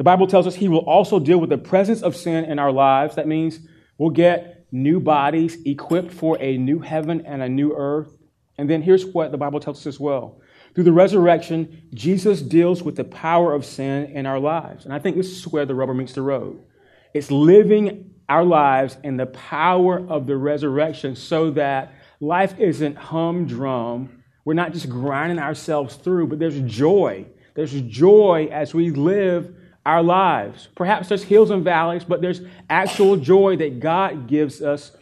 the 0.00 0.04
Bible 0.04 0.26
tells 0.26 0.46
us 0.46 0.54
He 0.54 0.70
will 0.70 0.78
also 0.78 1.18
deal 1.18 1.36
with 1.36 1.50
the 1.50 1.58
presence 1.58 2.00
of 2.00 2.16
sin 2.16 2.46
in 2.46 2.58
our 2.58 2.72
lives. 2.72 3.16
That 3.16 3.28
means 3.28 3.58
we'll 3.98 4.08
get 4.08 4.66
new 4.72 4.98
bodies 4.98 5.58
equipped 5.66 6.10
for 6.10 6.38
a 6.40 6.56
new 6.56 6.78
heaven 6.78 7.26
and 7.26 7.42
a 7.42 7.50
new 7.50 7.76
earth. 7.76 8.16
And 8.56 8.70
then 8.70 8.80
here's 8.80 9.04
what 9.04 9.30
the 9.30 9.36
Bible 9.36 9.60
tells 9.60 9.80
us 9.80 9.86
as 9.86 10.00
well. 10.00 10.40
Through 10.74 10.84
the 10.84 10.92
resurrection, 10.92 11.82
Jesus 11.92 12.40
deals 12.40 12.82
with 12.82 12.96
the 12.96 13.04
power 13.04 13.52
of 13.52 13.66
sin 13.66 14.06
in 14.06 14.24
our 14.24 14.40
lives. 14.40 14.86
And 14.86 14.94
I 14.94 15.00
think 15.00 15.16
this 15.18 15.32
is 15.32 15.46
where 15.46 15.66
the 15.66 15.74
rubber 15.74 15.92
meets 15.92 16.14
the 16.14 16.22
road. 16.22 16.64
It's 17.12 17.30
living 17.30 18.14
our 18.26 18.42
lives 18.42 18.96
in 19.04 19.18
the 19.18 19.26
power 19.26 20.00
of 20.08 20.26
the 20.26 20.38
resurrection 20.38 21.14
so 21.14 21.50
that 21.50 21.92
life 22.20 22.58
isn't 22.58 22.96
humdrum. 22.96 24.22
We're 24.46 24.54
not 24.54 24.72
just 24.72 24.88
grinding 24.88 25.40
ourselves 25.40 25.96
through, 25.96 26.28
but 26.28 26.38
there's 26.38 26.58
joy. 26.60 27.26
There's 27.54 27.78
joy 27.82 28.48
as 28.50 28.72
we 28.72 28.92
live 28.92 29.56
our 29.84 30.02
lives. 30.02 30.68
Perhaps 30.74 31.08
there's 31.08 31.22
hills 31.22 31.50
and 31.50 31.64
valleys, 31.64 32.04
but 32.04 32.20
there's 32.20 32.42
actual 32.68 33.16
joy 33.16 33.56
that 33.56 33.80
God 33.80 34.26
gives 34.26 34.60
us 34.60 34.92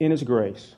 in 0.00 0.10
His 0.10 0.22
grace. 0.22 0.74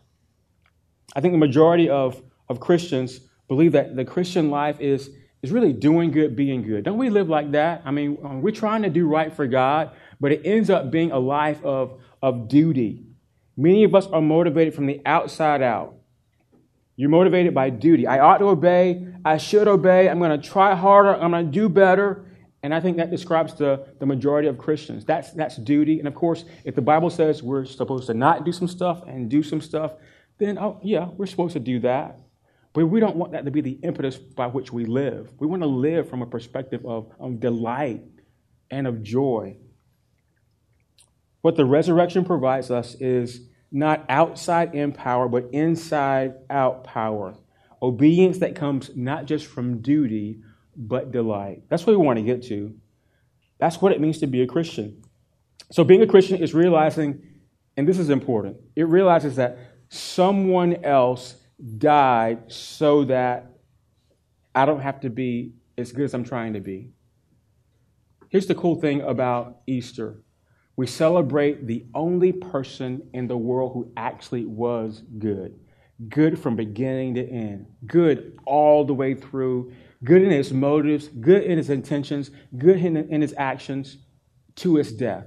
I 1.14 1.20
think 1.20 1.32
the 1.32 1.38
majority 1.38 1.88
of, 1.88 2.22
of 2.48 2.60
Christians 2.60 3.20
believe 3.48 3.72
that 3.72 3.96
the 3.96 4.04
Christian 4.04 4.50
life 4.50 4.80
is, 4.80 5.10
is 5.42 5.50
really 5.50 5.72
doing 5.72 6.10
good, 6.10 6.36
being 6.36 6.62
good. 6.62 6.84
Don't 6.84 6.98
we 6.98 7.08
live 7.08 7.28
like 7.28 7.52
that? 7.52 7.82
I 7.84 7.90
mean, 7.90 8.18
um, 8.22 8.42
we're 8.42 8.50
trying 8.50 8.82
to 8.82 8.90
do 8.90 9.06
right 9.08 9.32
for 9.32 9.46
God, 9.46 9.92
but 10.20 10.32
it 10.32 10.42
ends 10.44 10.68
up 10.68 10.90
being 10.90 11.12
a 11.12 11.18
life 11.18 11.64
of, 11.64 12.00
of 12.22 12.48
duty. 12.48 13.06
Many 13.56 13.84
of 13.84 13.94
us 13.94 14.06
are 14.08 14.20
motivated 14.20 14.74
from 14.74 14.86
the 14.86 15.00
outside 15.06 15.62
out. 15.62 15.94
You're 16.96 17.10
motivated 17.10 17.54
by 17.54 17.70
duty. 17.70 18.06
I 18.06 18.18
ought 18.18 18.38
to 18.38 18.46
obey. 18.46 19.06
I 19.24 19.36
should 19.38 19.68
obey. 19.68 20.08
I'm 20.08 20.18
going 20.18 20.38
to 20.38 20.46
try 20.48 20.74
harder. 20.74 21.14
I'm 21.14 21.30
going 21.30 21.46
to 21.46 21.52
do 21.52 21.68
better. 21.68 22.25
And 22.66 22.74
I 22.74 22.80
think 22.80 22.96
that 22.96 23.12
describes 23.12 23.54
the, 23.54 23.86
the 24.00 24.06
majority 24.06 24.48
of 24.48 24.58
Christians. 24.58 25.04
That's, 25.04 25.30
that's 25.30 25.54
duty. 25.54 26.00
And 26.00 26.08
of 26.08 26.16
course, 26.16 26.44
if 26.64 26.74
the 26.74 26.82
Bible 26.82 27.10
says 27.10 27.40
we're 27.40 27.64
supposed 27.64 28.08
to 28.08 28.14
not 28.14 28.44
do 28.44 28.50
some 28.50 28.66
stuff 28.66 29.04
and 29.06 29.30
do 29.30 29.40
some 29.44 29.60
stuff, 29.60 29.92
then 30.38 30.58
oh, 30.58 30.80
yeah, 30.82 31.06
we're 31.16 31.26
supposed 31.26 31.52
to 31.52 31.60
do 31.60 31.78
that. 31.78 32.18
But 32.72 32.86
we 32.86 32.98
don't 32.98 33.14
want 33.14 33.30
that 33.30 33.44
to 33.44 33.52
be 33.52 33.60
the 33.60 33.78
impetus 33.84 34.16
by 34.16 34.48
which 34.48 34.72
we 34.72 34.84
live. 34.84 35.32
We 35.38 35.46
want 35.46 35.62
to 35.62 35.68
live 35.68 36.10
from 36.10 36.22
a 36.22 36.26
perspective 36.26 36.84
of, 36.84 37.12
of 37.20 37.38
delight 37.38 38.02
and 38.68 38.88
of 38.88 39.00
joy. 39.04 39.58
What 41.42 41.54
the 41.54 41.66
resurrection 41.66 42.24
provides 42.24 42.72
us 42.72 42.96
is 42.96 43.42
not 43.70 44.04
outside 44.08 44.74
in 44.74 44.90
power, 44.90 45.28
but 45.28 45.50
inside 45.52 46.34
out 46.50 46.82
power. 46.82 47.36
Obedience 47.80 48.38
that 48.38 48.56
comes 48.56 48.90
not 48.96 49.26
just 49.26 49.46
from 49.46 49.82
duty, 49.82 50.40
but 50.76 51.12
delight. 51.12 51.62
That's 51.68 51.86
what 51.86 51.98
we 51.98 52.04
want 52.04 52.18
to 52.18 52.24
get 52.24 52.42
to. 52.44 52.74
That's 53.58 53.80
what 53.80 53.92
it 53.92 54.00
means 54.00 54.18
to 54.18 54.26
be 54.26 54.42
a 54.42 54.46
Christian. 54.46 55.02
So, 55.72 55.82
being 55.82 56.02
a 56.02 56.06
Christian 56.06 56.38
is 56.38 56.54
realizing, 56.54 57.22
and 57.76 57.88
this 57.88 57.98
is 57.98 58.10
important, 58.10 58.58
it 58.76 58.86
realizes 58.86 59.36
that 59.36 59.58
someone 59.88 60.84
else 60.84 61.36
died 61.78 62.52
so 62.52 63.04
that 63.04 63.50
I 64.54 64.64
don't 64.64 64.80
have 64.80 65.00
to 65.00 65.10
be 65.10 65.54
as 65.78 65.92
good 65.92 66.04
as 66.04 66.14
I'm 66.14 66.24
trying 66.24 66.52
to 66.54 66.60
be. 66.60 66.90
Here's 68.28 68.46
the 68.46 68.54
cool 68.54 68.80
thing 68.80 69.00
about 69.02 69.60
Easter 69.66 70.22
we 70.76 70.86
celebrate 70.86 71.66
the 71.66 71.86
only 71.94 72.32
person 72.32 73.08
in 73.14 73.28
the 73.28 73.36
world 73.36 73.72
who 73.72 73.90
actually 73.96 74.44
was 74.44 75.02
good. 75.18 75.58
Good 76.10 76.38
from 76.38 76.54
beginning 76.54 77.14
to 77.14 77.26
end. 77.26 77.66
Good 77.86 78.38
all 78.44 78.84
the 78.84 78.92
way 78.92 79.14
through. 79.14 79.72
Good 80.04 80.22
in 80.22 80.30
his 80.30 80.52
motives, 80.52 81.08
good 81.08 81.42
in 81.42 81.56
his 81.56 81.70
intentions, 81.70 82.30
good 82.56 82.76
in, 82.76 82.96
in 82.96 83.20
his 83.20 83.34
actions 83.36 83.98
to 84.56 84.76
his 84.76 84.92
death. 84.92 85.26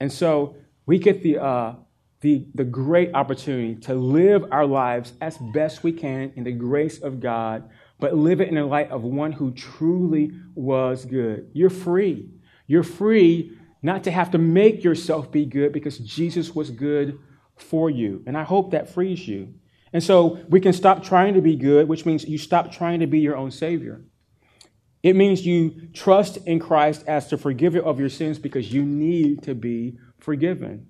And 0.00 0.12
so 0.12 0.56
we 0.86 0.98
get 0.98 1.22
the, 1.22 1.38
uh, 1.38 1.74
the, 2.20 2.46
the 2.54 2.64
great 2.64 3.14
opportunity 3.14 3.76
to 3.82 3.94
live 3.94 4.44
our 4.50 4.66
lives 4.66 5.12
as 5.20 5.38
best 5.38 5.82
we 5.82 5.92
can 5.92 6.32
in 6.36 6.44
the 6.44 6.52
grace 6.52 7.00
of 7.00 7.20
God, 7.20 7.68
but 7.98 8.14
live 8.14 8.40
it 8.40 8.48
in 8.48 8.54
the 8.54 8.64
light 8.64 8.90
of 8.90 9.02
one 9.02 9.32
who 9.32 9.52
truly 9.52 10.32
was 10.54 11.04
good. 11.04 11.50
You're 11.52 11.70
free. 11.70 12.30
You're 12.66 12.82
free 12.82 13.56
not 13.82 14.04
to 14.04 14.10
have 14.10 14.30
to 14.32 14.38
make 14.38 14.82
yourself 14.82 15.30
be 15.30 15.46
good 15.46 15.72
because 15.72 15.98
Jesus 15.98 16.54
was 16.54 16.70
good 16.70 17.18
for 17.56 17.90
you. 17.90 18.22
And 18.26 18.36
I 18.36 18.42
hope 18.42 18.72
that 18.72 18.90
frees 18.90 19.26
you. 19.26 19.54
And 19.92 20.02
so 20.02 20.40
we 20.48 20.60
can 20.60 20.72
stop 20.72 21.02
trying 21.02 21.34
to 21.34 21.40
be 21.40 21.56
good, 21.56 21.88
which 21.88 22.04
means 22.04 22.26
you 22.26 22.38
stop 22.38 22.70
trying 22.70 23.00
to 23.00 23.06
be 23.06 23.20
your 23.20 23.36
own 23.36 23.50
Savior. 23.50 24.02
It 25.02 25.16
means 25.16 25.46
you 25.46 25.88
trust 25.92 26.38
in 26.46 26.58
Christ 26.58 27.04
as 27.06 27.30
the 27.30 27.38
forgiver 27.38 27.80
of 27.80 28.00
your 28.00 28.08
sins 28.08 28.38
because 28.38 28.72
you 28.72 28.84
need 28.84 29.42
to 29.44 29.54
be 29.54 29.98
forgiven. 30.18 30.88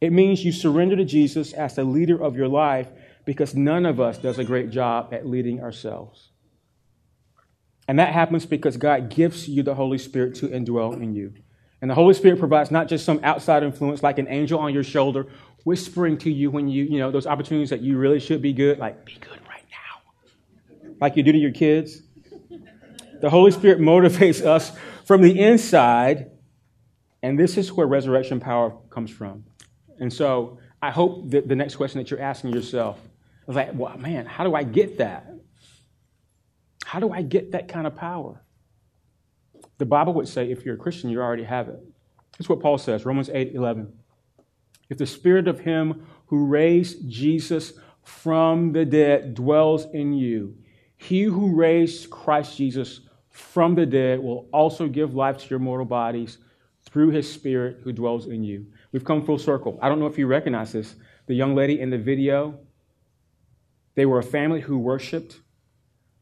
It 0.00 0.12
means 0.12 0.44
you 0.44 0.52
surrender 0.52 0.96
to 0.96 1.04
Jesus 1.04 1.52
as 1.52 1.74
the 1.74 1.84
leader 1.84 2.22
of 2.22 2.36
your 2.36 2.48
life 2.48 2.88
because 3.24 3.54
none 3.54 3.84
of 3.84 4.00
us 4.00 4.18
does 4.18 4.38
a 4.38 4.44
great 4.44 4.70
job 4.70 5.12
at 5.12 5.26
leading 5.26 5.60
ourselves. 5.60 6.30
And 7.88 7.98
that 7.98 8.12
happens 8.12 8.46
because 8.46 8.76
God 8.76 9.08
gives 9.08 9.48
you 9.48 9.62
the 9.62 9.74
Holy 9.74 9.98
Spirit 9.98 10.34
to 10.36 10.48
indwell 10.48 10.94
in 10.94 11.14
you. 11.14 11.34
And 11.80 11.90
the 11.90 11.94
Holy 11.94 12.14
Spirit 12.14 12.38
provides 12.38 12.70
not 12.70 12.88
just 12.88 13.04
some 13.04 13.20
outside 13.22 13.62
influence 13.62 14.02
like 14.02 14.18
an 14.18 14.28
angel 14.28 14.58
on 14.58 14.74
your 14.74 14.82
shoulder 14.82 15.26
whispering 15.64 16.18
to 16.18 16.30
you 16.30 16.50
when 16.50 16.68
you, 16.68 16.84
you 16.84 16.98
know, 16.98 17.10
those 17.10 17.26
opportunities 17.26 17.70
that 17.70 17.80
you 17.80 17.98
really 17.98 18.20
should 18.20 18.42
be 18.42 18.52
good, 18.52 18.78
like, 18.78 19.04
be 19.04 19.14
good 19.20 19.40
right 19.48 19.64
now, 19.70 20.90
like 21.00 21.16
you 21.16 21.22
do 21.22 21.32
to 21.32 21.38
your 21.38 21.52
kids. 21.52 22.02
The 23.20 23.30
Holy 23.30 23.50
Spirit 23.50 23.80
motivates 23.80 24.44
us 24.44 24.72
from 25.04 25.22
the 25.22 25.38
inside, 25.40 26.30
and 27.22 27.38
this 27.38 27.56
is 27.56 27.72
where 27.72 27.86
resurrection 27.86 28.40
power 28.40 28.76
comes 28.90 29.10
from. 29.10 29.44
And 29.98 30.12
so 30.12 30.58
I 30.80 30.90
hope 30.90 31.30
that 31.30 31.48
the 31.48 31.56
next 31.56 31.76
question 31.76 31.98
that 31.98 32.10
you're 32.10 32.20
asking 32.20 32.52
yourself 32.52 33.00
is 33.48 33.56
like, 33.56 33.70
well, 33.74 33.96
man, 33.98 34.26
how 34.26 34.44
do 34.44 34.54
I 34.54 34.62
get 34.62 34.98
that? 34.98 35.26
How 36.84 37.00
do 37.00 37.12
I 37.12 37.22
get 37.22 37.52
that 37.52 37.68
kind 37.68 37.86
of 37.86 37.96
power? 37.96 38.42
The 39.78 39.86
Bible 39.86 40.14
would 40.14 40.28
say 40.28 40.50
if 40.50 40.64
you're 40.64 40.76
a 40.76 40.78
Christian, 40.78 41.10
you 41.10 41.20
already 41.20 41.44
have 41.44 41.68
it. 41.68 41.80
That's 42.38 42.48
what 42.48 42.60
Paul 42.60 42.78
says, 42.78 43.04
Romans 43.04 43.28
8 43.28 43.54
11. 43.54 43.92
If 44.88 44.98
the 44.98 45.06
spirit 45.06 45.48
of 45.48 45.60
him 45.60 46.06
who 46.26 46.46
raised 46.46 47.08
Jesus 47.08 47.72
from 48.02 48.72
the 48.72 48.84
dead 48.84 49.34
dwells 49.34 49.86
in 49.92 50.12
you, 50.12 50.56
he 50.96 51.22
who 51.22 51.54
raised 51.54 52.10
Christ 52.10 52.56
Jesus 52.56 53.00
from 53.30 53.74
the 53.74 53.86
dead 53.86 54.18
will 54.18 54.48
also 54.52 54.88
give 54.88 55.14
life 55.14 55.38
to 55.38 55.48
your 55.50 55.58
mortal 55.58 55.86
bodies 55.86 56.38
through 56.82 57.10
his 57.10 57.30
spirit 57.30 57.80
who 57.84 57.92
dwells 57.92 58.26
in 58.26 58.42
you. 58.42 58.66
We've 58.92 59.04
come 59.04 59.24
full 59.24 59.38
circle. 59.38 59.78
I 59.82 59.88
don't 59.88 60.00
know 60.00 60.06
if 60.06 60.18
you 60.18 60.26
recognize 60.26 60.72
this. 60.72 60.96
The 61.26 61.34
young 61.34 61.54
lady 61.54 61.80
in 61.80 61.90
the 61.90 61.98
video, 61.98 62.58
they 63.94 64.06
were 64.06 64.18
a 64.18 64.24
family 64.24 64.60
who 64.60 64.78
worshiped 64.78 65.40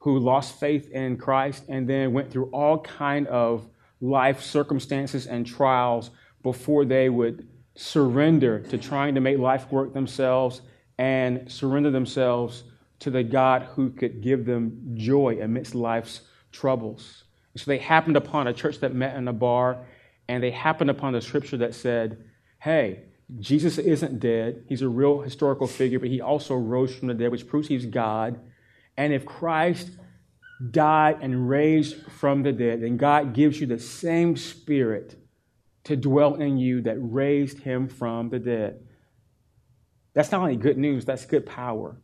who 0.06 0.20
lost 0.20 0.60
faith 0.60 0.88
in 0.92 1.16
Christ 1.16 1.64
and 1.68 1.88
then 1.88 2.12
went 2.12 2.30
through 2.30 2.48
all 2.52 2.78
kind 2.78 3.26
of 3.26 3.68
life 4.00 4.40
circumstances 4.40 5.26
and 5.26 5.44
trials 5.44 6.12
before 6.44 6.84
they 6.84 7.08
would 7.08 7.48
surrender 7.76 8.60
to 8.60 8.78
trying 8.78 9.14
to 9.14 9.20
make 9.20 9.38
life 9.38 9.70
work 9.70 9.92
themselves 9.92 10.62
and 10.98 11.50
surrender 11.50 11.90
themselves 11.90 12.64
to 12.98 13.10
the 13.10 13.22
God 13.22 13.62
who 13.74 13.90
could 13.90 14.22
give 14.22 14.46
them 14.46 14.94
joy 14.94 15.38
amidst 15.40 15.74
life's 15.74 16.22
troubles. 16.52 17.24
So 17.56 17.70
they 17.70 17.78
happened 17.78 18.16
upon 18.16 18.46
a 18.46 18.52
church 18.52 18.80
that 18.80 18.94
met 18.94 19.16
in 19.16 19.28
a 19.28 19.32
bar, 19.32 19.86
and 20.28 20.42
they 20.42 20.50
happened 20.50 20.90
upon 20.90 21.12
the 21.12 21.20
scripture 21.20 21.58
that 21.58 21.74
said, 21.74 22.24
Hey, 22.58 23.04
Jesus 23.38 23.78
isn't 23.78 24.20
dead. 24.20 24.64
He's 24.68 24.82
a 24.82 24.88
real 24.88 25.20
historical 25.20 25.66
figure, 25.66 25.98
but 25.98 26.08
he 26.08 26.20
also 26.20 26.54
rose 26.54 26.94
from 26.94 27.08
the 27.08 27.14
dead, 27.14 27.30
which 27.30 27.46
proves 27.46 27.68
he's 27.68 27.86
God. 27.86 28.40
And 28.96 29.12
if 29.12 29.26
Christ 29.26 29.90
died 30.70 31.18
and 31.20 31.48
raised 31.48 32.10
from 32.12 32.42
the 32.42 32.52
dead, 32.52 32.82
then 32.82 32.96
God 32.96 33.34
gives 33.34 33.60
you 33.60 33.66
the 33.66 33.78
same 33.78 34.36
spirit 34.36 35.16
to 35.86 35.96
dwell 35.96 36.34
in 36.34 36.58
you 36.58 36.82
that 36.82 36.96
raised 36.98 37.60
him 37.60 37.86
from 37.86 38.28
the 38.28 38.40
dead. 38.40 38.84
That's 40.14 40.32
not 40.32 40.40
only 40.40 40.56
good 40.56 40.76
news, 40.76 41.04
that's 41.04 41.26
good 41.26 41.46
power. 41.46 42.00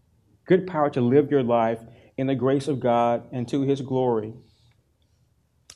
Good 0.47 0.69
power 0.69 0.89
to 0.91 1.01
live 1.01 1.33
your 1.33 1.43
life 1.43 1.81
in 2.17 2.29
the 2.29 2.37
grace 2.37 2.69
of 2.69 2.79
God 2.79 3.29
and 3.33 3.49
to 3.49 3.63
his 3.63 3.81
glory. 3.81 4.35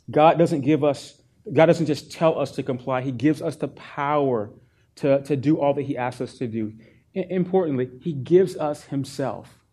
God 0.09 0.38
doesn't 0.38 0.61
give 0.61 0.84
us, 0.84 1.20
God 1.52 1.66
doesn't 1.66 1.86
just 1.86 2.12
tell 2.12 2.38
us 2.38 2.52
to 2.52 2.62
comply, 2.62 3.02
he 3.02 3.11
gives 3.11 3.42
us 3.42 3.57
the 3.57 3.68
power 3.68 4.52
to, 4.96 5.22
to 5.22 5.36
do 5.36 5.59
all 5.59 5.74
that 5.74 5.82
he 5.82 5.96
asks 5.96 6.20
us 6.20 6.38
to 6.38 6.46
do. 6.46 6.74
Importantly, 7.12 7.90
he 8.02 8.12
gives 8.12 8.57
us 8.57 8.84
himself. 8.84 9.64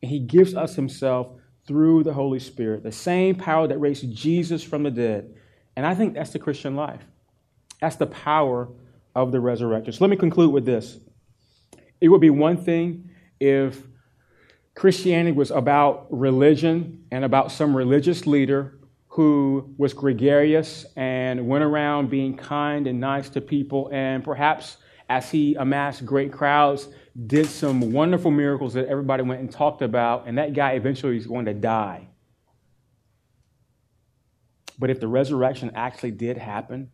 And 0.00 0.10
he 0.10 0.20
gives 0.20 0.54
us 0.54 0.76
himself 0.76 1.28
through 1.66 2.04
the 2.04 2.14
Holy 2.14 2.38
Spirit, 2.38 2.84
the 2.84 2.92
same 2.92 3.34
power 3.34 3.68
that 3.68 3.78
raised 3.78 4.10
Jesus 4.14 4.62
from 4.62 4.84
the 4.84 4.90
dead. 4.90 5.34
And 5.74 5.84
I 5.84 5.94
think 5.94 6.14
that's 6.14 6.30
the 6.30 6.38
Christian 6.38 6.74
life. 6.74 7.02
That's 7.80 7.96
the 7.96 8.06
power 8.06 8.68
of 9.14 9.32
the 9.32 9.40
resurrection. 9.40 9.92
So 9.92 10.04
let 10.04 10.10
me 10.10 10.16
conclude 10.16 10.52
with 10.52 10.64
this. 10.64 10.98
It 12.00 12.08
would 12.08 12.20
be 12.20 12.30
one 12.30 12.56
thing 12.56 13.10
if 13.40 13.82
Christianity 14.74 15.32
was 15.32 15.50
about 15.50 16.06
religion 16.10 17.04
and 17.10 17.24
about 17.24 17.50
some 17.50 17.76
religious 17.76 18.26
leader 18.26 18.78
who 19.08 19.74
was 19.78 19.94
gregarious 19.94 20.84
and 20.96 21.48
went 21.48 21.64
around 21.64 22.10
being 22.10 22.36
kind 22.36 22.86
and 22.86 23.00
nice 23.00 23.30
to 23.30 23.40
people 23.40 23.88
and 23.92 24.22
perhaps 24.22 24.76
as 25.08 25.30
he 25.30 25.54
amassed 25.54 26.04
great 26.04 26.32
crowds, 26.32 26.88
did 27.26 27.46
some 27.46 27.92
wonderful 27.92 28.30
miracles 28.30 28.74
that 28.74 28.86
everybody 28.88 29.22
went 29.22 29.40
and 29.40 29.50
talked 29.50 29.82
about, 29.82 30.26
and 30.26 30.38
that 30.38 30.52
guy 30.52 30.72
eventually 30.72 31.16
is 31.16 31.26
going 31.26 31.46
to 31.46 31.54
die. 31.54 32.08
But 34.78 34.90
if 34.90 35.00
the 35.00 35.08
resurrection 35.08 35.70
actually 35.74 36.10
did 36.10 36.36
happen, 36.36 36.90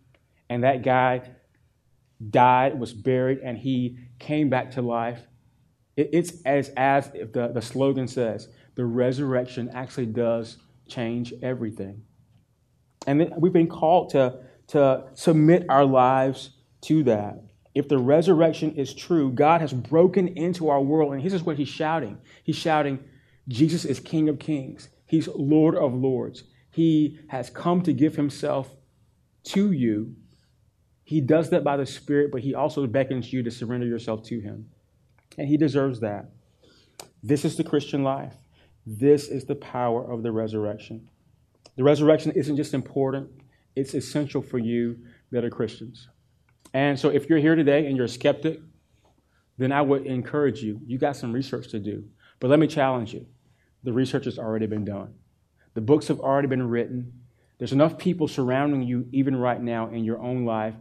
and 0.49 0.65
that 0.65 0.83
guy 0.83 1.23
died, 2.31 2.79
was 2.79 2.93
buried, 2.93 3.39
and 3.39 3.59
he 3.59 3.99
came 4.19 4.49
back 4.49 4.71
to 4.73 4.83
life, 4.83 5.21
it's 5.97 6.43
as, 6.43 6.71
as 6.77 7.11
if 7.15 7.33
the, 7.33 7.49
the 7.49 7.63
slogan 7.63 8.09
says 8.09 8.49
the 8.75 8.85
resurrection 8.85 9.71
actually 9.75 10.07
does 10.07 10.59
change 10.89 11.35
everything. 11.43 12.03
And 13.07 13.33
we've 13.37 13.53
been 13.53 13.69
called 13.69 14.11
to, 14.11 14.39
to 14.69 15.05
submit 15.15 15.67
our 15.69 15.85
lives 15.85 16.51
to 16.83 17.03
that. 17.05 17.43
If 17.75 17.89
the 17.89 17.99
resurrection 17.99 18.75
is 18.77 18.95
true, 18.95 19.33
God 19.33 19.61
has 19.61 19.73
broken 19.73 20.29
into 20.29 20.69
our 20.69 20.81
world. 20.81 21.15
And 21.15 21.23
this 21.23 21.33
is 21.33 21.43
what 21.43 21.57
he's 21.57 21.69
shouting. 21.69 22.19
He's 22.45 22.57
shouting, 22.57 23.03
Jesus 23.49 23.85
is 23.85 23.99
King 23.99 24.29
of 24.29 24.39
Kings. 24.39 24.89
He's 25.07 25.29
Lord 25.29 25.75
of 25.75 25.95
Lords. 25.95 26.45
He 26.71 27.19
has 27.29 27.51
come 27.51 27.83
to 27.83 27.93
give 27.93 28.17
himself 28.17 28.71
to 29.45 29.73
you. 29.73 30.15
He 31.05 31.21
does 31.21 31.51
that 31.51 31.65
by 31.65 31.77
the 31.77 31.87
Spirit, 31.87 32.31
but 32.31 32.43
he 32.43 32.55
also 32.55 32.87
beckons 32.87 33.33
you 33.33 33.43
to 33.43 33.51
surrender 33.51 33.87
yourself 33.87 34.23
to 34.25 34.41
him. 34.41 34.69
And 35.37 35.49
he 35.49 35.57
deserves 35.57 36.01
that. 36.01 36.31
This 37.23 37.45
is 37.45 37.57
the 37.57 37.65
Christian 37.65 38.03
life. 38.03 38.35
This 38.87 39.29
is 39.29 39.45
the 39.45 39.55
power 39.55 40.05
of 40.11 40.23
the 40.23 40.33
resurrection. 40.33 41.09
The 41.77 41.85
resurrection 41.85 42.33
isn't 42.33 42.57
just 42.57 42.75
important, 42.75 43.31
it's 43.75 43.95
essential 43.95 44.43
for 44.43 44.59
you 44.59 44.99
that 45.31 45.45
are 45.45 45.51
Christians. 45.51 46.09
And 46.75 46.99
so 46.99 47.09
if 47.09 47.29
you're 47.29 47.39
here 47.39 47.55
today 47.55 47.87
and 47.87 47.97
you're 47.97 48.07
a 48.07 48.09
skeptic, 48.09 48.61
then 49.59 49.73
I 49.73 49.83
would 49.83 50.07
encourage 50.07 50.63
you. 50.63 50.81
You 50.87 50.99
got 50.99 51.17
some 51.17 51.33
research 51.33 51.69
to 51.69 51.79
do. 51.79 52.05
But 52.41 52.49
let 52.49 52.59
me 52.59 52.67
challenge 52.67 53.15
you. 53.15 53.27
The 53.85 53.93
research 53.93 54.25
has 54.25 54.39
already 54.39 54.67
been 54.67 54.85
done. 54.85 55.15
The 55.75 55.81
books 55.81 56.09
have 56.09 56.21
already 56.21 56.49
been 56.49 56.69
written. 56.69 57.13
There's 57.59 57.73
enough 57.73 57.99
people 57.99 58.29
surrounding 58.29 58.83
you, 58.83 59.07
even 59.13 59.37
right 59.37 59.61
now 59.61 59.89
in 59.89 60.05
your 60.05 60.21
own 60.21 60.45
life, 60.45 60.75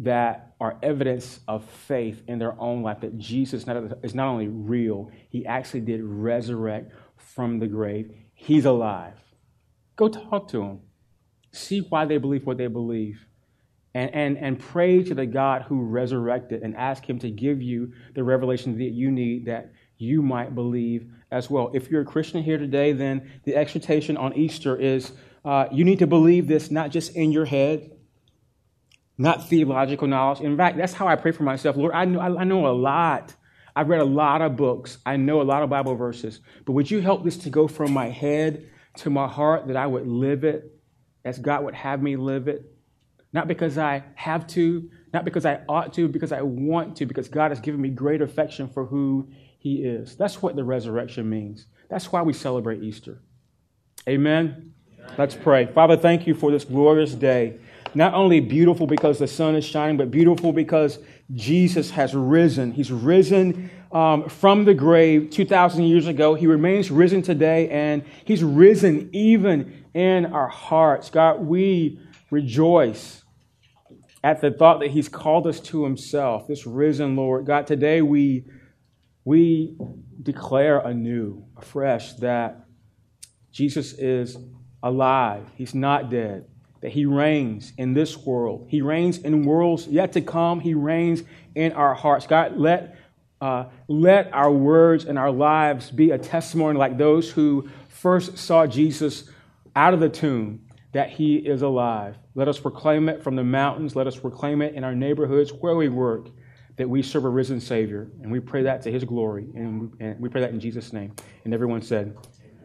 that 0.00 0.54
are 0.60 0.78
evidence 0.82 1.40
of 1.46 1.64
faith 1.64 2.22
in 2.26 2.38
their 2.38 2.58
own 2.60 2.82
life 2.82 3.00
that 3.00 3.18
Jesus 3.18 3.64
is 4.02 4.14
not 4.14 4.26
only 4.26 4.48
real, 4.48 5.10
he 5.28 5.44
actually 5.44 5.80
did 5.80 6.02
resurrect 6.02 6.92
from 7.16 7.58
the 7.58 7.66
grave. 7.66 8.14
He's 8.34 8.64
alive. 8.64 9.18
Go 9.96 10.08
talk 10.08 10.48
to 10.48 10.62
him. 10.62 10.80
See 11.52 11.80
why 11.80 12.06
they 12.06 12.16
believe 12.16 12.46
what 12.46 12.56
they 12.56 12.68
believe 12.68 13.26
and, 13.94 14.14
and, 14.14 14.38
and 14.38 14.58
pray 14.58 15.02
to 15.02 15.14
the 15.14 15.26
God 15.26 15.62
who 15.62 15.82
resurrected 15.82 16.62
and 16.62 16.76
ask 16.76 17.08
Him 17.08 17.18
to 17.20 17.30
give 17.30 17.60
you 17.60 17.92
the 18.14 18.24
revelation 18.24 18.78
that 18.78 18.84
you 18.84 19.10
need 19.10 19.46
that 19.46 19.72
you 19.98 20.22
might 20.22 20.54
believe 20.54 21.10
as 21.30 21.50
well. 21.50 21.70
If 21.74 21.90
you're 21.90 22.02
a 22.02 22.06
Christian 22.06 22.42
here 22.42 22.58
today, 22.58 22.92
then 22.92 23.30
the 23.44 23.54
exhortation 23.54 24.16
on 24.16 24.34
Easter 24.34 24.76
is 24.76 25.12
uh, 25.44 25.66
you 25.70 25.84
need 25.84 25.98
to 25.98 26.06
believe 26.06 26.46
this 26.48 26.70
not 26.70 26.90
just 26.90 27.14
in 27.16 27.32
your 27.32 27.44
head, 27.44 27.91
not 29.18 29.48
theological 29.48 30.08
knowledge. 30.08 30.40
In 30.40 30.56
fact, 30.56 30.76
that's 30.76 30.92
how 30.92 31.06
I 31.06 31.16
pray 31.16 31.32
for 31.32 31.42
myself. 31.42 31.76
Lord, 31.76 31.92
I 31.94 32.04
know, 32.04 32.20
I 32.20 32.44
know 32.44 32.66
a 32.66 32.72
lot. 32.72 33.34
I've 33.74 33.88
read 33.88 34.00
a 34.00 34.04
lot 34.04 34.42
of 34.42 34.56
books. 34.56 34.98
I 35.06 35.16
know 35.16 35.40
a 35.40 35.44
lot 35.44 35.62
of 35.62 35.70
Bible 35.70 35.94
verses. 35.94 36.40
But 36.64 36.72
would 36.72 36.90
you 36.90 37.00
help 37.00 37.24
this 37.24 37.38
to 37.38 37.50
go 37.50 37.68
from 37.68 37.92
my 37.92 38.08
head 38.08 38.68
to 38.98 39.10
my 39.10 39.26
heart 39.26 39.68
that 39.68 39.76
I 39.76 39.86
would 39.86 40.06
live 40.06 40.44
it 40.44 40.78
as 41.24 41.38
God 41.38 41.64
would 41.64 41.74
have 41.74 42.02
me 42.02 42.16
live 42.16 42.48
it? 42.48 42.70
Not 43.32 43.48
because 43.48 43.78
I 43.78 44.04
have 44.14 44.46
to, 44.48 44.90
not 45.14 45.24
because 45.24 45.46
I 45.46 45.60
ought 45.68 45.94
to, 45.94 46.08
because 46.08 46.32
I 46.32 46.42
want 46.42 46.96
to, 46.96 47.06
because 47.06 47.28
God 47.28 47.50
has 47.50 47.60
given 47.60 47.80
me 47.80 47.88
great 47.88 48.20
affection 48.20 48.68
for 48.68 48.84
who 48.84 49.30
He 49.58 49.84
is. 49.84 50.16
That's 50.16 50.42
what 50.42 50.54
the 50.54 50.64
resurrection 50.64 51.30
means. 51.30 51.66
That's 51.88 52.12
why 52.12 52.22
we 52.22 52.34
celebrate 52.34 52.82
Easter. 52.82 53.22
Amen? 54.06 54.72
Amen. 54.98 55.14
Let's 55.16 55.34
pray. 55.34 55.66
Father, 55.66 55.96
thank 55.96 56.26
you 56.26 56.34
for 56.34 56.50
this 56.50 56.64
glorious 56.64 57.14
day. 57.14 57.58
Not 57.94 58.14
only 58.14 58.40
beautiful 58.40 58.86
because 58.86 59.18
the 59.18 59.26
sun 59.26 59.54
is 59.54 59.64
shining, 59.64 59.96
but 59.96 60.10
beautiful 60.10 60.52
because 60.52 60.98
Jesus 61.34 61.90
has 61.90 62.14
risen. 62.14 62.72
He's 62.72 62.90
risen 62.90 63.70
um, 63.92 64.28
from 64.28 64.64
the 64.64 64.74
grave 64.74 65.30
2,000 65.30 65.84
years 65.84 66.06
ago. 66.06 66.34
He 66.34 66.46
remains 66.46 66.90
risen 66.90 67.22
today, 67.22 67.68
and 67.68 68.02
He's 68.24 68.42
risen 68.42 69.10
even 69.12 69.84
in 69.94 70.26
our 70.26 70.48
hearts. 70.48 71.10
God, 71.10 71.40
we 71.40 72.00
rejoice 72.30 73.22
at 74.24 74.40
the 74.40 74.50
thought 74.50 74.80
that 74.80 74.90
He's 74.90 75.08
called 75.08 75.46
us 75.46 75.60
to 75.60 75.84
Himself, 75.84 76.46
this 76.46 76.66
risen 76.66 77.14
Lord. 77.16 77.44
God, 77.46 77.66
today 77.66 78.00
we, 78.00 78.46
we 79.24 79.76
declare 80.22 80.78
anew, 80.78 81.44
afresh, 81.58 82.14
that 82.14 82.64
Jesus 83.50 83.92
is 83.92 84.38
alive. 84.82 85.46
He's 85.56 85.74
not 85.74 86.10
dead 86.10 86.46
that 86.82 86.92
he 86.92 87.06
reigns 87.06 87.72
in 87.78 87.94
this 87.94 88.18
world. 88.18 88.66
He 88.68 88.82
reigns 88.82 89.18
in 89.18 89.44
worlds 89.44 89.86
yet 89.86 90.12
to 90.12 90.20
come. 90.20 90.60
He 90.60 90.74
reigns 90.74 91.22
in 91.54 91.72
our 91.72 91.94
hearts. 91.94 92.26
God, 92.26 92.56
let, 92.58 92.96
uh, 93.40 93.66
let 93.88 94.32
our 94.34 94.50
words 94.50 95.04
and 95.04 95.18
our 95.18 95.30
lives 95.30 95.90
be 95.90 96.10
a 96.10 96.18
testimony 96.18 96.78
like 96.78 96.98
those 96.98 97.30
who 97.30 97.68
first 97.88 98.36
saw 98.36 98.66
Jesus 98.66 99.30
out 99.74 99.94
of 99.94 100.00
the 100.00 100.08
tomb 100.08 100.66
that 100.92 101.10
he 101.10 101.36
is 101.36 101.62
alive. 101.62 102.16
Let 102.34 102.48
us 102.48 102.58
proclaim 102.58 103.08
it 103.08 103.22
from 103.22 103.36
the 103.36 103.44
mountains. 103.44 103.94
Let 103.94 104.06
us 104.06 104.16
proclaim 104.16 104.60
it 104.60 104.74
in 104.74 104.84
our 104.84 104.94
neighborhoods 104.94 105.52
where 105.52 105.76
we 105.76 105.88
work 105.88 106.28
that 106.76 106.88
we 106.88 107.02
serve 107.02 107.24
a 107.24 107.28
risen 107.28 107.60
Savior. 107.60 108.10
And 108.22 108.32
we 108.32 108.40
pray 108.40 108.64
that 108.64 108.82
to 108.82 108.90
his 108.90 109.04
glory. 109.04 109.46
And 109.54 109.92
we 110.18 110.28
pray 110.28 110.40
that 110.40 110.50
in 110.50 110.60
Jesus' 110.60 110.92
name. 110.92 111.14
And 111.44 111.54
everyone 111.54 111.82
said, 111.82 112.16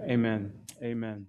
Amen. 0.09 0.53
Amen. 0.82 1.28